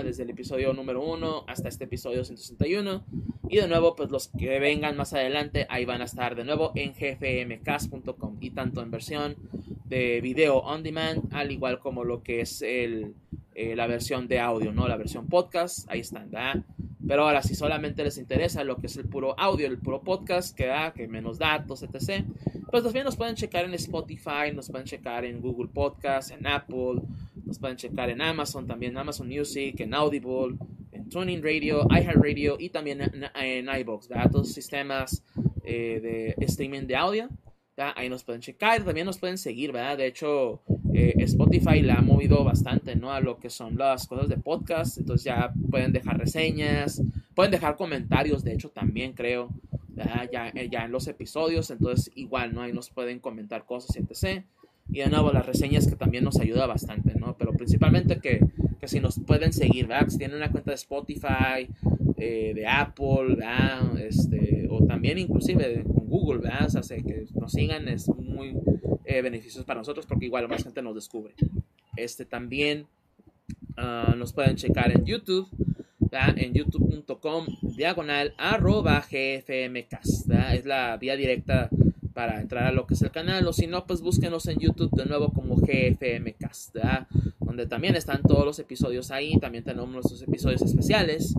[0.05, 3.05] desde el episodio número 1 hasta este episodio 161.
[3.49, 6.73] Y de nuevo, pues los que vengan más adelante, ahí van a estar de nuevo
[6.75, 9.37] en gfmcast.com y tanto en versión
[9.85, 13.15] de video on demand, al igual como lo que es el,
[13.55, 14.89] eh, la versión de audio, ¿no?
[14.89, 16.65] La versión podcast, ahí están, ¿verdad?
[17.07, 20.57] Pero ahora, si solamente les interesa lo que es el puro audio, el puro podcast,
[20.57, 22.25] que da, que menos datos, etc.,
[22.71, 27.03] pues también nos pueden checar en Spotify, nos pueden checar en Google Podcast, en Apple,
[27.45, 30.57] nos pueden checar en Amazon, también Amazon Music, en Audible,
[30.93, 34.31] en Tuning Radio, iHeartRadio y también en, en iBox, ¿verdad?
[34.31, 35.23] Todos los sistemas
[35.65, 37.29] eh, de streaming de audio.
[37.77, 39.99] Ahí nos pueden checar, también nos pueden seguir, ¿verdad?
[39.99, 40.63] De hecho,
[40.95, 43.13] eh, Spotify la ha movido bastante, ¿no?
[43.13, 44.97] A lo que son las cosas de podcast.
[44.97, 47.03] Entonces ya pueden dejar reseñas,
[47.35, 49.51] pueden dejar comentarios, de hecho, también creo,
[49.97, 51.71] ya, eh, ya en los episodios.
[51.71, 52.63] Entonces, igual, ¿no?
[52.63, 54.45] Ahí nos pueden comentar cosas, etc.
[54.89, 57.37] Y de nuevo, las reseñas que también nos ayuda bastante, ¿no?
[57.37, 58.41] Pero principalmente que,
[58.81, 60.09] que si nos pueden seguir, ¿verdad?
[60.09, 61.69] Si tienen una cuenta de Spotify,
[62.19, 63.99] eh, de Apple, ¿verdad?
[63.99, 66.69] Este, o también inclusive con Google, ¿verdad?
[66.75, 68.57] O que nos sigan es muy
[69.05, 71.35] eh, beneficioso para nosotros porque igual más gente nos descubre.
[71.97, 72.87] este también
[73.77, 75.49] ah, nos pueden checar en YouTube,
[76.13, 81.69] en youtube.com diagonal arroba gfmcast, es la vía directa
[82.15, 84.91] para entrar a lo que es el canal o si no pues búsquenos en YouTube
[84.93, 86.77] de nuevo como gfmcast,
[87.41, 91.35] donde también están todos los episodios ahí, también tenemos nuestros episodios especiales,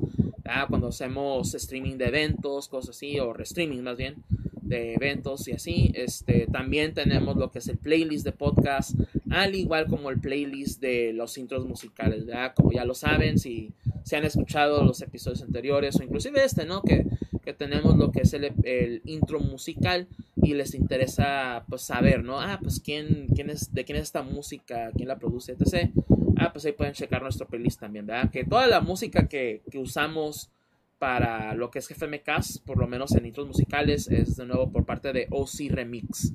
[0.69, 4.15] cuando hacemos streaming de eventos, cosas así, o restreaming más bien,
[4.61, 5.91] de eventos y así.
[5.93, 8.95] Este, también tenemos lo que es el playlist de podcast,
[9.29, 12.25] al igual como el playlist de los intros musicales.
[12.55, 13.73] Como ya lo saben, si
[14.07, 16.81] se han escuchado los episodios anteriores o inclusive este, ¿no?
[16.81, 17.05] Que,
[17.43, 20.07] que tenemos lo que es el, intro musical
[20.37, 22.39] y les interesa pues saber, ¿no?
[22.39, 25.91] Ah, pues quién, quién es, de quién es esta música, quién la produce, etc.
[26.37, 28.31] Ah, pues ahí pueden checar nuestro playlist también, ¿verdad?
[28.31, 30.51] Que toda la música que, usamos
[30.99, 34.85] para lo que es GFMcast, por lo menos en intros musicales, es de nuevo por
[34.85, 36.33] parte de OC Remix,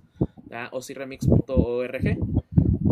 [0.72, 2.18] ocremix.org,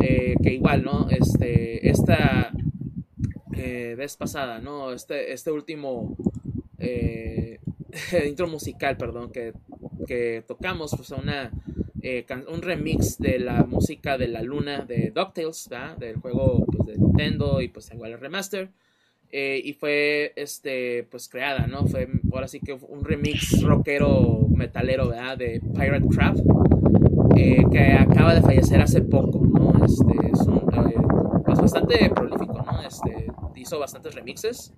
[0.02, 1.10] eh, que igual, ¿no?
[1.10, 2.50] Este, esta
[3.54, 4.92] eh, vez pasada, ¿no?
[4.92, 6.16] Este, este último
[6.78, 7.60] eh,
[8.26, 9.52] intro musical, perdón, que,
[10.06, 11.50] que tocamos, pues una,
[12.02, 15.96] eh, un remix de la música de la luna de DuckTales, ¿verdad?
[15.98, 18.70] Del juego pues, de Nintendo y pues igual el remaster.
[19.32, 21.86] Eh, y fue este pues creada, ¿no?
[21.86, 25.38] Fue ahora sí que un remix rockero metalero, ¿verdad?
[25.38, 26.36] De Pirate Crab,
[27.36, 29.84] que acaba de fallecer hace poco, ¿no?
[29.84, 30.30] Este
[31.50, 32.80] pues bastante prolífico, ¿no?
[32.82, 34.72] Este hizo bastantes remixes,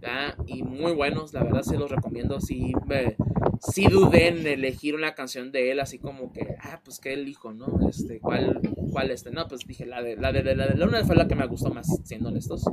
[0.00, 0.34] ¿verdad?
[0.46, 3.16] Y muy buenos, la verdad sí los recomiendo, sí me,
[3.60, 7.52] sí dudé en elegir una canción de él así como que, ah, pues qué elijo,
[7.52, 7.88] ¿no?
[7.88, 8.60] Este, ¿cuál,
[8.92, 9.30] cuál este?
[9.30, 11.46] No, pues dije la de la de, la de la luna fue la que me
[11.46, 12.64] gustó más, siendo honestos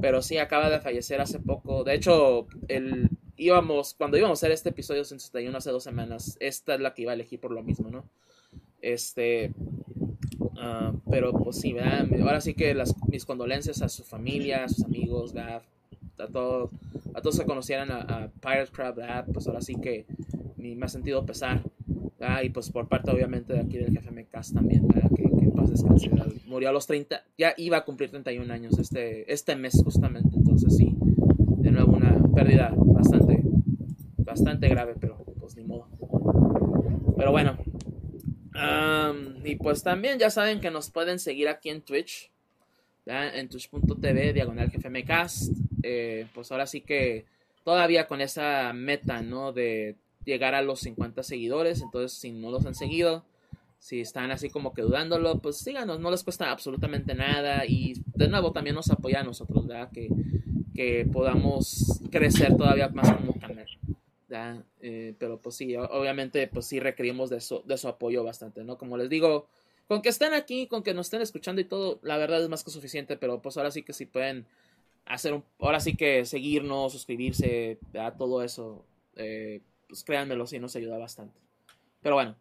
[0.00, 1.82] pero sí acaba de fallecer hace poco.
[1.82, 6.74] De hecho, el, íbamos, cuando íbamos a hacer este episodio 161 hace dos semanas, esta
[6.74, 8.04] es la que iba a elegir por lo mismo, ¿no?
[8.82, 9.52] Este,
[10.54, 12.06] uh, pero pues sí, ¿verdad?
[12.22, 15.62] ahora sí que las, mis condolencias a su familia, a sus amigos, ¿verdad?
[16.18, 16.70] A, todos,
[17.14, 19.26] a todos que conocieran a, a Pirate Crab, ¿verdad?
[19.32, 20.06] Pues ahora sí que
[20.56, 21.62] me ha sentido pesar.
[22.18, 22.42] ¿verdad?
[22.42, 25.10] Y pues por parte obviamente de aquí del jefe MCAS también, ¿verdad?
[25.14, 25.26] Que,
[26.46, 30.30] Murió a los 30, ya iba a cumplir 31 años este, este mes justamente.
[30.34, 30.96] Entonces sí,
[31.58, 33.42] de nuevo una pérdida bastante,
[34.18, 35.88] bastante grave, pero pues ni modo.
[37.16, 37.58] Pero bueno.
[39.44, 42.30] Y pues también ya saben que nos pueden seguir aquí en Twitch.
[43.06, 45.52] En twitch.tv, diagonal gfmcast.
[45.82, 47.24] Eh, pues ahora sí que
[47.64, 49.52] todavía con esa meta, ¿no?
[49.52, 51.80] De llegar a los 50 seguidores.
[51.82, 53.24] Entonces, si no los han seguido,
[53.78, 58.28] si están así como que dudándolo, pues síganos, no les cuesta absolutamente nada y de
[58.28, 59.90] nuevo también nos apoya a nosotros, ¿verdad?
[59.92, 60.08] Que,
[60.74, 63.66] que podamos crecer todavía más como canal.
[64.80, 68.76] Eh, pero pues sí, obviamente pues sí requerimos de su, de su apoyo bastante, ¿no?
[68.76, 69.46] Como les digo,
[69.86, 72.64] con que estén aquí, con que nos estén escuchando y todo, la verdad es más
[72.64, 74.46] que suficiente, pero pues ahora sí que sí pueden
[75.04, 78.84] hacer un, ahora sí que seguirnos, suscribirse, a todo eso,
[79.14, 81.38] eh, pues créanmelo, sí nos ayuda bastante.
[82.02, 82.34] Pero bueno,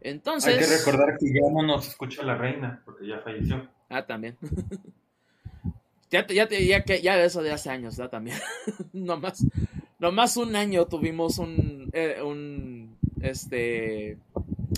[0.00, 0.54] entonces.
[0.54, 3.68] Hay que recordar que ya no nos escucha la reina, porque ya falleció.
[3.90, 4.36] Ah, también.
[6.10, 8.10] ya, ya, ya, ya, eso de hace años, ¿verdad?
[8.10, 8.38] También.
[8.94, 9.44] nomás,
[10.00, 14.18] nomás un año tuvimos un, eh, un este,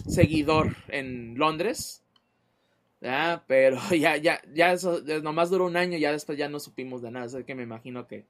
[0.06, 2.02] seguidor en Londres.
[3.00, 3.42] ¿verdad?
[3.46, 7.10] Pero ya, ya, ya eso, nomás duró un año, ya después ya no supimos de
[7.10, 7.26] nada.
[7.26, 8.26] Así que me imagino que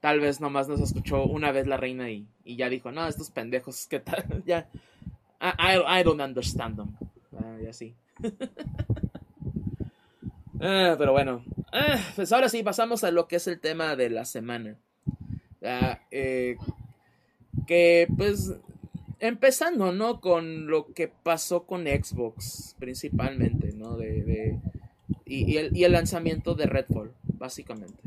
[0.00, 3.30] tal vez nomás nos escuchó una vez la reina y, y ya dijo, no, estos
[3.30, 4.42] pendejos, ¿qué tal?
[4.46, 4.68] ya,
[5.40, 6.96] I, I don't understand them.
[7.38, 7.94] Ah, y así.
[10.60, 11.44] Ah, pero bueno.
[11.72, 14.78] Ah, pues ahora sí, pasamos a lo que es el tema de la semana.
[16.10, 16.56] Eh,
[17.66, 18.52] que pues
[19.20, 20.20] empezando, ¿no?
[20.20, 23.96] Con lo que pasó con Xbox, principalmente, ¿no?
[23.96, 24.58] De,
[25.24, 28.02] y, el, y, el, lanzamiento de Redfall, básicamente.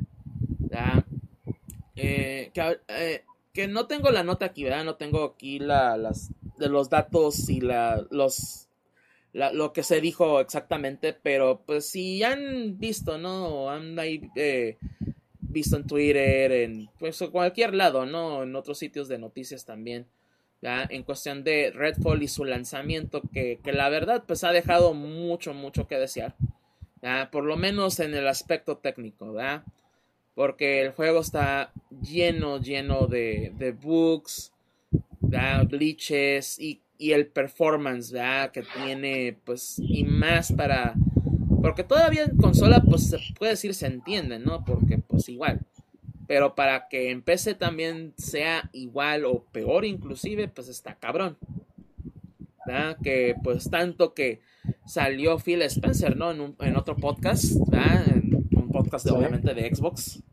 [1.95, 3.23] Eh, que, eh,
[3.53, 4.85] que, no tengo la nota aquí, ¿verdad?
[4.85, 8.67] No tengo aquí la, las, de los datos y la, los,
[9.33, 13.69] lo que se dijo exactamente, pero pues si han visto, ¿no?
[13.69, 14.77] Han ahí, eh,
[15.57, 18.43] visto en Twitter, en pues, cualquier lado, ¿no?
[18.43, 20.05] En otros sitios de noticias también.
[20.61, 20.87] ¿ya?
[20.89, 25.53] En cuestión de Redfall y su lanzamiento, que, que la verdad pues ha dejado mucho,
[25.53, 26.35] mucho que desear.
[27.01, 27.29] ¿ya?
[27.31, 29.63] Por lo menos en el aspecto técnico, ¿verdad?
[30.35, 31.71] Porque el juego está
[32.01, 34.53] lleno, lleno de, de bugs,
[35.67, 38.13] glitches y, y, el performance
[38.53, 40.93] que tiene, pues, y más para...
[41.67, 44.63] Porque todavía en consola, pues, se puede decir se entiende, ¿no?
[44.63, 45.65] Porque, pues, igual.
[46.25, 51.37] Pero para que en PC también sea igual o peor inclusive, pues está cabrón.
[53.03, 54.41] Que pues tanto que
[54.85, 56.31] salió Phil Spencer, ¿no?
[56.31, 60.23] En, un, en otro podcast, En un podcast de, obviamente de Xbox.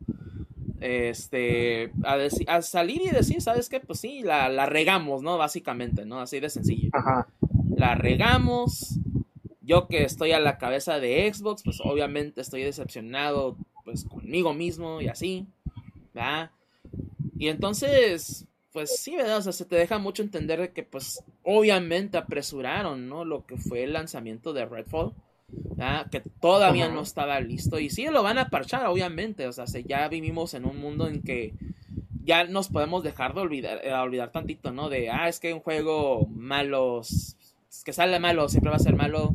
[0.79, 2.17] Este, a,
[2.47, 3.81] a, salir y decir, ¿sabes qué?
[3.81, 5.37] Pues sí, la, la, regamos, ¿no?
[5.37, 6.19] Básicamente, ¿no?
[6.19, 6.89] Así de sencillo.
[6.93, 7.27] Ajá.
[7.75, 8.99] La regamos.
[9.65, 15.01] Yo que estoy a la cabeza de Xbox, pues obviamente estoy decepcionado, pues conmigo mismo
[15.01, 15.47] y así,
[16.13, 16.51] ¿verdad?
[17.37, 19.37] Y entonces, pues sí, ¿verdad?
[19.37, 23.25] O sea, se te deja mucho entender que, pues, obviamente apresuraron, ¿no?
[23.25, 25.13] Lo que fue el lanzamiento de Redfall,
[25.47, 26.09] ¿verdad?
[26.09, 27.79] que todavía no estaba listo.
[27.79, 29.47] Y sí, lo van a parchar, obviamente.
[29.47, 31.53] O sea, ya vivimos en un mundo en que
[32.23, 34.89] ya nos podemos dejar de olvidar, eh, olvidar tantito, ¿no?
[34.89, 37.01] De, ah, es que un juego malo,
[37.83, 39.33] que sale malo, siempre va a ser malo.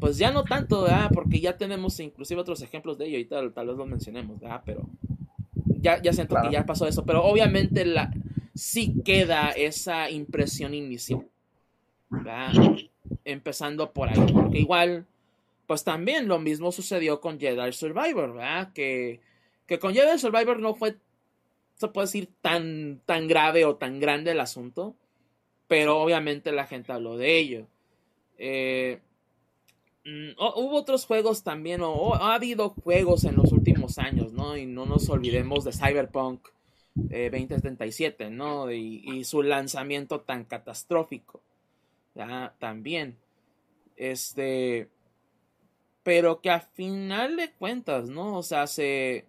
[0.00, 1.10] Pues ya no tanto, ¿verdad?
[1.12, 4.62] Porque ya tenemos inclusive otros ejemplos de ello y tal, tal vez lo mencionemos, ¿verdad?
[4.64, 4.88] Pero
[5.80, 7.04] ya, ya siento que ya pasó eso.
[7.04, 8.10] Pero obviamente la,
[8.54, 11.26] sí queda esa impresión inicial.
[13.24, 14.32] Empezando por ahí.
[14.32, 15.06] Porque igual,
[15.66, 18.72] pues también lo mismo sucedió con Jedi Survivor, ¿verdad?
[18.72, 19.20] Que,
[19.66, 20.96] que con Jedi Survivor no fue,
[21.76, 24.94] se puede decir, tan, tan grave o tan grande el asunto.
[25.66, 27.66] Pero obviamente la gente habló de ello.
[28.38, 29.00] Eh,
[30.04, 34.56] mm, hubo otros juegos también, o, ha habido juegos en los últimos años, ¿no?
[34.56, 36.48] Y no nos olvidemos de Cyberpunk
[36.94, 38.70] 2077, ¿no?
[38.70, 41.42] Y, su lanzamiento tan catastrófico.
[42.58, 43.18] También.
[43.96, 44.88] Este,
[46.02, 48.38] pero que a final de cuentas, ¿no?
[48.38, 49.26] O sea, se,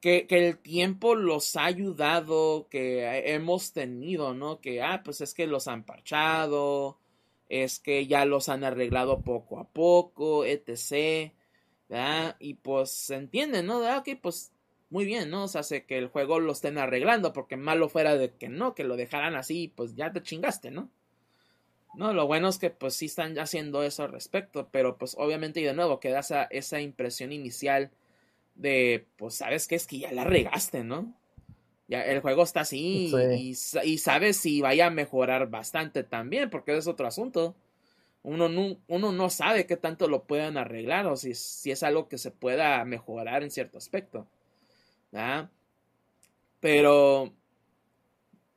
[0.00, 4.60] que, que, el tiempo los ha ayudado, que hemos tenido, ¿no?
[4.60, 6.98] Que, ah, pues es que los han parchado,
[7.62, 11.32] es que ya los han arreglado poco a poco, etc.
[11.88, 12.36] ¿verdad?
[12.40, 13.80] Y pues se entiende, ¿no?
[13.80, 14.52] De, ok, pues
[14.90, 15.44] muy bien, ¿no?
[15.44, 18.74] O sea, hace que el juego lo estén arreglando, porque malo fuera de que no,
[18.74, 20.90] que lo dejaran así, pues ya te chingaste, ¿no?
[21.94, 25.60] No, lo bueno es que pues sí están haciendo eso al respecto, pero pues obviamente
[25.60, 27.92] y de nuevo queda esa, esa impresión inicial
[28.56, 31.14] de, pues sabes que es que ya la regaste, ¿no?
[31.86, 33.54] Ya el juego está así y,
[33.84, 37.54] y, sabes si vaya a mejorar bastante también, porque es otro asunto.
[38.22, 42.08] Uno no, uno no sabe qué tanto lo puedan arreglar o si, si es algo
[42.08, 44.26] que se pueda mejorar en cierto aspecto.
[46.60, 47.32] Pero,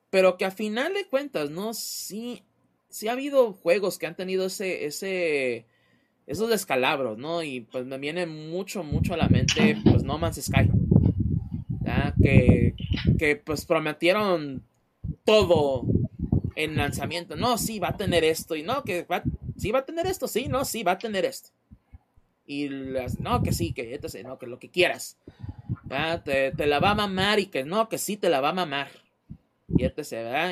[0.10, 1.74] pero que a final de cuentas, ¿no?
[1.74, 2.44] Sí,
[2.90, 5.68] sí ha habido juegos que han tenido ese, ese,
[6.26, 7.44] esos descalabros, ¿no?
[7.44, 10.70] Y pues me viene mucho, mucho a la mente, pues No Man's Sky,
[12.28, 12.76] Que,
[13.18, 14.62] que pues prometieron
[15.24, 15.86] todo
[16.56, 17.38] en lanzamiento.
[17.38, 18.58] No, sí, va a tener esto.
[18.58, 19.24] Y no, que va,
[19.56, 20.28] sí va a tener esto.
[20.28, 21.52] Sí, no, sí, va a tener esto.
[22.45, 25.18] Y las, no, que sí, que sé, no, que lo que quieras.
[25.90, 28.54] Ah, te, la va a mamar y que no, que sí te la va a
[28.54, 28.90] mamar.
[29.70, 30.52] Y este se ¿verdad?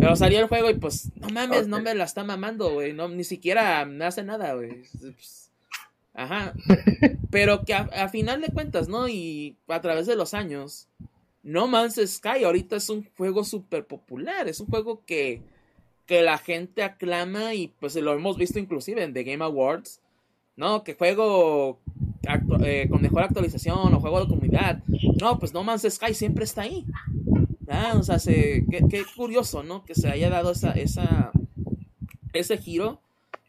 [0.00, 2.92] pero salió el juego y pues, no mames, no me la está mamando, güey.
[2.92, 4.84] No, ni siquiera me hace nada, güey.
[6.20, 6.52] Ajá.
[7.30, 9.08] Pero que a, final de cuentas, ¿no?
[9.08, 10.86] Y a través de los años,
[11.42, 14.46] No Man's Sky ahorita es un juego súper popular.
[14.46, 15.40] Es un juego que,
[16.04, 20.00] que la gente aclama y pues lo hemos visto inclusive en The Game Awards.
[20.56, 20.84] ¿No?
[20.84, 21.78] Que juego
[22.64, 24.82] eh, con mejor actualización o juego de comunidad.
[25.22, 26.84] No, pues No Man's Sky siempre está ahí.
[27.66, 29.86] Ah, o sea, qué, curioso, ¿no?
[29.86, 31.30] Que se haya dado esa, esa,
[32.34, 33.00] ese giro.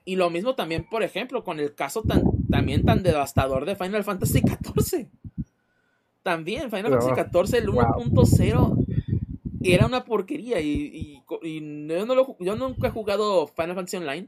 [0.05, 4.03] Y lo mismo también, por ejemplo, con el caso tan, también tan devastador de Final
[4.03, 5.07] Fantasy XIV.
[6.23, 8.85] También, Final Fantasy XIV, el 1.0
[9.63, 10.59] era una porquería.
[10.61, 14.27] Y, yo, no yo nunca he jugado Final Fantasy Online.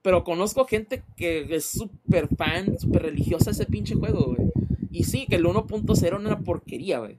[0.00, 4.50] Pero conozco gente que es súper fan, súper religiosa ese pinche juego, güey.
[4.90, 7.18] Y sí, que el 1.0 era una porquería, güey.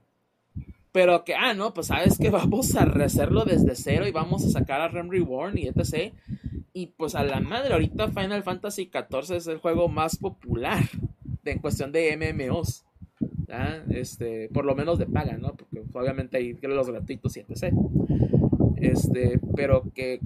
[0.92, 4.50] Pero que, ah, no, pues sabes que vamos a rehacerlo desde cero y vamos a
[4.50, 6.12] sacar a Rem Reborn y etc.
[6.72, 10.84] Y pues a la madre, ahorita Final Fantasy XIV es el juego más popular
[11.44, 12.84] en cuestión de MMOs.
[13.90, 15.54] Este, por lo menos de paga, ¿no?
[15.54, 17.74] Porque obviamente hay los gratuitos y etc.
[18.76, 20.20] Este, pero que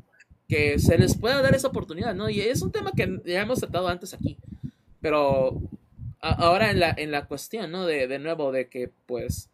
[0.48, 2.28] que se les pueda dar esa oportunidad, ¿no?
[2.28, 4.36] Y es un tema que ya hemos tratado antes aquí,
[5.00, 5.60] pero
[6.20, 7.86] ahora en la, en la cuestión, ¿no?
[7.86, 9.48] De, de nuevo, de que pues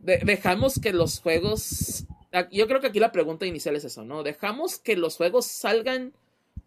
[0.00, 2.04] dejamos que los juegos,
[2.50, 4.22] yo creo que aquí la pregunta inicial es eso, ¿no?
[4.22, 6.12] Dejamos que los juegos salgan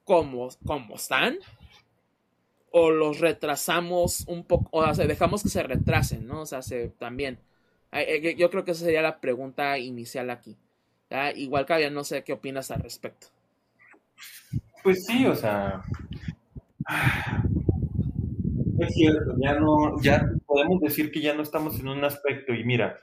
[0.04, 1.40] como, como están
[2.72, 6.42] o los retrasamos un poco, o sea, dejamos que se retrasen, ¿no?
[6.42, 7.40] O sea, se, también.
[7.92, 10.56] Eh, yo creo que esa sería la pregunta inicial aquí.
[11.36, 13.28] Igual que no sé qué opinas al respecto.
[14.84, 15.84] Pues sí, o sea.
[18.80, 22.54] Es cierto, ya no, ya podemos decir que ya no estamos en un aspecto.
[22.54, 23.00] Y mira,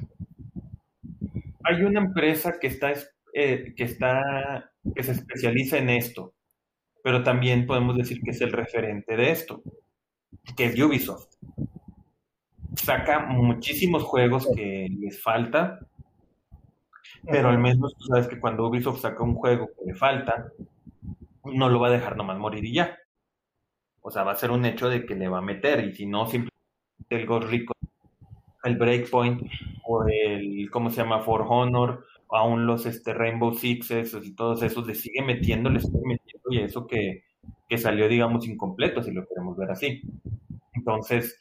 [1.66, 2.93] hay una empresa que está,
[3.34, 6.32] eh, que está, que se especializa en esto.
[7.02, 9.62] pero también podemos decir que es el referente de esto,
[10.56, 11.28] que es Ubisoft.
[12.74, 15.78] Saca muchísimos juegos que les falta,
[17.24, 20.51] pero al menos tú sabes que cuando Ubisoft saca un juego que le falta,
[21.44, 22.98] no lo va a dejar nomás morir y ya.
[24.01, 26.06] O sea, va a ser un hecho de que le va a meter, y si
[26.06, 26.56] no, simplemente
[27.10, 27.72] el Ghost Rico,
[28.64, 29.42] el Breakpoint,
[29.84, 31.20] o el, ¿cómo se llama?
[31.20, 36.00] For Honor, aún los este, Rainbow Sixes y todos esos, le sigue metiendo, le sigue
[36.04, 37.24] metiendo, y eso que,
[37.68, 40.02] que salió, digamos, incompleto, si lo queremos ver así.
[40.74, 41.38] Entonces,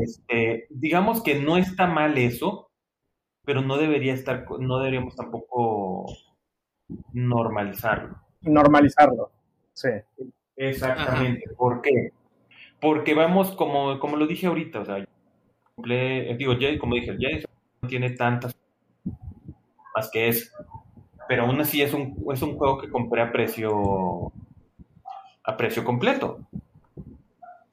[0.00, 2.70] este, digamos que no está mal eso,
[3.44, 6.06] pero no debería estar, no deberíamos tampoco
[7.12, 8.16] normalizarlo.
[8.42, 9.30] Normalizarlo,
[9.72, 9.88] sí.
[10.56, 11.50] Exactamente.
[11.56, 12.12] ¿Por qué?
[12.80, 15.04] Porque vamos, como, como lo dije ahorita, o sea,
[15.82, 17.28] digo, ya, como dije, ya
[17.80, 18.56] no tiene tantas
[19.94, 20.50] más que eso.
[21.28, 24.32] Pero aún así es un, es un juego que compré a precio
[25.44, 26.40] a precio completo.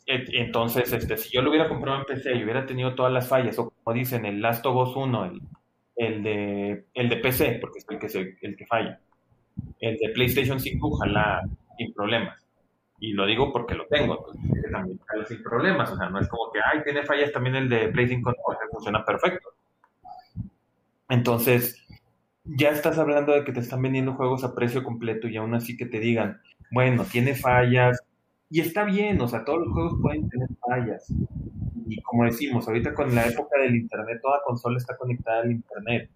[0.06, 3.60] Entonces, este, si yo lo hubiera comprado en PC y hubiera tenido todas las fallas,
[3.60, 5.42] o como dicen, el Last of Us 1, el,
[5.98, 9.00] el, de, el de PC, porque es el que, el que falla,
[9.80, 11.44] el de PlayStation 5, ojalá
[11.78, 12.49] sin problemas.
[13.00, 15.92] Y lo digo porque lo tengo, entonces también falla sin problemas.
[15.92, 19.06] O sea, no es como que, ay, tiene fallas también el de PlayStation 5, funciona
[19.06, 19.50] perfecto.
[21.08, 21.88] Entonces,
[22.44, 25.78] ya estás hablando de que te están vendiendo juegos a precio completo y aún así
[25.78, 28.04] que te digan, bueno, tiene fallas,
[28.52, 31.14] y está bien, o sea, todos los juegos pueden tener fallas.
[31.88, 36.10] Y como decimos, ahorita con la época del Internet, toda consola está conectada al Internet.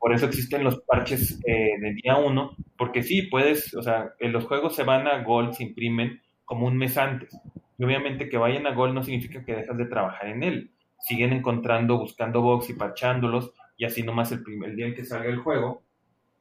[0.00, 4.46] Por eso existen los parches eh, de día uno, porque sí, puedes, o sea, los
[4.46, 7.38] juegos se van a Gold, se imprimen como un mes antes.
[7.76, 10.70] Y obviamente que vayan a Gold no significa que dejas de trabajar en él.
[11.00, 15.28] Siguen encontrando, buscando box y parchándolos, y así nomás el, primer, día en que salga
[15.28, 15.82] el juego,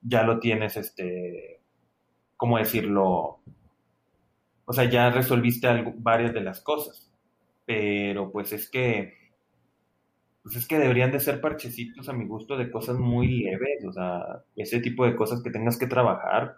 [0.02, 1.60] ya lo tienes, este,
[2.38, 3.40] ¿cómo decirlo?
[4.64, 5.68] O sea, ya resolviste
[5.98, 7.12] varias de las cosas.
[7.66, 9.19] Pero pues es que,
[10.50, 13.94] pues es que deberían de ser parchecitos a mi gusto de cosas muy leves, o
[13.94, 16.56] sea, ese tipo de cosas que tengas que trabajar.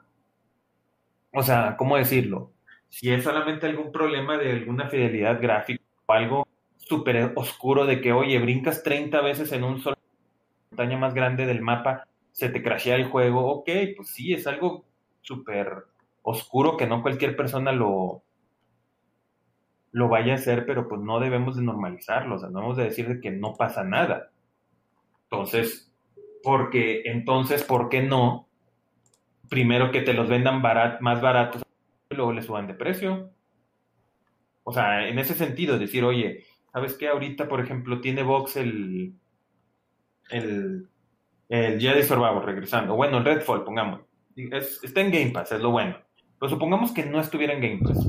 [1.34, 2.54] O sea, ¿cómo decirlo?
[2.88, 6.48] Si es solamente algún problema de alguna fidelidad gráfica o algo
[6.78, 9.98] súper oscuro de que, oye, brincas 30 veces en un solo
[10.70, 14.86] montaña más grande del mapa, se te crashea el juego, ok, pues sí, es algo
[15.20, 15.84] súper
[16.22, 18.24] oscuro que no cualquier persona lo,
[19.92, 22.84] lo vaya a hacer, pero pues no debemos de normalizarlo, o sea, no debemos de
[22.86, 24.32] decir de que no pasa nada.
[25.24, 25.92] Entonces,
[26.44, 28.48] porque entonces, ¿por qué no?
[29.50, 31.64] Primero que te los vendan más baratos
[32.10, 33.32] y luego le suban de precio.
[34.64, 37.10] O sea, en ese sentido, decir, oye, ¿sabes qué?
[37.10, 39.14] Ahorita, por ejemplo, tiene Vox el,
[40.30, 40.88] el,
[41.50, 42.96] el Jedi Survivor regresando.
[42.96, 44.02] Bueno, el Redfall, pongamos.
[44.36, 45.98] está en Game Pass, es lo bueno.
[46.40, 48.08] Pero supongamos que no estuviera en Game Pass.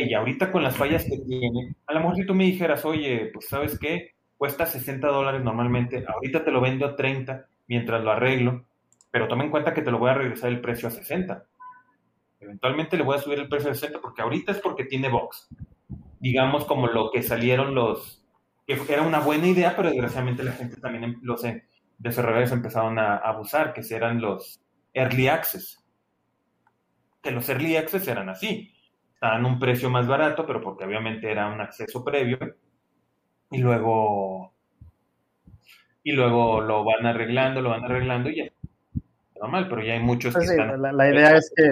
[0.00, 3.30] Y ahorita con las fallas que tiene, a lo mejor si tú me dijeras, oye,
[3.32, 8.10] pues sabes qué, cuesta 60 dólares normalmente, ahorita te lo vendo a 30 mientras lo
[8.10, 8.64] arreglo,
[9.10, 11.44] pero toma en cuenta que te lo voy a regresar el precio a 60.
[12.40, 15.48] Eventualmente le voy a subir el precio a 60 porque ahorita es porque tiene box.
[16.18, 18.24] Digamos como lo que salieron los,
[18.66, 21.64] que era una buena idea, pero desgraciadamente la gente también, em, los eh,
[21.98, 24.60] desarrolladores empezaron a abusar, que eran los
[24.92, 25.84] early access.
[27.22, 28.71] Que los early access eran así.
[29.22, 32.38] Estaban un precio más barato, pero porque obviamente era un acceso previo.
[33.52, 34.52] Y luego.
[36.02, 38.52] Y luego lo van arreglando, lo van arreglando y ya.
[39.40, 40.82] Normal, pero ya hay muchos que están.
[40.82, 41.70] la idea es que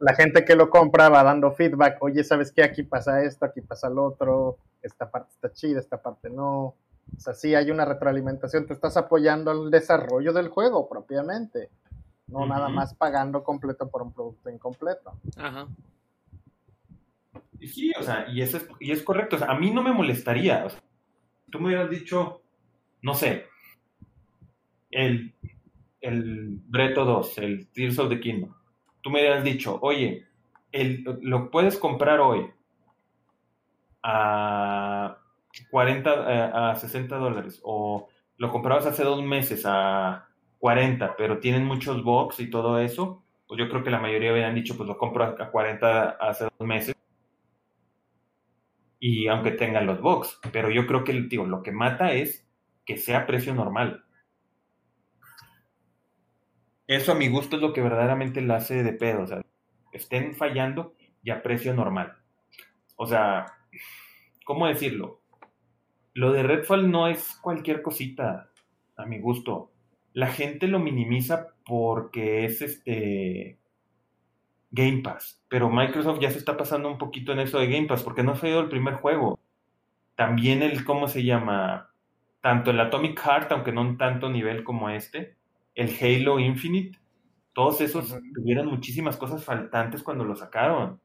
[0.00, 2.64] la gente que lo compra va dando feedback, oye, ¿sabes qué?
[2.64, 6.74] Aquí pasa esto, aquí pasa lo otro, esta parte está chida, esta parte no.
[7.16, 11.70] O sea, sí hay una retroalimentación, te estás apoyando al desarrollo del juego propiamente,
[12.26, 15.12] no nada más pagando completo por un producto incompleto.
[15.36, 15.68] Ajá.
[17.66, 19.92] Sí, o sea, y, eso es, y es correcto, o sea, a mí no me
[19.92, 20.70] molestaría, o
[21.50, 22.42] tú me hubieras dicho,
[23.02, 23.46] no sé,
[24.90, 25.32] el,
[26.00, 28.52] el Breto 2, el Tears of the Kingdom,
[29.00, 30.26] tú me hubieras dicho, oye,
[30.72, 32.50] el, lo puedes comprar hoy
[34.02, 35.18] a
[35.70, 38.08] 40, eh, a 60 dólares, o
[38.38, 40.28] lo comprabas hace dos meses a
[40.58, 44.54] 40, pero tienen muchos box y todo eso, pues yo creo que la mayoría habían
[44.54, 46.96] dicho, pues lo compro a 40 hace dos meses.
[49.04, 52.48] Y aunque tengan los box, pero yo creo que digo, lo que mata es
[52.86, 54.04] que sea precio normal.
[56.86, 59.22] Eso a mi gusto es lo que verdaderamente la hace de pedo.
[59.22, 59.42] O sea,
[59.90, 62.16] estén fallando y a precio normal.
[62.94, 63.46] O sea,
[64.44, 65.20] ¿cómo decirlo?
[66.14, 68.52] Lo de Redfall no es cualquier cosita,
[68.96, 69.72] a mi gusto.
[70.12, 73.58] la gente lo minimiza porque es este
[74.72, 78.02] Game Pass, pero Microsoft ya se está pasando un poquito en eso de Game Pass
[78.02, 79.38] porque no fue el primer juego.
[80.16, 81.90] También el, ¿cómo se llama?
[82.40, 85.36] Tanto el Atomic Heart, aunque no en tanto nivel como este,
[85.74, 86.98] el Halo Infinite,
[87.52, 91.00] todos esos tuvieron muchísimas cosas faltantes cuando lo sacaron.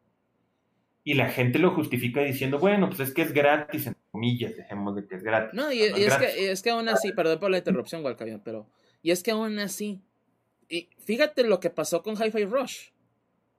[1.03, 4.95] Y la gente lo justifica diciendo, bueno, pues es que es gratis, en comillas, dejemos
[4.95, 5.53] de que es gratis.
[5.53, 8.67] No, y, es, que, es que aún así, perdón por la interrupción, Walcavian, pero.
[9.01, 10.01] Y es que aún así.
[10.69, 12.89] Y fíjate lo que pasó con Hi-Fi Rush.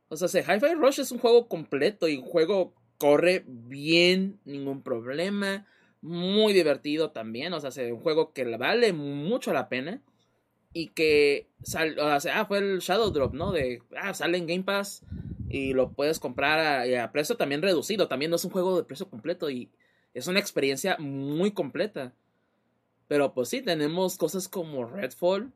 [0.09, 5.67] O sea, Hi-Fi Rush es un juego completo y un juego corre bien, ningún problema.
[6.01, 7.53] Muy divertido también.
[7.53, 10.03] O sea, es un juego que vale mucho la pena
[10.73, 13.53] y que sal, o sea, ah, fue el Shadow Drop, ¿no?
[13.53, 15.03] De, ah, sale en Game Pass
[15.49, 19.09] y lo puedes comprar a, precio también reducido, también no es un juego de precio
[19.09, 19.71] completo y
[20.15, 22.13] es una experiencia muy completa.
[23.09, 25.53] Pero pues sí, tenemos cosas como Redfall,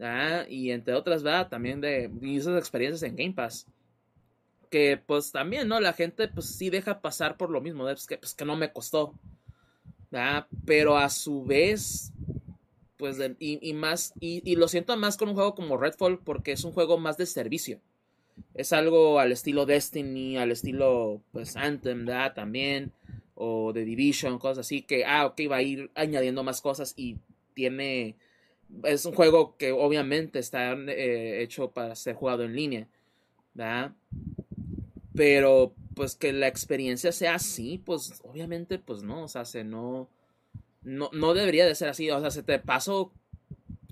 [0.00, 0.44] ¿ah?
[0.48, 1.48] y entre otras, ¿verdad?
[1.48, 3.66] También de esas experiencias en Game Pass.
[4.70, 5.80] Que pues también, ¿no?
[5.80, 8.72] La gente pues sí deja pasar por lo mismo, pues, que, pues, que no me
[8.72, 9.14] costó.
[10.12, 10.46] ¿ah?
[10.64, 12.12] Pero a su vez,
[12.96, 16.72] pues, y, más, y, lo siento más con un juego como Redfall porque es un
[16.72, 17.80] juego más de servicio.
[18.54, 22.34] Es algo al estilo Destiny, al estilo, pues, Anthem, ¿verdad?
[22.34, 22.92] También,
[23.34, 27.16] o The Division, cosas así, que, ah, ok, va a ir añadiendo más cosas y
[27.54, 28.16] tiene,
[28.84, 32.88] es un juego que obviamente está eh, hecho para ser jugado en línea,
[33.54, 33.92] ¿verdad?
[35.16, 40.10] Pero, pues, que la experiencia sea así, pues, obviamente, pues, no, o sea, se no
[40.86, 43.12] no, no debería de ser así, o sea, se te pasó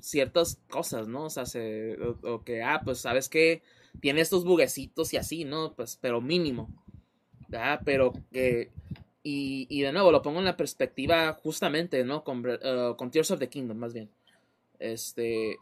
[0.00, 1.24] ciertas cosas, ¿no?
[1.24, 3.62] O sea, se, o, que, ah, pues, ¿sabes qué?
[4.00, 5.74] Tiene estos buguecitos y así, ¿no?
[5.74, 6.68] Pues, pero mínimo,
[7.48, 7.80] ¿verdad?
[7.84, 8.70] Pero que,
[9.24, 12.22] y, y de nuevo, lo pongo en la perspectiva justamente, ¿no?
[12.22, 12.44] Con,
[12.96, 14.08] con Tears of the Kingdom, más bien.
[14.78, 15.56] Este,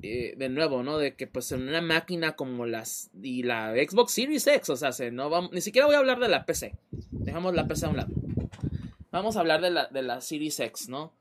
[0.00, 0.98] eh, de nuevo, ¿no?
[0.98, 4.92] De que pues en una máquina como las y la Xbox Series X, o sea,
[4.92, 6.74] se, no ni siquiera voy a hablar de la PC.
[7.10, 8.12] Dejamos la PC a un lado.
[9.10, 11.12] Vamos a hablar de la, de la Series X, ¿no?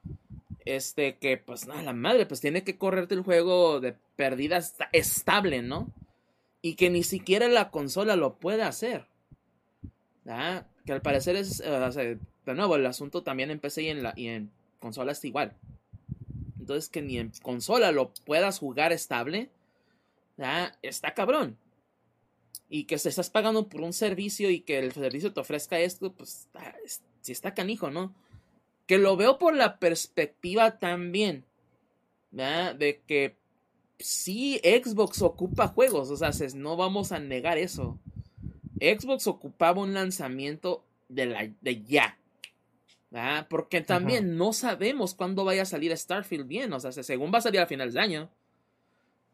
[0.66, 4.60] Este, que pues nada, la madre, pues tiene que correrte el juego de perdida
[4.94, 5.92] estable, ¿no?
[6.62, 9.06] Y que ni siquiera la consola lo puede hacer.
[10.28, 10.64] ¿Ah?
[10.86, 14.14] Que al parecer es, eh, de nuevo, el asunto también en PC y en, la,
[14.16, 15.54] y en consola está igual.
[16.62, 19.50] Entonces que ni en consola lo puedas jugar estable,
[20.84, 21.58] está cabrón.
[22.70, 26.14] Y que se estás pagando por un servicio y que el servicio te ofrezca esto,
[26.14, 26.76] pues está,
[27.22, 28.14] si está canijo, ¿no?
[28.86, 31.46] Que lo veo por la perspectiva también,
[32.30, 32.76] ¿verdad?
[32.76, 33.36] De que
[33.98, 37.98] sí, Xbox ocupa juegos, o sea, no vamos a negar eso.
[38.80, 42.20] Xbox ocupaba un lanzamiento de, la, de ya,
[43.12, 43.46] ¿verdad?
[43.50, 47.42] Porque también no sabemos cuándo vaya a salir Starfield bien, o sea, según va a
[47.42, 48.30] salir a finales de año.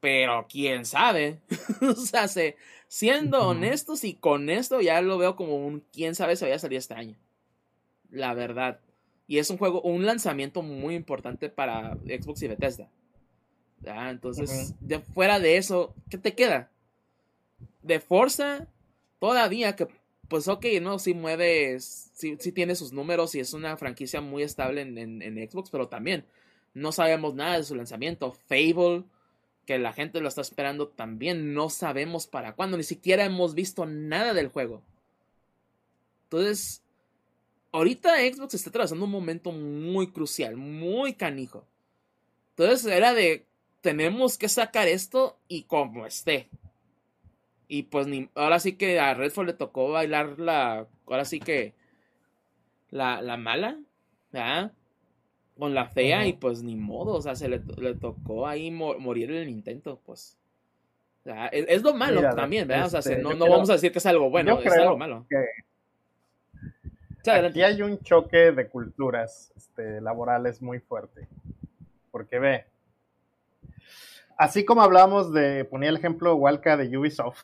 [0.02, 1.40] Pero quién sabe.
[1.82, 2.28] o sea,
[2.88, 6.60] siendo honestos y con esto ya lo veo como un quién sabe si vaya a
[6.60, 7.18] salir este año
[8.10, 8.80] la verdad.
[9.28, 12.90] Y es un juego, un lanzamiento muy importante para Xbox y Bethesda.
[13.84, 16.72] Entonces, de fuera de eso, ¿qué te queda?
[17.82, 18.68] De Forza,
[19.20, 19.88] todavía que,
[20.28, 21.00] pues ok, ¿no?
[21.00, 25.70] Si mueves, si, tiene sus números y es una franquicia muy estable en, en, Xbox,
[25.70, 26.26] pero también
[26.74, 28.32] no sabemos nada de su lanzamiento.
[28.32, 29.04] Fable,
[29.66, 33.86] que la gente lo está esperando también, no sabemos para cuándo, ni siquiera hemos visto
[33.86, 34.82] nada del juego.
[36.24, 36.82] Entonces,
[37.72, 41.66] ahorita Xbox está atravesando un momento muy crucial, muy canijo.
[42.50, 43.46] Entonces era de,
[43.82, 46.50] tenemos que sacar esto y como esté.
[47.68, 51.74] Y pues ni, ahora sí que a Redfall le tocó bailar la, ahora sí que
[52.90, 53.78] la, la mala,
[54.32, 54.72] ¿verdad?
[55.58, 57.60] Con la fea y pues ni modo, o sea, se le,
[58.00, 60.38] tocó ahí morir en el intento, pues.
[61.22, 62.86] O sea, es, lo malo también, ¿verdad?
[62.86, 65.26] o sea, este, no, no vamos a decir que es algo bueno, es algo malo.
[67.28, 71.28] Aquí hay un choque de culturas este, laborales muy fuerte.
[72.12, 72.66] Porque ve,
[74.38, 77.44] así como hablamos de, ponía el ejemplo Walca de Ubisoft,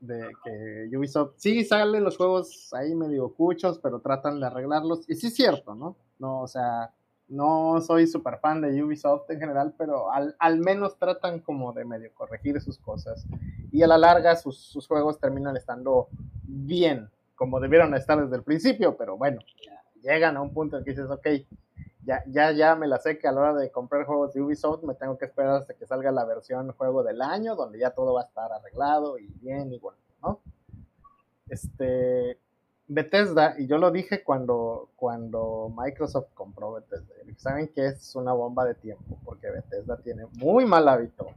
[0.00, 5.08] de que Ubisoft sí salen los juegos ahí medio cuchos, pero tratan de arreglarlos.
[5.08, 5.96] Y sí es cierto, ¿no?
[6.18, 6.92] No, o sea,
[7.28, 11.84] no soy súper fan de Ubisoft en general, pero al, al, menos tratan como de
[11.84, 13.26] medio corregir sus cosas.
[13.72, 16.08] Y a la larga sus, sus juegos terminan estando
[16.42, 19.40] bien, como debieron estar desde el principio, pero bueno,
[20.02, 21.26] llegan a un punto en que dices, ok,
[22.04, 24.82] ya, ya, ya me la sé que a la hora de comprar juegos de Ubisoft
[24.82, 28.14] me tengo que esperar hasta que salga la versión juego del año, donde ya todo
[28.14, 30.40] va a estar arreglado y bien y bueno, ¿no?
[31.48, 32.38] Este,
[32.86, 38.64] Bethesda, y yo lo dije cuando, cuando Microsoft compró Bethesda, saben que es una bomba
[38.64, 41.28] de tiempo, porque Bethesda tiene muy mal hábito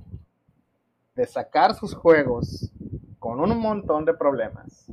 [1.15, 2.71] de sacar sus juegos
[3.19, 4.85] con un montón de problemas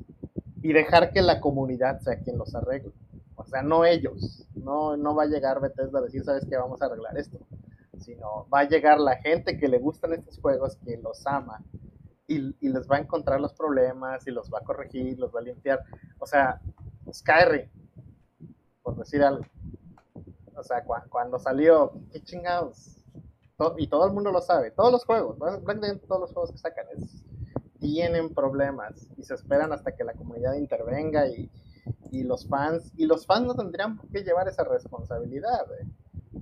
[0.63, 2.93] y dejar que la comunidad sea quien los arregle.
[3.45, 4.47] O sea, no ellos.
[4.55, 7.39] No, no va a llegar Bethesda a decir, sabes que vamos a arreglar esto.
[7.99, 11.62] Sino va a llegar la gente que le gustan estos juegos, que los ama,
[12.27, 15.43] y, les va a encontrar los problemas y los va a corregir, los va a
[15.43, 15.81] limpiar.
[16.19, 16.61] O sea,
[17.12, 17.69] Skyrim,
[18.83, 19.45] por decir algo.
[20.57, 22.97] O sea, cuando salió, qué chingados.
[23.79, 24.71] y todo el mundo lo sabe.
[24.71, 26.87] Todos los juegos, todos los juegos que sacan
[27.79, 31.51] tienen problemas y se esperan hasta que la comunidad intervenga y,
[32.20, 35.66] y los fans, y los fans no tendrían por qué llevar esa responsabilidad.
[35.81, 35.86] ¿eh?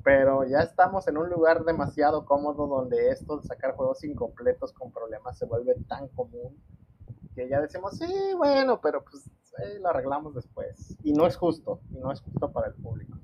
[0.02, 4.90] pero ya estamos en un lugar demasiado cómodo donde esto de sacar juegos incompletos con
[4.90, 6.56] problemas se vuelve tan común
[7.34, 9.30] que ya decimos, sí, bueno, pero pues
[9.80, 10.98] lo arreglamos después.
[11.02, 13.18] Y no es justo, y no es justo para el público.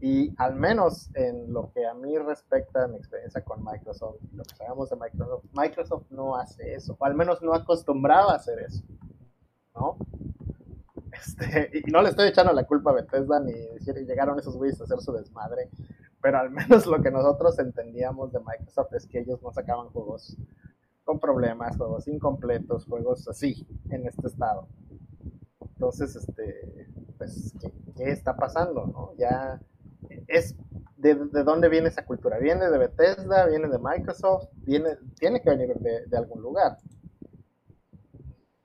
[0.00, 4.42] Y al menos en lo que a mí respecta a mi experiencia con Microsoft, lo
[4.42, 8.60] que sabemos de Microsoft, Microsoft no hace eso, o al menos no acostumbraba a hacer
[8.60, 8.82] eso,
[9.74, 9.96] ¿no?
[11.26, 14.56] Este, y no le estoy echando la culpa a Bethesda ni decir que llegaron esos
[14.56, 15.70] güeyes a hacer su desmadre,
[16.22, 20.36] pero al menos lo que nosotros entendíamos de Microsoft es que ellos no sacaban juegos
[21.04, 24.68] con problemas, juegos incompletos, juegos así, en este estado.
[25.60, 26.88] Entonces, este,
[27.18, 27.54] pues,
[27.96, 28.86] ¿qué, está pasando?
[28.86, 29.14] No?
[29.16, 29.60] Ya
[30.28, 30.54] es
[30.96, 32.38] de, dónde viene esa cultura.
[32.38, 33.46] ¿Viene de Bethesda?
[33.46, 34.48] ¿Viene de Microsoft?
[34.56, 36.76] Viene, tiene que venir de algún lugar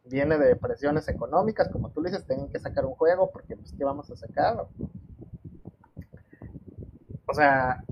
[0.05, 3.83] viene de presiones económicas, como tú dices, tienen que sacar un juego porque pues ¿qué
[3.83, 4.67] vamos a sacar?
[7.27, 7.83] O sea,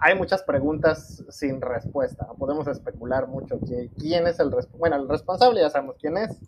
[0.00, 3.58] hay muchas preguntas sin respuesta, no podemos especular mucho
[3.98, 6.38] quién es el responsable, bueno, el responsable ya sabemos quién es,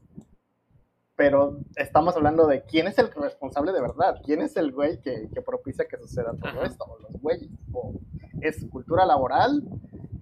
[1.16, 5.28] pero estamos hablando de quién es el responsable de verdad, quién es el güey que,
[5.32, 7.94] que propicia que suceda todo esto, o los güeyes, o
[8.40, 9.62] es cultura laboral,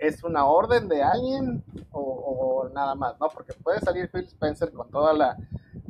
[0.02, 1.62] es una orden de alguien
[1.92, 3.28] o, nada más, ¿no?
[3.28, 5.36] Porque puede salir Phil Spencer con toda la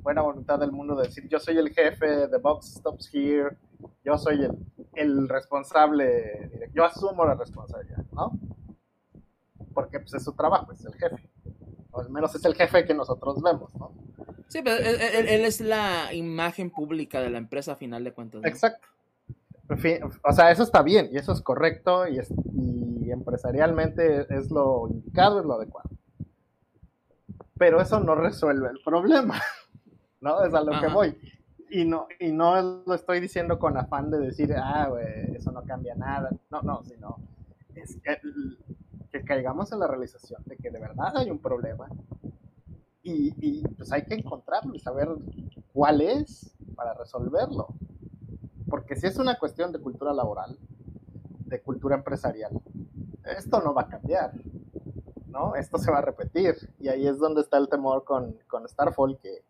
[0.03, 3.57] buena voluntad del mundo de decir, yo soy el jefe, the box stops here,
[4.05, 4.59] yo soy el,
[4.95, 8.33] el responsable, yo asumo la responsabilidad, ¿no?
[9.73, 11.31] Porque pues es su trabajo, es el jefe.
[11.93, 13.93] O al menos es el jefe que nosotros vemos, ¿no?
[14.49, 18.43] Sí, pero él, es la imagen pública de la empresa a final de cuentas.
[18.45, 18.87] Exacto.
[20.25, 24.89] O sea, eso está bien y eso es correcto y, es, y empresarialmente es lo
[24.89, 25.91] indicado, es lo adecuado.
[27.59, 29.41] Pero eso no resuelve el problema,
[30.21, 30.43] ¿no?
[30.45, 31.17] Es a lo que voy.
[31.71, 35.63] Y no, y no lo estoy diciendo con afán de decir, ah, güey, eso no
[35.63, 36.31] cambia nada.
[36.51, 37.17] No, no, sino
[37.75, 38.19] es que,
[39.11, 41.89] que, caigamos en la realización de que de verdad hay un problema
[43.03, 45.09] y, y pues hay que encontrarlo y saber
[45.73, 47.69] cuál es para resolverlo.
[48.69, 50.59] Porque si es una cuestión de cultura laboral,
[51.47, 52.53] de cultura empresarial,
[53.25, 54.33] esto no va a cambiar,
[55.27, 55.55] ¿no?
[55.57, 56.55] Esto se va a repetir.
[56.79, 59.43] Y ahí es donde está el temor con, con Starfall, que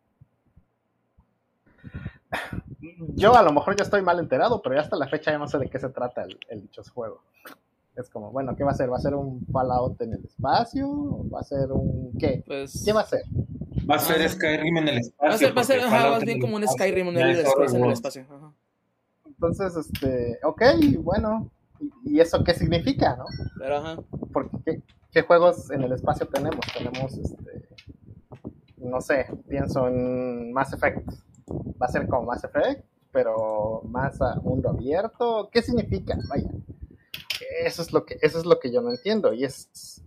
[3.15, 5.49] yo a lo mejor ya estoy mal enterado, pero ya hasta la fecha ya no
[5.49, 7.23] sé de qué se trata el, el dichoso juego.
[7.95, 8.91] Es como, bueno, ¿qué va a ser?
[8.91, 11.29] ¿Va a ser un Fallout en el espacio?
[11.29, 12.43] ¿Va a ser un qué?
[12.47, 13.23] Pues ¿Qué va a ser?
[13.89, 15.29] Va a ser Skyrim en el espacio.
[15.29, 18.25] Va a ser, va a ser bien como un Skyrim en el, en el espacio.
[19.27, 20.63] Entonces, este, ok,
[21.01, 21.51] bueno,
[22.05, 23.25] ¿y, eso qué significa, no?
[23.59, 23.97] Pero, ajá.
[24.33, 26.61] Porque, ¿qué, juegos en el espacio tenemos?
[26.77, 27.69] Tenemos, este,
[28.79, 31.09] no sé, pienso en Mass Effect.
[31.51, 35.49] Va a ser como Mass Effect, pero más a mundo abierto.
[35.53, 36.17] ¿Qué significa?
[36.29, 36.51] Vaya.
[37.65, 40.03] Eso es lo que, eso es lo que yo no entiendo y es,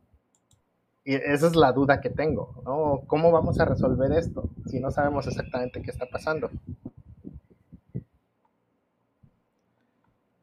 [1.03, 3.03] y esa es la duda que tengo, ¿no?
[3.07, 6.49] ¿Cómo vamos a resolver esto si no sabemos exactamente qué está pasando?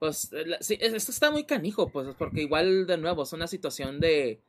[0.03, 4.41] Pues sí, esto está muy canijo, pues, porque igual de nuevo es una situación de.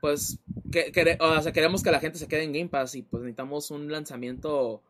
[0.00, 0.38] Pues,
[0.70, 3.70] que, o sea, queremos que la gente se quede en Game Pass y pues necesitamos
[3.70, 4.80] un lanzamiento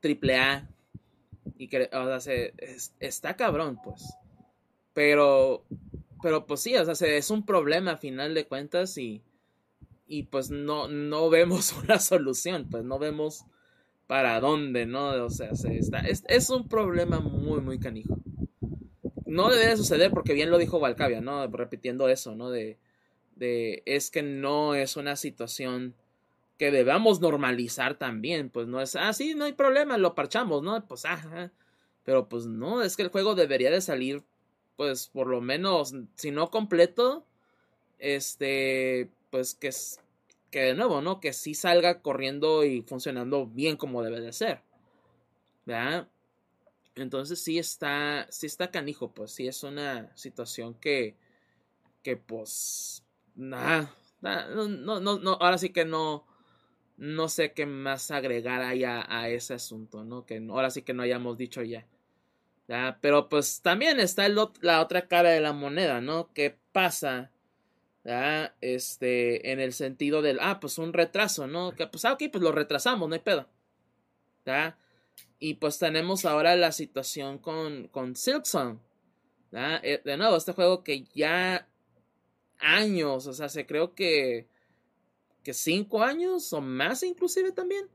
[0.00, 0.68] triple A.
[1.56, 2.34] Y que, o sea,
[3.00, 4.14] está cabrón, pues.
[4.92, 5.64] Pero,
[6.22, 9.22] pero pues sí, o sea, es un problema a final de cuentas y,
[10.06, 13.46] y pues no, no vemos una solución, pues no vemos
[14.06, 15.24] para dónde, ¿no?
[15.24, 18.18] O sea, se está, es, es un problema muy, muy canijo
[19.34, 21.46] no debe suceder porque bien lo dijo Valcavia, ¿no?
[21.48, 22.50] Repitiendo eso, ¿no?
[22.50, 22.78] De,
[23.36, 25.94] de es que no es una situación
[26.58, 30.86] que debamos normalizar también, pues no es, ah, sí, no hay problema, lo parchamos, ¿no?
[30.86, 31.50] Pues, ah,
[32.04, 34.22] pero pues no, es que el juego debería de salir,
[34.76, 37.26] pues por lo menos, si no completo,
[37.98, 39.70] este, pues que,
[40.50, 41.20] que de nuevo, ¿no?
[41.20, 44.62] Que sí salga corriendo y funcionando bien como debe de ser.
[45.64, 46.08] ¿verdad?
[46.96, 51.16] Entonces sí está, sí está canijo, pues sí es una situación que,
[52.02, 53.04] que pues,
[53.34, 53.92] nada,
[54.22, 56.24] no, no, no, ahora sí que no,
[56.96, 60.24] no sé qué más agregar ahí a, ese asunto, ¿no?
[60.24, 61.86] Que ahora sí que no hayamos dicho ya.
[62.68, 62.98] ¿ya?
[63.00, 66.32] Pero pues también está la otra cara de la moneda, ¿no?
[66.32, 67.30] ¿Qué pasa?
[68.04, 68.54] ¿ya?
[68.60, 71.72] Este, en el sentido del, ah, pues un retraso, ¿no?
[71.72, 73.48] Que pues, ah, ok, pues lo retrasamos, no hay pedo.
[74.46, 74.78] ¿ya?
[75.44, 78.80] Y pues tenemos ahora la situación con, con Silksong.
[79.52, 81.68] Eh, de nuevo, este juego que ya
[82.58, 84.48] años, o sea, se creo que,
[85.42, 87.90] que cinco años o más inclusive también.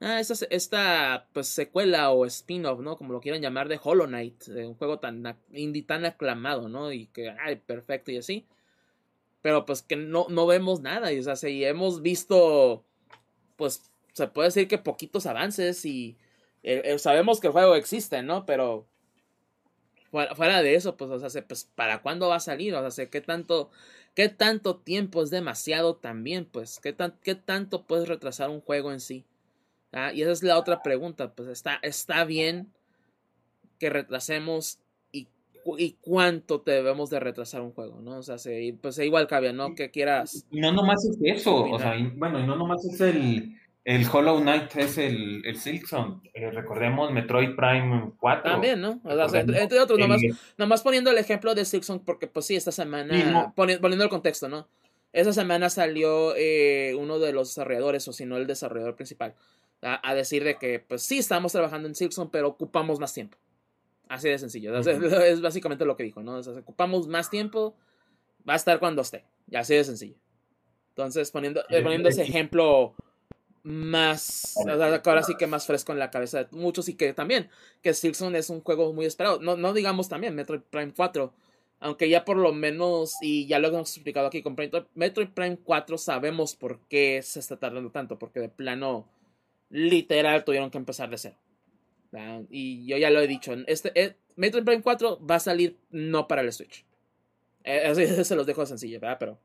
[0.00, 2.96] Ah, esta, pues secuela o spin-off, ¿no?
[2.96, 6.90] Como lo quieran llamar de Hollow Knight, un juego tan indie tan aclamado, ¿no?
[6.90, 8.48] Y que, ay, perfecto y así.
[9.42, 12.84] Pero pues que no, no vemos nada, y o sea, si hemos visto,
[13.54, 16.18] pues se puede decir que poquitos avances y
[16.62, 18.44] eh, eh, sabemos que el juego existe, ¿no?
[18.46, 18.86] Pero
[20.10, 22.74] fuera, de eso, pues, o sea, pues, ¿para cuándo va a salir?
[22.74, 23.70] O sea, ¿qué tanto,
[24.14, 26.44] qué tanto tiempo es demasiado también?
[26.44, 29.24] Pues, ¿qué, tan, qué tanto puedes retrasar un juego en sí?
[29.92, 30.12] ¿Ah?
[30.12, 32.72] Y esa es la otra pregunta, pues, ¿está, está bien
[33.78, 34.78] que retrasemos
[35.10, 35.28] y,
[35.78, 38.18] y cuánto debemos de retrasar un juego, ¿no?
[38.18, 38.36] O sea,
[38.80, 39.74] pues igual cabe, ¿no?
[39.74, 40.46] Que quieras.
[40.50, 44.76] No nomás es eso, o sea, bueno, y no nomás es el el Hollow Knight
[44.76, 46.20] es el, el Silksong.
[46.34, 48.52] Eh, recordemos Metroid Prime 4.
[48.52, 49.00] También, ¿no?
[49.04, 50.20] O sea, entre otros, nomás,
[50.58, 54.68] nomás, poniendo el ejemplo de Silksong, porque pues sí, esta semana, poniendo el contexto, ¿no?
[55.12, 59.34] Esa semana salió eh, uno de los desarrolladores, o si no el desarrollador principal,
[59.82, 63.38] a, decir de que pues sí, estamos trabajando en Silksong, pero ocupamos más tiempo.
[64.08, 64.76] Así de sencillo.
[64.78, 66.36] es, básicamente lo que dijo, ¿no?
[66.36, 67.74] O sea, ocupamos más tiempo,
[68.48, 69.24] va a estar cuando esté.
[69.54, 70.16] Así de sencillo.
[70.90, 72.94] Entonces, poniendo, poniendo ese ejemplo
[73.62, 77.48] más, ahora sí que más fresco en la cabeza de muchos y que también,
[77.82, 79.40] que Silksong es un juego muy esperado.
[79.40, 81.32] No, no digamos también Metroid Prime 4,
[81.80, 84.56] aunque ya por lo menos, y ya lo hemos explicado aquí con
[84.94, 89.08] Metroid Prime 4 sabemos por qué se está tardando tanto, porque de plano
[89.70, 91.36] literal tuvieron que empezar de cero.
[92.50, 96.26] Y yo ya lo he dicho, este, eh, Metroid Prime 4 va a salir no
[96.26, 96.84] para el Switch.
[97.64, 99.16] Eh, así se los dejo sencillo, ¿verdad?
[99.20, 99.38] Pero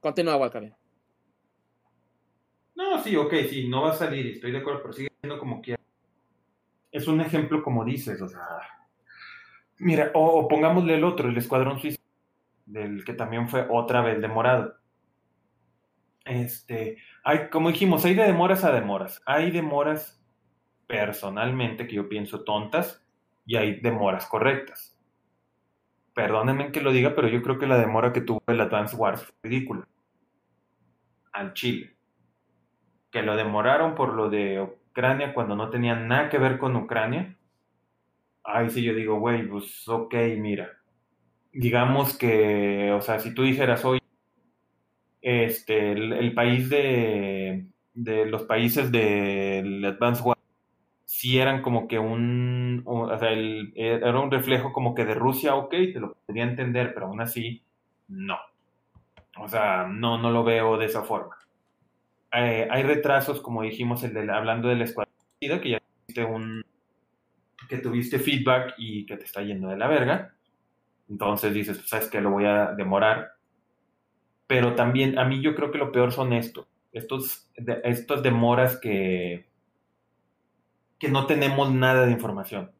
[0.00, 0.74] continúa, Walcamian.
[2.76, 5.62] No, sí, ok, sí, no va a salir, estoy de acuerdo, pero sigue siendo como
[5.62, 5.76] que
[6.92, 8.42] es un ejemplo como dices, o sea,
[9.78, 12.00] mira, o, pongámosle el otro, el Escuadrón Suizo,
[12.66, 14.76] del que también fue otra vez demorado.
[16.26, 19.22] Este, hay, como dijimos, hay de demoras a demoras.
[19.24, 20.20] Hay demoras
[20.86, 23.02] personalmente que yo pienso tontas
[23.46, 24.98] y hay demoras correctas.
[26.14, 29.22] Perdónenme que lo diga, pero yo creo que la demora que tuvo el Advance Wars
[29.22, 29.86] fue ridícula.
[31.32, 31.95] Al Chile
[33.16, 37.34] que lo demoraron por lo de Ucrania cuando no tenía nada que ver con Ucrania.
[38.44, 40.68] Ahí sí yo digo, güey, pues ok, mira.
[41.50, 44.00] Digamos que, o sea, si tú dijeras hoy,
[45.22, 50.36] este, el, país de, de, los países del Advanced War,
[51.06, 55.54] si eran como que un, o sea, el, era un reflejo como que de Rusia,
[55.54, 57.62] ok, te lo podría entender, pero aún así,
[58.08, 58.36] no.
[59.38, 61.34] O sea, no, no lo veo de esa forma.
[62.32, 66.62] Eh, hay retrasos, como dijimos, el de, hablando del escuadrón, que ya tuviste un
[67.68, 70.34] que tuviste feedback y que te está yendo de la verga.
[71.08, 73.32] Entonces dices, pues, sabes que lo voy a demorar.
[74.46, 77.50] Pero también a mí yo creo que lo peor son esto, estos,
[77.82, 79.48] estos demoras que,
[80.98, 82.70] que no tenemos nada de información.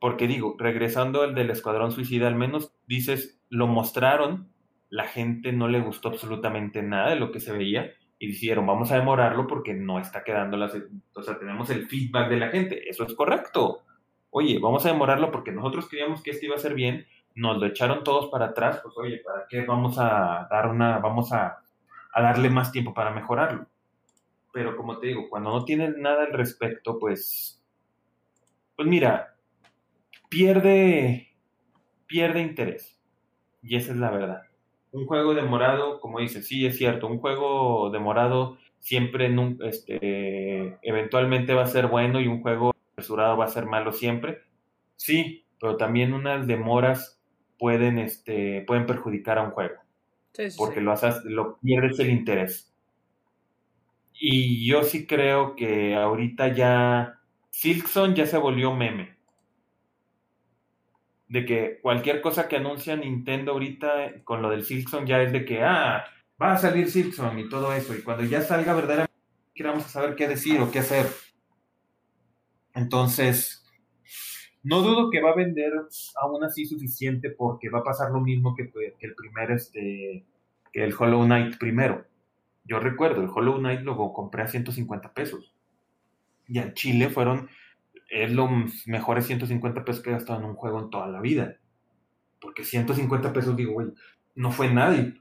[0.00, 4.50] Porque digo, regresando al del Escuadrón Suicida, al menos dices, lo mostraron,
[4.90, 8.90] la gente no le gustó absolutamente nada de lo que se veía y dijeron, vamos
[8.92, 10.74] a demorarlo porque no está quedando las...
[11.14, 13.82] O sea, tenemos el feedback de la gente, eso es correcto.
[14.30, 17.66] Oye, vamos a demorarlo porque nosotros creíamos que esto iba a ser bien, nos lo
[17.66, 21.62] echaron todos para atrás, pues oye, ¿para qué vamos a dar una, vamos a,
[22.12, 23.66] a darle más tiempo para mejorarlo?
[24.52, 27.62] Pero como te digo, cuando no tienen nada al respecto, pues,
[28.76, 29.36] pues mira,
[30.28, 31.34] pierde,
[32.06, 33.00] pierde interés.
[33.62, 34.42] Y esa es la verdad
[34.94, 41.62] un juego demorado, como dices, sí es cierto, un juego demorado siempre, este, eventualmente va
[41.62, 44.42] a ser bueno y un juego apresurado va a ser malo siempre.
[44.96, 47.20] Sí, pero también unas demoras
[47.58, 49.74] pueden, este, pueden perjudicar a un juego.
[50.56, 52.72] porque Lo, haces, lo pierdes el interés.
[54.12, 57.18] Y yo sí creo que ahorita ya
[57.50, 59.13] Silkson ya se volvió meme
[61.34, 65.44] de que cualquier cosa que anuncia Nintendo ahorita con lo del Silksong ya es de
[65.44, 66.04] que, ah,
[66.40, 67.92] va a salir Silksong y todo eso.
[67.92, 69.12] Y cuando ya salga verdaderamente,
[69.66, 71.06] a saber qué decir o qué hacer.
[72.72, 73.68] Entonces,
[74.62, 75.72] no dudo que va a vender
[76.22, 80.24] aún así suficiente porque va a pasar lo mismo que, que el primer, este,
[80.72, 82.06] que el Hollow Knight primero.
[82.62, 85.52] Yo recuerdo, el Hollow Knight lo compré a 150 pesos.
[86.46, 87.48] Y en Chile fueron,
[88.08, 88.48] es los
[88.86, 91.56] mejores 150 pesos que he gastado en un juego en toda la vida.
[92.40, 93.88] Porque 150 pesos, digo, güey,
[94.34, 95.20] no fue nadie.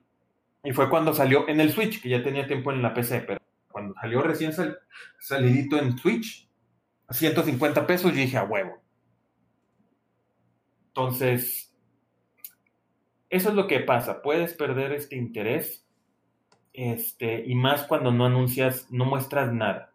[0.63, 3.39] Y fue cuando salió en el Switch, que ya tenía tiempo en la PC, pero
[3.69, 4.53] cuando salió recién
[5.19, 6.49] salidito en Switch,
[7.09, 8.81] 150 pesos, yo dije a huevo.
[10.87, 11.73] Entonces,
[13.29, 14.21] eso es lo que pasa.
[14.21, 15.87] Puedes perder este interés,
[16.71, 19.92] este, y más cuando no anuncias, no muestras nada.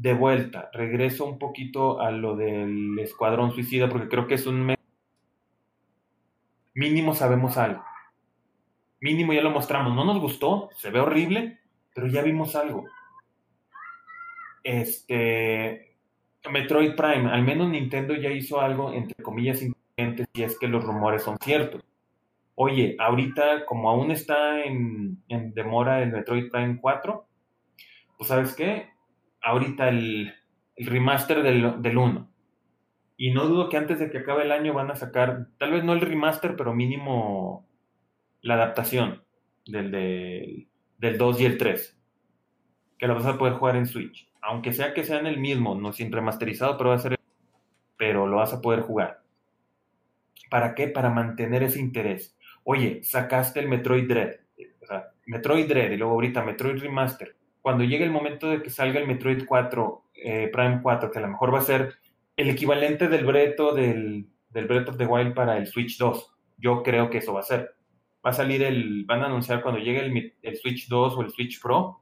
[0.00, 4.74] De vuelta, regreso un poquito a lo del Escuadrón Suicida, porque creo que es un
[6.72, 7.84] mínimo sabemos algo.
[8.98, 9.94] Mínimo ya lo mostramos.
[9.94, 11.58] No nos gustó, se ve horrible,
[11.94, 12.86] pero ya vimos algo.
[14.64, 15.98] Este.
[16.50, 20.82] Metroid Prime, al menos Nintendo ya hizo algo, entre comillas, inteligente, si es que los
[20.82, 21.84] rumores son ciertos.
[22.54, 27.26] Oye, ahorita, como aún está en, demora el Metroid Prime 4,
[28.16, 28.89] pues sabes qué,
[29.42, 30.34] ahorita el,
[30.76, 32.30] remaster del, del 1.
[33.16, 35.84] Y no dudo que antes de que acabe el año van a sacar, tal vez
[35.84, 37.68] no el remaster, pero mínimo
[38.40, 39.22] la adaptación
[39.66, 40.68] del, del,
[40.98, 41.98] del 2 y el 3.
[42.98, 44.30] Que lo vas a poder jugar en Switch.
[44.40, 47.20] Aunque sea que sean el mismo, no sin remasterizado, pero va a ser
[48.00, 49.20] pero lo vas a poder jugar.
[50.48, 50.88] ¿Para qué?
[50.88, 52.34] Para mantener ese interés.
[52.64, 54.36] Oye, sacaste el Metroid Dread,
[54.80, 57.36] o sea, Metroid Dread y luego ahorita Metroid Remaster.
[57.62, 61.22] Cuando llegue el momento de que salga el Metroid 4, eh, Prime 4, que a
[61.22, 61.94] lo mejor va a ser
[62.36, 66.34] el equivalente del Breto del, del Breath of the Wild para el Switch 2.
[66.58, 67.74] Yo creo que eso va a ser
[68.24, 70.00] va a salir el, van a anunciar cuando llegue
[70.42, 72.00] el, Switch 2 o el Switch Pro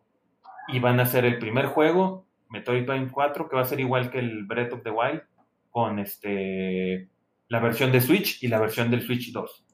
[0.69, 4.11] y van a hacer el primer juego, Metroid Prime 4, que va a ser igual
[4.11, 5.23] que el Breath of the Wild,
[5.71, 7.09] con este
[7.49, 9.65] la versión de Switch y la versión del Switch 2.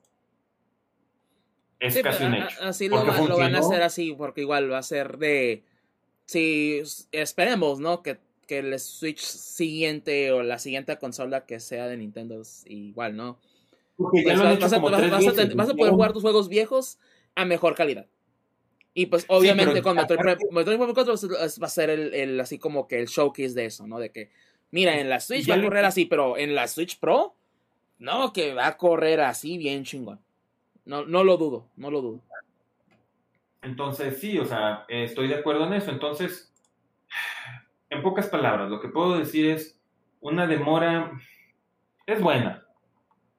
[1.81, 2.57] Es casi un hecho.
[2.63, 5.65] Así lo, van a hacer así, porque igual va a ser de.
[6.27, 6.83] Si
[7.13, 8.03] esperemos, ¿no?
[8.03, 13.17] Que, que el Switch siguiente o la siguiente consola que sea de Nintendo es igual,
[13.17, 13.39] ¿no?
[13.97, 16.99] vas, a, poder jugar tus juegos viejos
[17.35, 18.07] a mejor calidad.
[18.93, 21.15] Y pues obviamente con Metroid, Prime 4
[21.61, 23.99] va a ser el, así como que el showcase de eso, ¿no?
[23.99, 24.31] De que,
[24.71, 27.35] mira, en la Switch va a correr así, pero en la Switch Pro,
[27.99, 30.21] no, que va a correr así bien chingón.
[30.85, 32.21] No, no lo dudo, no lo dudo.
[33.65, 35.91] Entonces, sí, o sea, estoy de acuerdo en eso.
[35.91, 36.53] Entonces,
[37.91, 39.81] en pocas palabras, lo que puedo decir es,
[40.21, 41.13] una demora
[42.07, 42.65] es buena,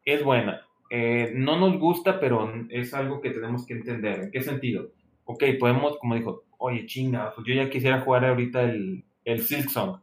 [0.03, 0.61] es buena.
[0.89, 4.19] Eh, no nos gusta, pero es algo que tenemos que entender.
[4.19, 4.91] ¿En qué sentido?
[5.25, 9.69] Ok, podemos, como dijo, oye, chinga, pues yo ya quisiera jugar ahorita el, el Silk
[9.69, 9.99] Song,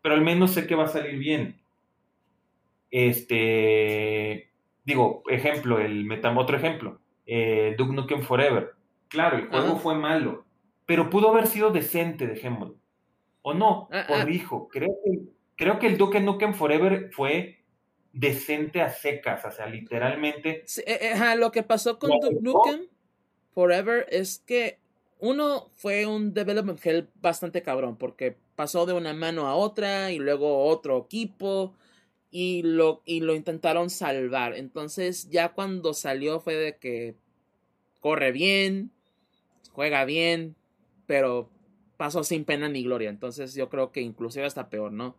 [0.00, 1.60] pero al menos sé que va a salir bien.
[2.90, 4.50] Este,
[4.84, 8.74] digo, ejemplo, el Metam, otro ejemplo, eh, Duke Nukem Forever.
[9.12, 10.46] Claro, el juego fue malo,
[10.86, 12.76] pero pudo haber sido decente, dejémoslo.
[13.42, 13.88] ¿O no?
[13.92, 15.20] Ah, por hijo, creo que,
[15.54, 17.62] creo que el Duke Nukem Forever fue
[18.12, 20.64] decente a secas, o sea, literalmente.
[20.86, 22.86] Eh, eh, lo que pasó con Duke Nukem
[23.52, 24.78] Forever es que
[25.18, 30.18] uno fue un development hell bastante cabrón, porque pasó de una mano a otra y
[30.18, 31.74] luego otro equipo
[32.30, 34.54] y lo, y lo intentaron salvar.
[34.54, 37.14] Entonces ya cuando salió fue de que
[38.00, 38.90] corre bien,
[39.72, 40.54] juega bien,
[41.06, 41.48] pero
[41.96, 43.10] pasó sin pena ni gloria.
[43.10, 45.16] Entonces yo creo que inclusive hasta peor, ¿no?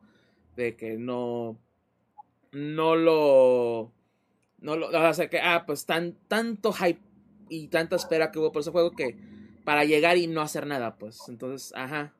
[0.56, 1.58] De que no,
[2.52, 3.92] no lo.
[4.60, 4.88] No lo.
[4.88, 7.00] O sea que, ah, pues tan, tanto hype
[7.50, 9.18] y tanta espera que hubo por ese juego que
[9.64, 11.28] para llegar y no hacer nada, pues.
[11.30, 12.14] Entonces, ajá.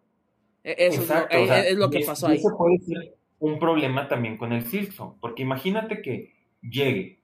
[0.64, 2.38] E, eso es, lo, que pasó ahí.
[2.38, 7.20] Eso puede ser un problema también con el Silksong, porque imagínate que llegue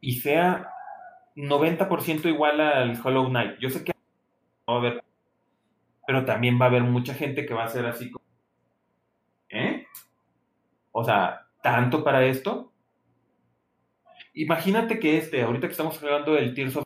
[0.00, 0.68] y sea
[1.34, 3.58] 90% igual al Hollow Knight.
[3.58, 3.93] Yo sé que
[4.68, 5.04] va a haber,
[6.06, 8.24] pero también va a haber mucha gente que va a ser así como,
[9.50, 9.86] ¿eh?
[10.92, 12.72] O sea, tanto para esto.
[14.34, 16.84] Imagínate que este, ahorita que estamos hablando del Tears of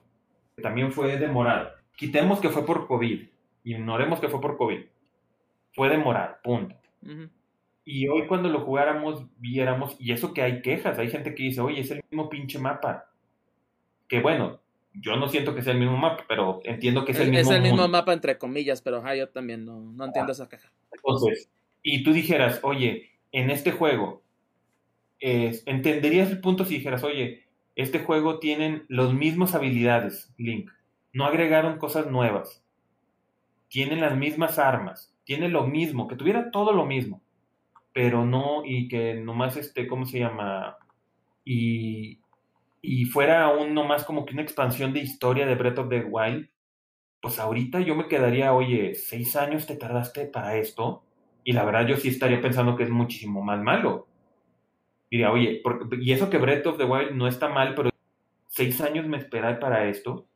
[0.57, 1.71] que también fue demorado.
[1.97, 3.29] Quitemos que fue por COVID.
[3.65, 4.87] Ignoremos que fue por COVID.
[5.73, 6.75] Fue demorado, punto.
[7.85, 11.61] Y hoy cuando lo jugáramos, viéramos, y eso que hay quejas, hay gente que dice,
[11.61, 13.11] oye, es el mismo pinche mapa.
[14.09, 14.61] Que bueno,
[14.93, 17.57] yo no siento que sea el mismo mapa, pero entiendo que es el, mismo Es
[17.57, 20.71] el mismo mapa entre comillas, pero yo también no, no entiendo esa queja.
[20.93, 21.51] Entonces,
[21.83, 24.23] y tú dijeras, oye, en este juego
[25.21, 27.45] entenderías el punto si dijeras, oye,
[27.77, 30.71] este juego tienen las mismas habilidades, Link.
[31.13, 32.63] No agregaron cosas nuevas.
[33.69, 35.15] Tienen las mismas armas.
[35.25, 37.21] tiene lo mismo, que tuviera todo lo mismo,
[37.93, 40.79] pero no, y que nomás, este, ¿cómo se llama?
[41.45, 42.21] Y,
[42.89, 46.49] y fuera aún nomás como que una expansión de historia de Breath of the Wild,
[47.21, 51.03] pues ahorita yo me quedaría, oye, seis años te tardaste para esto,
[51.45, 54.07] y la verdad yo sí estaría pensando que es muchísimo más malo.
[55.11, 55.63] Diría, oye,
[56.01, 57.91] y eso que Breath of the Wild no está mal, pero
[58.47, 60.27] seis años me esperé para esto,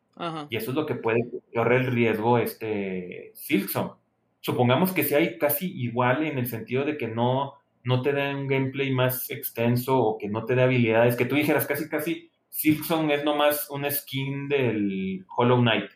[0.50, 1.24] y eso es lo que puede
[1.54, 3.92] correr el riesgo este Silksong.
[4.40, 7.54] Supongamos que sea casi igual en el sentido de que no,
[7.84, 11.36] no te dé un gameplay más extenso o que no te dé habilidades, que tú
[11.36, 15.90] dijeras casi casi Silksong es nomás una skin del Hollow Knight,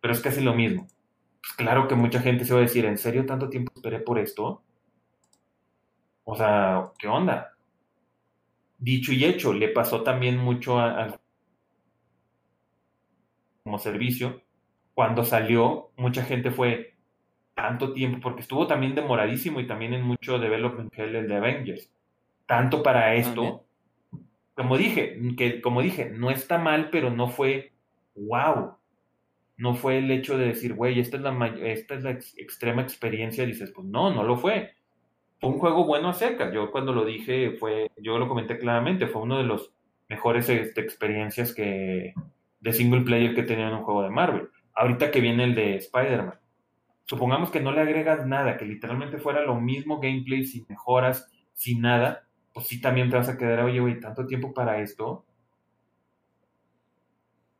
[0.00, 0.86] pero es casi lo mismo.
[1.42, 4.18] Pues claro que mucha gente se va a decir, ¿en serio tanto tiempo esperé por
[4.18, 4.62] esto?
[6.24, 7.52] O sea, ¿qué onda?
[8.78, 11.20] Dicho y hecho, le pasó también mucho al
[13.62, 14.42] como servicio.
[14.94, 16.94] Cuando salió, mucha gente fue
[17.54, 21.92] tanto tiempo, porque estuvo también demoradísimo y también en mucho development hell el de Avengers.
[22.46, 23.65] Tanto para esto,
[24.56, 27.72] como dije, que como dije, no está mal, pero no fue
[28.14, 28.76] wow.
[29.58, 33.44] No fue el hecho de decir, güey, esta es la, esta es la extrema experiencia.
[33.44, 34.72] Dices, pues no, no lo fue.
[35.38, 36.52] Fue un juego bueno a secas.
[36.52, 39.72] Yo cuando lo dije, fue, yo lo comenté claramente, fue uno de los
[40.08, 42.14] mejores este, experiencias que,
[42.60, 44.48] de single player que tenía en un juego de Marvel.
[44.74, 46.38] Ahorita que viene el de Spider-Man.
[47.04, 51.82] Supongamos que no le agregas nada, que literalmente fuera lo mismo gameplay, sin mejoras, sin
[51.82, 52.25] nada,
[52.56, 55.26] pues sí también te vas a quedar, oye, güey, tanto tiempo para esto.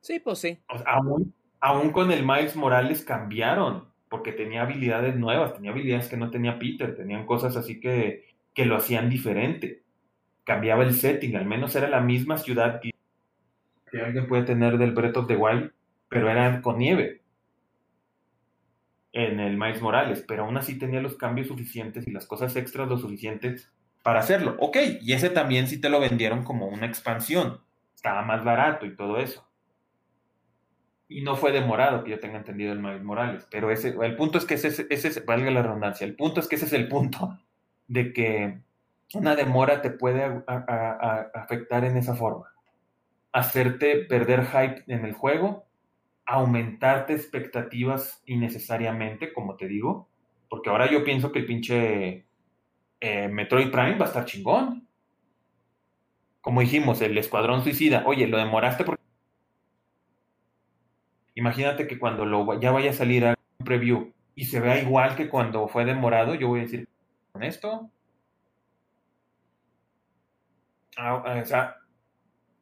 [0.00, 0.58] Sí, pues sí.
[0.86, 6.30] aún, aún con el Miles Morales cambiaron, porque tenía habilidades nuevas, tenía habilidades que no
[6.30, 8.24] tenía Peter, tenían cosas así que,
[8.54, 9.82] que lo hacían diferente.
[10.44, 12.92] Cambiaba el setting, al menos era la misma ciudad que
[13.92, 15.72] que alguien puede tener del Breath of the Wild,
[16.08, 17.20] pero era con nieve
[19.12, 22.88] en el Miles Morales, pero aún así tenía los cambios suficientes y las cosas extras
[22.88, 23.70] lo suficientes
[24.06, 24.54] para hacerlo.
[24.60, 27.60] Ok, y ese también sí te lo vendieron como una expansión,
[27.92, 29.44] estaba más barato y todo eso.
[31.08, 34.38] Y no fue demorado, que yo tenga entendido el Miles Morales, pero ese, el punto
[34.38, 37.36] es que ese, ese, valga la redundancia, el punto es que ese es el punto
[37.88, 38.60] de que
[39.14, 42.52] una demora te puede afectar en esa forma
[43.32, 45.66] hacerte perder hype en el juego,
[46.26, 50.08] aumentarte expectativas innecesariamente, como te digo,
[50.48, 52.25] porque ahora yo pienso que el pinche
[53.00, 54.86] eh, Metroid Prime va a estar chingón.
[56.40, 59.02] Como dijimos, el Escuadrón Suicida, oye, lo demoraste porque...
[61.34, 65.28] Imagínate que cuando lo, ya vaya a salir a preview y se vea igual que
[65.28, 66.88] cuando fue demorado, yo voy a decir,
[67.32, 67.90] ¿con esto?
[70.96, 71.76] Ah, o sea,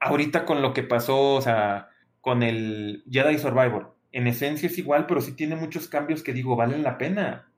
[0.00, 1.90] ahorita con lo que pasó, o sea,
[2.20, 6.56] con el Jedi Survivor, en esencia es igual, pero sí tiene muchos cambios que digo,
[6.56, 7.48] valen la pena.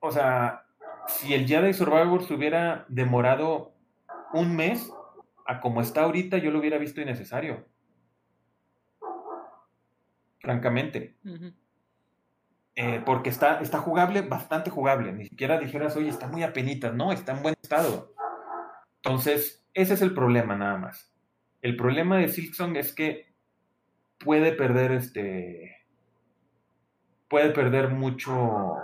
[0.00, 0.64] O sea,
[1.06, 3.74] si el Jedi Survivor se hubiera demorado
[4.32, 4.92] un mes
[5.46, 7.66] a como está ahorita, yo lo hubiera visto innecesario.
[10.40, 11.16] Francamente.
[12.76, 15.12] Eh, porque está, está jugable, bastante jugable.
[15.12, 16.92] Ni siquiera dijeras, oye, está muy apenita.
[16.92, 18.12] No, está en buen estado.
[18.96, 21.12] Entonces, ese es el problema nada más.
[21.62, 23.32] El problema de Silksong es que
[24.18, 25.86] puede perder este.
[27.28, 28.76] puede perder mucho.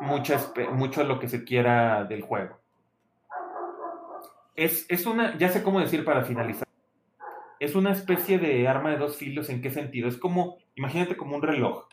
[0.00, 2.58] Mucho de lo que se quiera del juego.
[4.56, 5.36] Es, es una.
[5.38, 6.66] ya sé cómo decir para finalizar.
[7.58, 9.50] Es una especie de arma de dos filos.
[9.50, 10.08] ¿En qué sentido?
[10.08, 10.58] Es como.
[10.74, 11.86] imagínate como un reloj.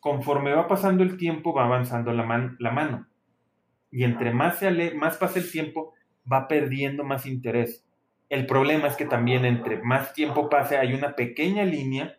[0.00, 3.06] Conforme va pasando el tiempo, va avanzando la, la mano.
[3.90, 5.94] Y entre más, se más pasa el tiempo,
[6.30, 7.86] va perdiendo más interés.
[8.28, 12.18] El problema es que también entre más tiempo pase hay una pequeña línea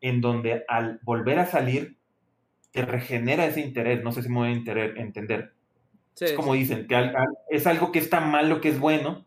[0.00, 1.96] en donde al volver a salir
[2.74, 4.02] te regenera ese interés.
[4.02, 5.54] No sé si me voy a entender.
[6.20, 7.12] es como dicen, que
[7.48, 9.24] es algo que está mal lo que es bueno,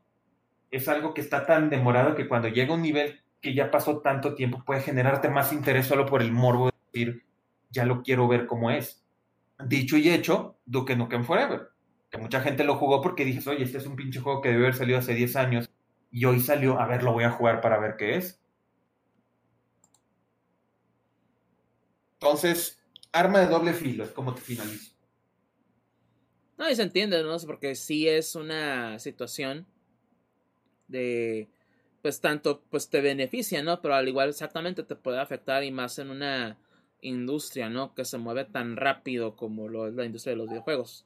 [0.69, 3.99] es algo que está tan demorado que cuando llega a un nivel que ya pasó
[3.99, 7.25] tanto tiempo puede generarte más interés solo por el morbo de decir,
[7.69, 9.03] ya lo quiero ver como es.
[9.65, 11.69] Dicho y hecho, Duke Nukem Forever
[12.09, 14.63] que mucha gente lo jugó porque dices, oye, este es un pinche juego que debe
[14.63, 15.69] haber salido hace 10 años
[16.11, 18.39] y hoy salió, a ver, lo voy a jugar para ver qué es.
[22.13, 22.81] Entonces,
[23.11, 24.93] arma de doble filo, es como te finalizo.
[26.57, 27.37] No, y se entiende, ¿no?
[27.45, 29.67] Porque sí es una situación
[30.87, 31.49] de,
[32.01, 33.81] pues tanto, pues te beneficia, ¿no?
[33.81, 36.57] Pero al igual exactamente te puede afectar y más en una
[37.01, 37.93] industria, ¿no?
[37.93, 41.05] Que se mueve tan rápido como lo es la industria de los videojuegos.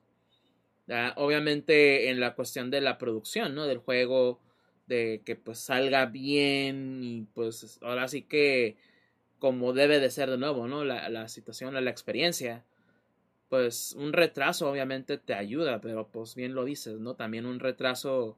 [1.15, 3.65] Obviamente en la cuestión de la producción, ¿no?
[3.65, 4.39] Del juego,
[4.87, 8.77] de que pues salga bien y pues ahora sí que
[9.41, 10.85] como debe de ser de nuevo, ¿no?
[10.85, 12.63] La, la situación, la experiencia.
[13.49, 17.15] Pues un retraso obviamente te ayuda, pero pues bien lo dices, ¿no?
[17.15, 18.37] También un retraso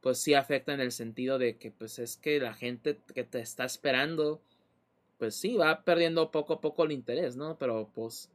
[0.00, 3.38] pues sí afecta en el sentido de que pues es que la gente que te
[3.40, 4.42] está esperando
[5.18, 7.56] pues sí va perdiendo poco a poco el interés, ¿no?
[7.56, 8.28] Pero pues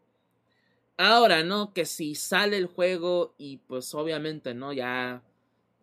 [0.98, 1.74] ahora, ¿no?
[1.74, 4.72] Que si sale el juego y pues obviamente, ¿no?
[4.72, 5.22] Ya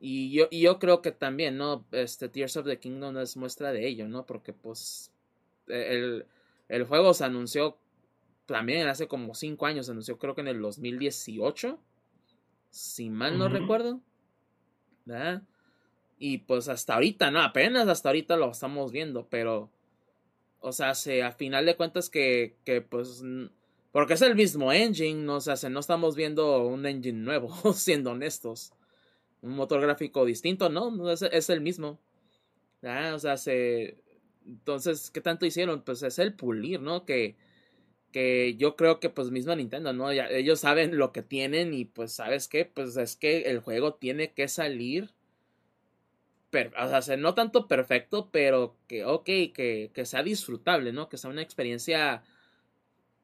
[0.00, 1.84] y yo, y yo creo que también, ¿no?
[1.92, 4.24] Este Tears of the Kingdom es muestra de ello, ¿no?
[4.26, 5.11] Porque pues
[5.68, 6.26] el,
[6.68, 7.78] el juego se anunció
[8.46, 11.78] también hace como 5 años, se anunció creo que en el 2018,
[12.70, 14.00] si mal no recuerdo,
[15.04, 15.42] ¿verdad?
[16.18, 19.70] Y pues hasta ahorita, no, apenas hasta ahorita lo estamos viendo, pero,
[20.60, 23.22] o sea, se, a final de cuentas que, que pues,
[23.92, 25.36] porque es el mismo engine, ¿no?
[25.36, 28.72] o sea, no estamos viendo un engine nuevo, siendo honestos.
[29.42, 31.10] Un motor gráfico distinto, ¿no?
[31.10, 31.98] Es, es el mismo.
[32.82, 33.98] O sea, se...
[34.46, 35.82] Entonces, ¿qué tanto hicieron?
[35.82, 37.04] Pues es el pulir, ¿no?
[37.04, 37.36] Que,
[38.12, 40.12] que yo creo que pues mismo Nintendo, ¿no?
[40.12, 42.64] Ya, ellos saben lo que tienen y pues, ¿sabes qué?
[42.64, 45.10] Pues es que el juego tiene que salir
[46.78, 51.08] o sea, no tanto perfecto, pero que, ok, que, que, sea disfrutable, ¿no?
[51.08, 52.22] Que sea una experiencia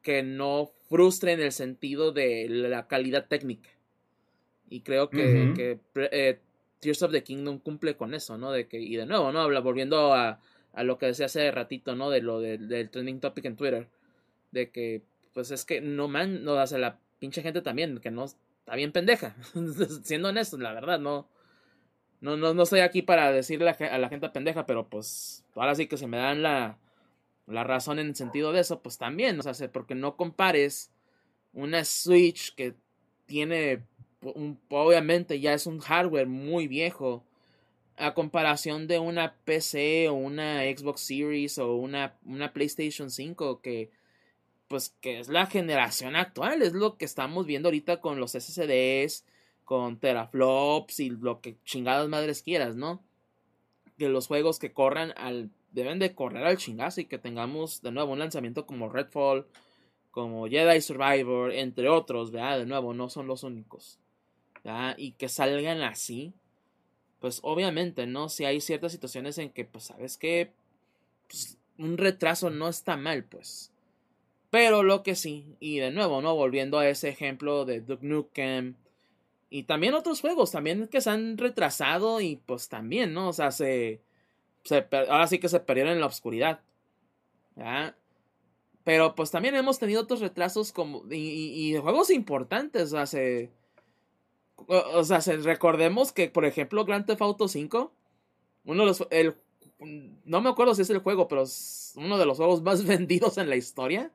[0.01, 3.69] que no frustre en el sentido de la calidad técnica.
[4.69, 5.79] Y creo que, que
[6.11, 6.39] eh,
[6.79, 8.51] Tears of the Kingdom cumple con eso, ¿no?
[8.51, 9.41] De que, y de nuevo, ¿no?
[9.41, 10.39] Habla, volviendo a,
[10.73, 12.09] a lo que decía hace ratito, ¿no?
[12.09, 13.87] De lo del trending topic en Twitter.
[14.51, 18.25] De que, pues es que no man, no hace la pinche gente también, que no
[18.25, 19.35] está bien pendeja.
[20.03, 21.27] Siendo honestos, la verdad, no
[22.21, 25.87] no, no, no estoy aquí para decirle a la gente pendeja, pero pues ahora sí
[25.87, 26.77] que se me dan la,
[27.47, 30.91] la razón en el sentido de eso, pues también, o sea, porque no compares
[31.53, 32.75] una Switch que
[33.25, 33.83] tiene,
[34.69, 37.23] obviamente ya es un hardware muy viejo,
[37.99, 43.91] a comparación de una PC o una Xbox Series o una, una PlayStation 5 que
[44.67, 49.25] pues que es la generación actual, es lo que estamos viendo ahorita con los SSDs,
[49.65, 53.03] con teraflops y lo que chingadas madres quieras, ¿no?
[53.97, 57.91] Que los juegos que corran al deben de correr al chingazo y que tengamos de
[57.91, 59.47] nuevo un lanzamiento como Redfall,
[60.11, 62.59] como Jedi Survivor, entre otros, ¿verdad?
[62.59, 63.99] De nuevo, no son los únicos.
[64.63, 64.95] ¿verdad?
[64.97, 66.33] Y que salgan así,
[67.19, 68.29] pues obviamente, ¿no?
[68.29, 70.51] Si hay ciertas situaciones en que, pues, ¿sabes qué?
[71.27, 73.71] Pues, un retraso no está mal, pues.
[74.49, 76.35] Pero lo que sí, y de nuevo, ¿no?
[76.35, 78.75] Volviendo a ese ejemplo de Duke Nukem,
[79.49, 83.29] y también otros juegos, también que se han retrasado y pues también, ¿no?
[83.29, 84.01] O sea, se,
[84.63, 86.61] se ahora sí que se perdieron en la oscuridad.
[87.55, 87.95] ¿ya?
[88.83, 93.05] Pero pues también hemos tenido otros retrasos como y, y, juegos importantes, o
[94.67, 97.93] o, sea, se, recordemos que por ejemplo Grand Theft Auto 5,
[98.65, 99.35] uno de los el
[100.25, 103.37] no me acuerdo si es el juego, pero es uno de los juegos más vendidos
[103.37, 104.11] en la historia.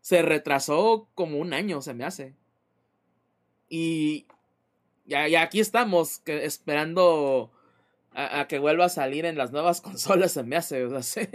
[0.00, 2.36] Se retrasó como un año, se me hace.
[3.68, 4.26] Y,
[5.04, 7.52] ya aquí estamos esperando
[8.12, 11.28] a, que vuelva a salir en las nuevas consolas, se me hace, o sea,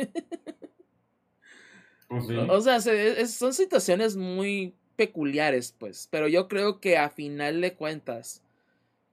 [2.07, 2.81] pues o sea
[3.27, 8.41] son situaciones muy peculiares, pues, pero yo creo que a final de cuentas,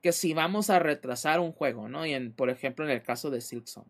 [0.02, 2.06] que si vamos a retrasar un juego, ¿no?
[2.06, 3.86] Y en, por ejemplo, en el caso de Silksong,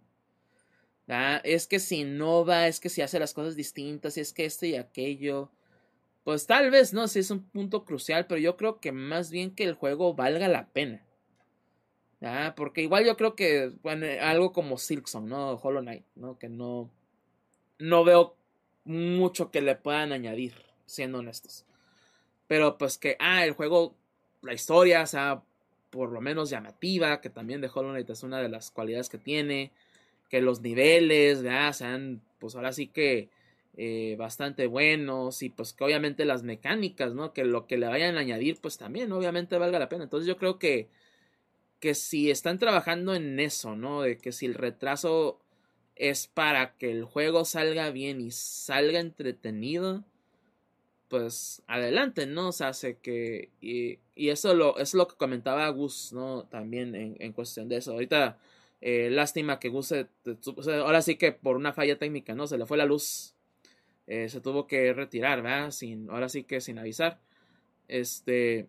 [1.44, 4.66] es que si no va, es que si hace las cosas distintas, es que esto
[4.66, 5.50] y aquello,
[6.24, 9.54] pues tal vez, no, si es un punto crucial, pero yo creo que más bien
[9.54, 11.04] que el juego valga la pena.
[12.56, 13.72] Porque igual yo creo que
[14.20, 15.52] algo como Silksong, ¿no?
[15.54, 16.38] Hollow Knight, ¿no?
[16.38, 16.90] Que no,
[17.78, 18.36] no veo
[18.84, 20.54] mucho que le puedan añadir,
[20.84, 21.64] siendo honestos.
[22.48, 23.94] Pero pues que, ah, el juego,
[24.42, 25.42] la historia, sea,
[25.90, 29.18] por lo menos llamativa, que también de Hollow Knight es una de las cualidades que
[29.18, 29.70] tiene,
[30.28, 33.30] que los niveles, ya, sean, pues ahora sí que
[33.76, 37.32] eh, bastante buenos y pues que obviamente las mecánicas, ¿no?
[37.32, 40.04] Que lo que le vayan a añadir pues también obviamente valga la pena.
[40.04, 40.88] Entonces yo creo que,
[41.80, 44.02] que si están trabajando en eso, ¿no?
[44.02, 45.40] De que si el retraso
[45.96, 50.04] es para que el juego salga bien y salga entretenido,
[51.08, 52.48] pues adelante, ¿no?
[52.48, 53.50] O sea, hace que...
[53.60, 56.44] Y, y eso lo, es lo que comentaba Gus, ¿no?
[56.44, 57.92] También en, en cuestión de eso.
[57.92, 58.38] Ahorita,
[58.80, 59.94] eh, lástima que Gus,
[60.66, 62.46] ahora sí que por una falla técnica, ¿no?
[62.46, 63.34] Se le fue la luz
[64.08, 65.70] eh, se tuvo que retirar, ¿verdad?
[65.70, 67.20] Sin, ahora sí que sin avisar.
[67.88, 68.66] Este,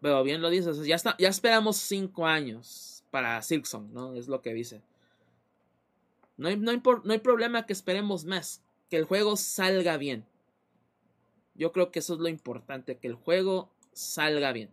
[0.00, 4.14] pero bien lo dices, ya, está, ya esperamos cinco años para Silksong, ¿no?
[4.14, 4.82] Es lo que dice.
[6.36, 10.24] No hay, no, no hay problema que esperemos más, que el juego salga bien.
[11.54, 14.70] Yo creo que eso es lo importante, que el juego salga bien.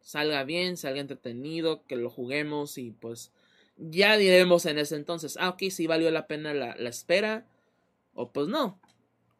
[0.00, 3.32] Salga bien, salga entretenido, que lo juguemos y pues
[3.76, 7.46] ya diremos en ese entonces, ah, ok, sí valió la pena la, espera
[8.14, 8.80] o pues no.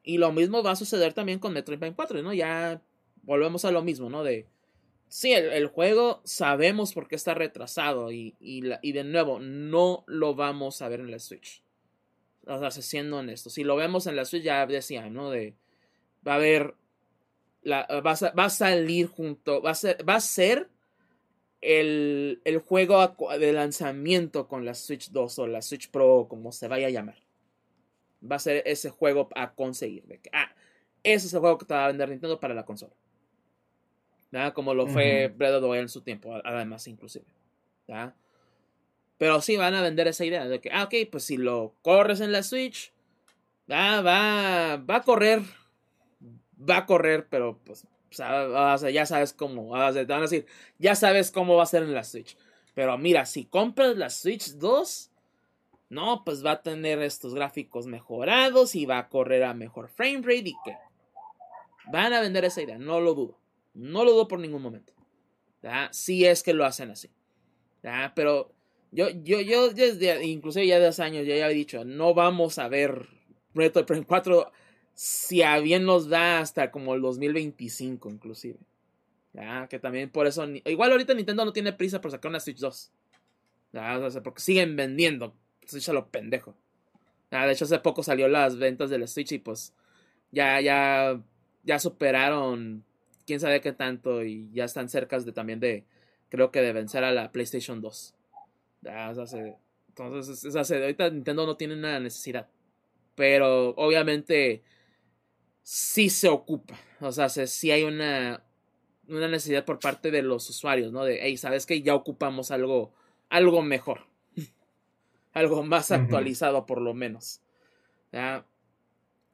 [0.02, 2.32] Y lo mismo va a suceder también con Metroid Prime 4, ¿no?
[2.32, 2.82] Ya
[3.22, 4.22] volvemos a lo mismo, ¿no?
[4.22, 4.46] De,
[5.08, 10.82] sí, el, juego sabemos por qué está retrasado y, y, de nuevo, no lo vamos
[10.82, 11.62] a ver en la Switch.
[12.46, 15.30] O sea, siendo honesto, si lo vemos en la Switch ya decía, ¿no?
[15.30, 15.54] De,
[16.26, 16.74] va a haber,
[17.62, 20.68] la, va, a, va a salir junto, va a ser, va a ser
[21.60, 26.68] el, el, juego de lanzamiento con la Switch 2 o la Switch Pro, como se
[26.68, 27.16] vaya a llamar.
[28.28, 30.04] Va a ser ese juego a conseguir.
[30.04, 30.54] De que, ah,
[31.02, 32.94] ese es el juego que te va a vender Nintendo para la consola.
[34.54, 37.24] Como lo fue Breath of the Wild en su tiempo, además, inclusive.
[39.16, 42.20] Pero sí van a vender esa idea de que, ah, ok, pues si lo corres
[42.20, 42.92] en la Switch,
[43.70, 45.40] va, va a correr.
[46.58, 49.72] Va a correr, pero pues ya sabes cómo.
[49.92, 50.46] te van a decir,
[50.78, 52.36] ya sabes cómo va a ser en la Switch.
[52.74, 55.10] Pero mira, si compras la Switch 2,
[55.88, 60.22] no, pues va a tener estos gráficos mejorados y va a correr a mejor frame
[60.22, 60.76] rate y que
[61.90, 63.38] van a vender esa idea, no lo dudo.
[63.74, 64.94] No lo dudo por ningún momento.
[65.90, 67.10] Si es que lo hacen así.
[68.14, 68.52] Pero
[68.90, 72.68] yo, yo, yo desde, inclusive ya de hace años, ya había dicho, no vamos a
[72.68, 73.08] ver
[73.54, 74.50] Reto Prime 4
[74.96, 78.58] si a bien nos da hasta como el 2025 inclusive.
[79.34, 82.58] Ya, que también por eso, igual ahorita Nintendo no tiene prisa por sacar una Switch
[82.58, 82.90] 2.
[84.24, 85.34] porque siguen vendiendo
[85.66, 86.54] Switch a lo pendejo.
[87.30, 89.74] de hecho hace poco salió las ventas de la Switch y pues
[90.32, 91.20] ya, ya,
[91.62, 92.82] ya superaron
[93.26, 95.84] quién sabe qué tanto y ya están cerca de también de,
[96.30, 98.14] creo que de vencer a la PlayStation 2.
[99.88, 102.48] entonces, ahorita Nintendo no tiene una necesidad.
[103.14, 104.62] Pero obviamente
[105.66, 106.78] sí se ocupa.
[107.00, 108.40] O sea, sí hay una,
[109.08, 111.04] una necesidad por parte de los usuarios, ¿no?
[111.04, 112.92] De, hey, ¿sabes que Ya ocupamos algo,
[113.30, 114.06] algo mejor.
[115.32, 117.40] algo más actualizado, por lo menos.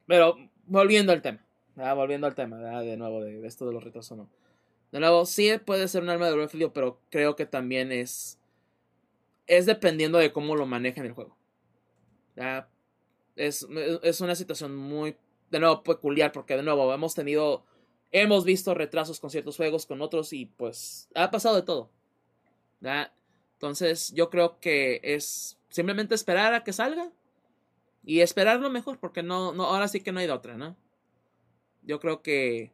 [0.07, 0.35] Pero
[0.65, 1.45] volviendo al tema.
[1.75, 4.27] Volviendo al tema, de nuevo, de esto de los retrasos no.
[4.91, 8.39] De nuevo, sí puede ser un arma de doble pero creo que también es.
[9.45, 11.37] Es dependiendo de cómo lo manejen el juego.
[13.35, 13.67] Es,
[14.01, 15.15] es una situación muy,
[15.53, 17.63] de nuevo, peculiar, porque de nuevo, hemos tenido.
[18.11, 21.89] Hemos visto retrasos con ciertos juegos, con otros, y pues ha pasado de todo.
[23.53, 27.11] Entonces, yo creo que es simplemente esperar a que salga
[28.03, 30.75] y esperar lo mejor, porque no, no, ahora sí que no hay de otra, ¿no?
[31.85, 32.71] yo creo que,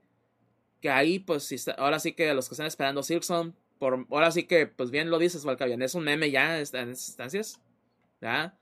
[0.82, 4.44] que ahí, pues, si ahora sí que los que están esperando Silkson, por, ahora sí
[4.44, 7.62] que, pues bien lo dices, Valcavian, es un meme ya en estas instancias,
[8.22, 8.58] ¿ya?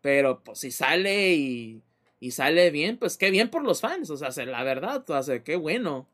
[0.00, 1.82] Pero, pues, si sale y,
[2.20, 5.42] y sale bien, pues qué bien por los fans, o sea, la verdad, o sea,
[5.42, 6.06] qué bueno.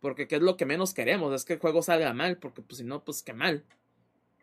[0.00, 2.78] Porque qué es lo que menos queremos, es que el juego salga mal, porque pues
[2.78, 3.64] si no, pues qué mal.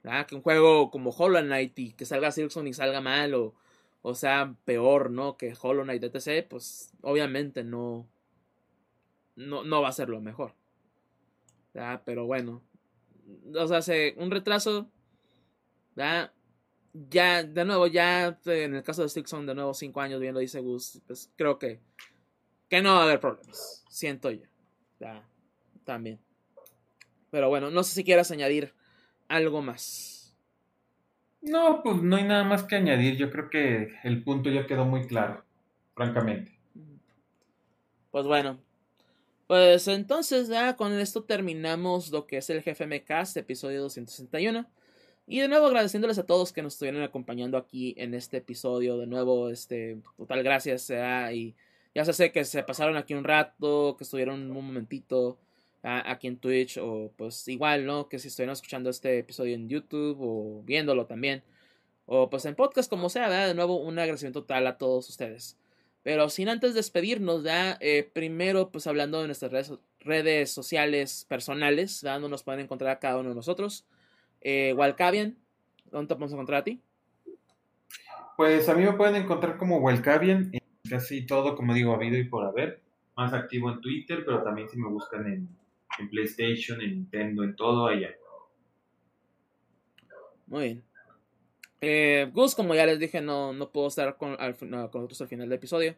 [0.03, 0.27] ¿verdad?
[0.27, 3.55] Que un juego como Hollow Knight y que salga Silkson y salga mal, o,
[4.03, 5.38] o sea, peor, ¿no?
[5.38, 8.07] Que Hollow Knight etc., pues obviamente no,
[9.35, 10.53] no, no va a ser lo mejor.
[11.73, 12.01] ¿ya?
[12.05, 12.61] Pero bueno,
[13.55, 14.88] o sea, se, un retraso,
[15.95, 16.34] ¿ya?
[17.09, 20.59] Ya, de nuevo, ya en el caso de Stixon, de nuevo, cinco años viendo, dice
[20.59, 21.79] Gus, pues creo que,
[22.69, 24.45] que no va a haber problemas, siento yo,
[24.99, 25.23] ¿ya?
[25.87, 26.19] también.
[27.31, 28.73] Pero bueno, no sé si quieras añadir
[29.27, 30.35] algo más.
[31.41, 33.15] No, pues no hay nada más que añadir.
[33.15, 35.43] Yo creo que el punto ya quedó muy claro,
[35.95, 36.59] francamente.
[38.11, 38.59] Pues bueno,
[39.47, 44.67] pues entonces ya con esto terminamos lo que es el GFM Cast, episodio 261.
[45.29, 48.97] Y de nuevo agradeciéndoles a todos que nos estuvieron acompañando aquí en este episodio.
[48.97, 50.89] De nuevo, este, total gracias.
[51.33, 51.53] y
[51.93, 55.37] ya se sé que se pasaron aquí un rato, que estuvieron un momentito
[55.83, 58.07] aquí en Twitch, o pues igual, ¿no?
[58.07, 61.43] Que si estuvieron escuchando este episodio en YouTube o viéndolo también.
[62.05, 65.57] O pues en podcast, como sea, De nuevo, un agradecimiento total a todos ustedes.
[66.03, 71.99] Pero sin antes despedirnos, ya eh, primero pues hablando de nuestras redes, redes sociales personales,
[72.01, 72.13] ¿ya?
[72.13, 73.85] donde nos pueden encontrar a cada uno de nosotros.
[74.49, 75.37] Eh, Walcavian,
[75.91, 76.81] ¿dónde te podemos encontrar a ti?
[78.37, 82.29] Pues a mí me pueden encontrar como Walcavian en casi todo, como digo, habido y
[82.29, 82.81] por haber.
[83.17, 85.49] Más activo en Twitter, pero también si me buscan en,
[85.99, 88.15] en PlayStation, en Nintendo, en todo allá.
[90.45, 90.83] Muy bien.
[91.81, 94.37] Eh, Gus, como ya les dije, no, no pudo estar con,
[94.69, 95.93] nosotros al final del episodio.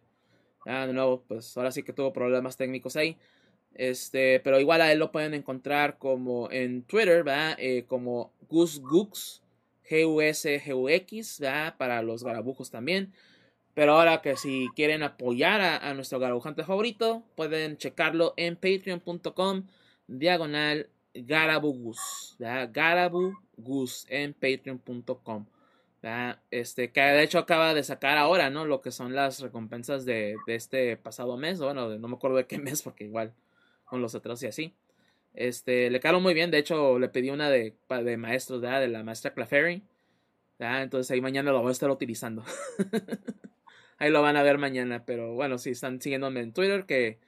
[0.65, 3.15] de nuevo, pues ahora sí que tuvo problemas técnicos ahí.
[3.73, 7.55] Este, pero igual a él lo pueden encontrar como en Twitter, ¿verdad?
[7.59, 9.41] Eh, como Gus Gux,
[9.89, 11.77] G-U-S-G-U-X, ¿verdad?
[11.77, 13.13] Para los garabujos también.
[13.73, 19.63] Pero ahora que si quieren apoyar a, nuestro garabujante favorito, pueden checarlo en patreon.com
[20.07, 22.69] diagonal garabugus, ¿verdad?
[22.73, 25.45] Garabugus en patreon.com
[26.51, 28.65] Este, que de hecho acaba de sacar ahora, ¿no?
[28.65, 32.47] Lo que son las recompensas de, de este pasado mes, bueno, no me acuerdo de
[32.47, 33.33] qué mes, porque igual
[33.89, 34.75] con los atrasos y así.
[35.33, 39.03] Este, le caló muy bien, de hecho le pedí una de, de maestros, de la
[39.03, 39.83] maestra Claferi.
[40.59, 42.43] Entonces ahí mañana lo voy a estar utilizando.
[43.97, 47.19] ahí lo van a ver mañana, pero bueno, si están siguiéndome en Twitter, que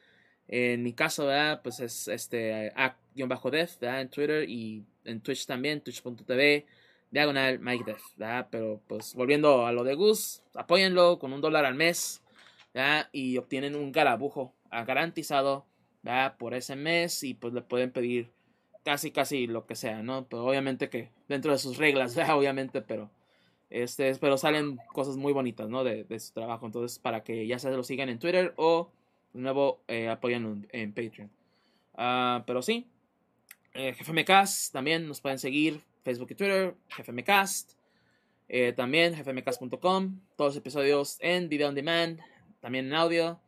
[0.48, 1.62] en mi caso, ¿verdad?
[1.64, 6.66] Pues es este a-def, En Twitter y en Twitch también, twitch.tv,
[7.10, 8.02] diagonal Mike Def,
[8.52, 12.22] Pero pues volviendo a lo de Gus, apóyenlo con un dólar al mes,
[13.14, 15.66] Y obtienen un garabujo garantizado,
[16.38, 18.32] Por ese mes y pues le pueden pedir
[18.84, 20.26] casi, casi lo que sea, ¿no?
[20.28, 23.10] Pero obviamente que dentro de sus reglas, Obviamente, pero...
[23.70, 25.86] Este, pero salen cosas muy bonitas, ¿no?
[25.86, 26.66] De, su trabajo.
[26.66, 28.92] Entonces, para que ya se lo sigan en Twitter o
[29.34, 31.32] de nuevo, eh, apoyan en, Patreon.
[31.96, 32.86] Ah, pero sí,
[33.74, 37.74] eh, GFMcast también nos pueden seguir Facebook y Twitter, GFMcast.
[38.54, 42.20] Eh, también gfmcast.com, todos los episodios en video on demand,
[42.60, 43.40] también en audio.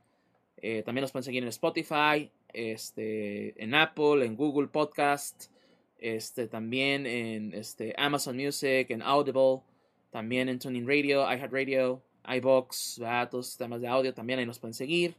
[0.58, 5.52] Eh, también nos pueden seguir en Spotify, este, en Apple, en Google Podcast,
[5.98, 9.62] este, también en este, Amazon Music, en Audible,
[10.12, 14.74] también en Tuning Radio, iHeartRadio, iBox, todos los sistemas de audio también ahí nos pueden
[14.74, 15.16] seguir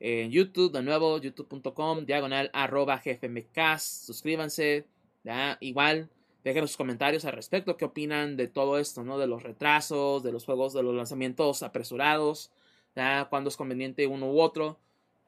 [0.00, 4.86] en YouTube, de nuevo, youtube.com, diagonal arroba gfmcast, suscríbanse,
[5.24, 5.58] ¿ya?
[5.60, 6.08] igual,
[6.44, 9.18] dejen sus comentarios al respecto, qué opinan de todo esto, ¿no?
[9.18, 12.52] De los retrasos, de los juegos, de los lanzamientos apresurados,
[12.94, 13.26] ¿ya?
[13.28, 14.78] Cuando es conveniente uno u otro,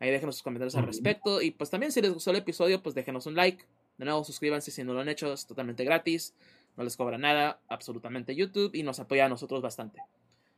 [0.00, 2.94] ahí déjenos sus comentarios al respecto, y pues también si les gustó el episodio, pues
[2.94, 3.64] déjenos un like,
[3.98, 6.34] de nuevo, suscríbanse si no lo han hecho, es totalmente gratis,
[6.76, 10.00] no les cobra nada, absolutamente YouTube, y nos apoya a nosotros bastante.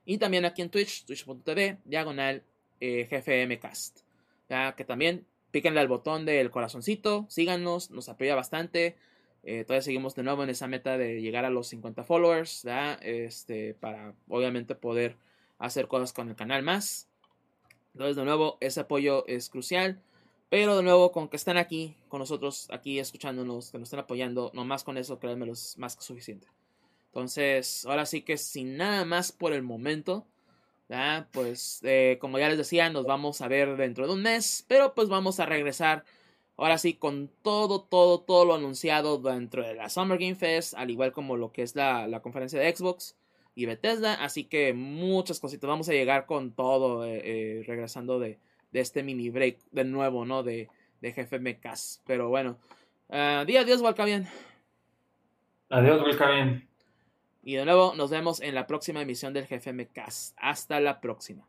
[0.05, 2.43] Y también aquí en Twitch, twitch.tv, diagonal
[2.81, 4.01] eh, GFMcast.
[4.49, 8.97] Ya que también píquenle al botón del corazoncito, síganos, nos apoya bastante.
[9.45, 12.65] Eh, todavía seguimos de nuevo en esa meta de llegar a los 50 followers,
[13.01, 15.17] Este, para obviamente poder
[15.59, 17.09] hacer cosas con el canal más.
[17.95, 20.01] Entonces, de nuevo, ese apoyo es crucial.
[20.49, 24.51] Pero de nuevo, con que están aquí con nosotros, aquí escuchándonos, que nos están apoyando,
[24.53, 26.47] nomás con eso, créanme, es más que suficiente.
[27.07, 30.27] Entonces, ahora sí que sin nada más por el momento,
[31.33, 34.95] pues eh, como ya les decía, nos vamos a ver dentro de un mes, pero
[34.95, 36.05] pues vamos a regresar
[36.57, 40.91] ahora sí con todo, todo, todo lo anunciado dentro de la Summer Game Fest, al
[40.91, 43.17] igual como lo que es la, conferencia de Xbox
[43.55, 48.39] y Bethesda, así que muchas cositas, vamos a llegar con todo eh, eh, regresando de,
[48.73, 50.43] este mini break de nuevo, ¿no?
[50.43, 50.69] De,
[51.01, 52.59] de GFMcast, pero bueno,
[53.09, 54.27] uh, di adiós, Walcavian.
[55.69, 56.67] Adiós, Walcavian.
[57.43, 60.35] Y de nuevo, nos vemos en la próxima emisión del GFM Cast.
[60.39, 61.47] Hasta la próxima.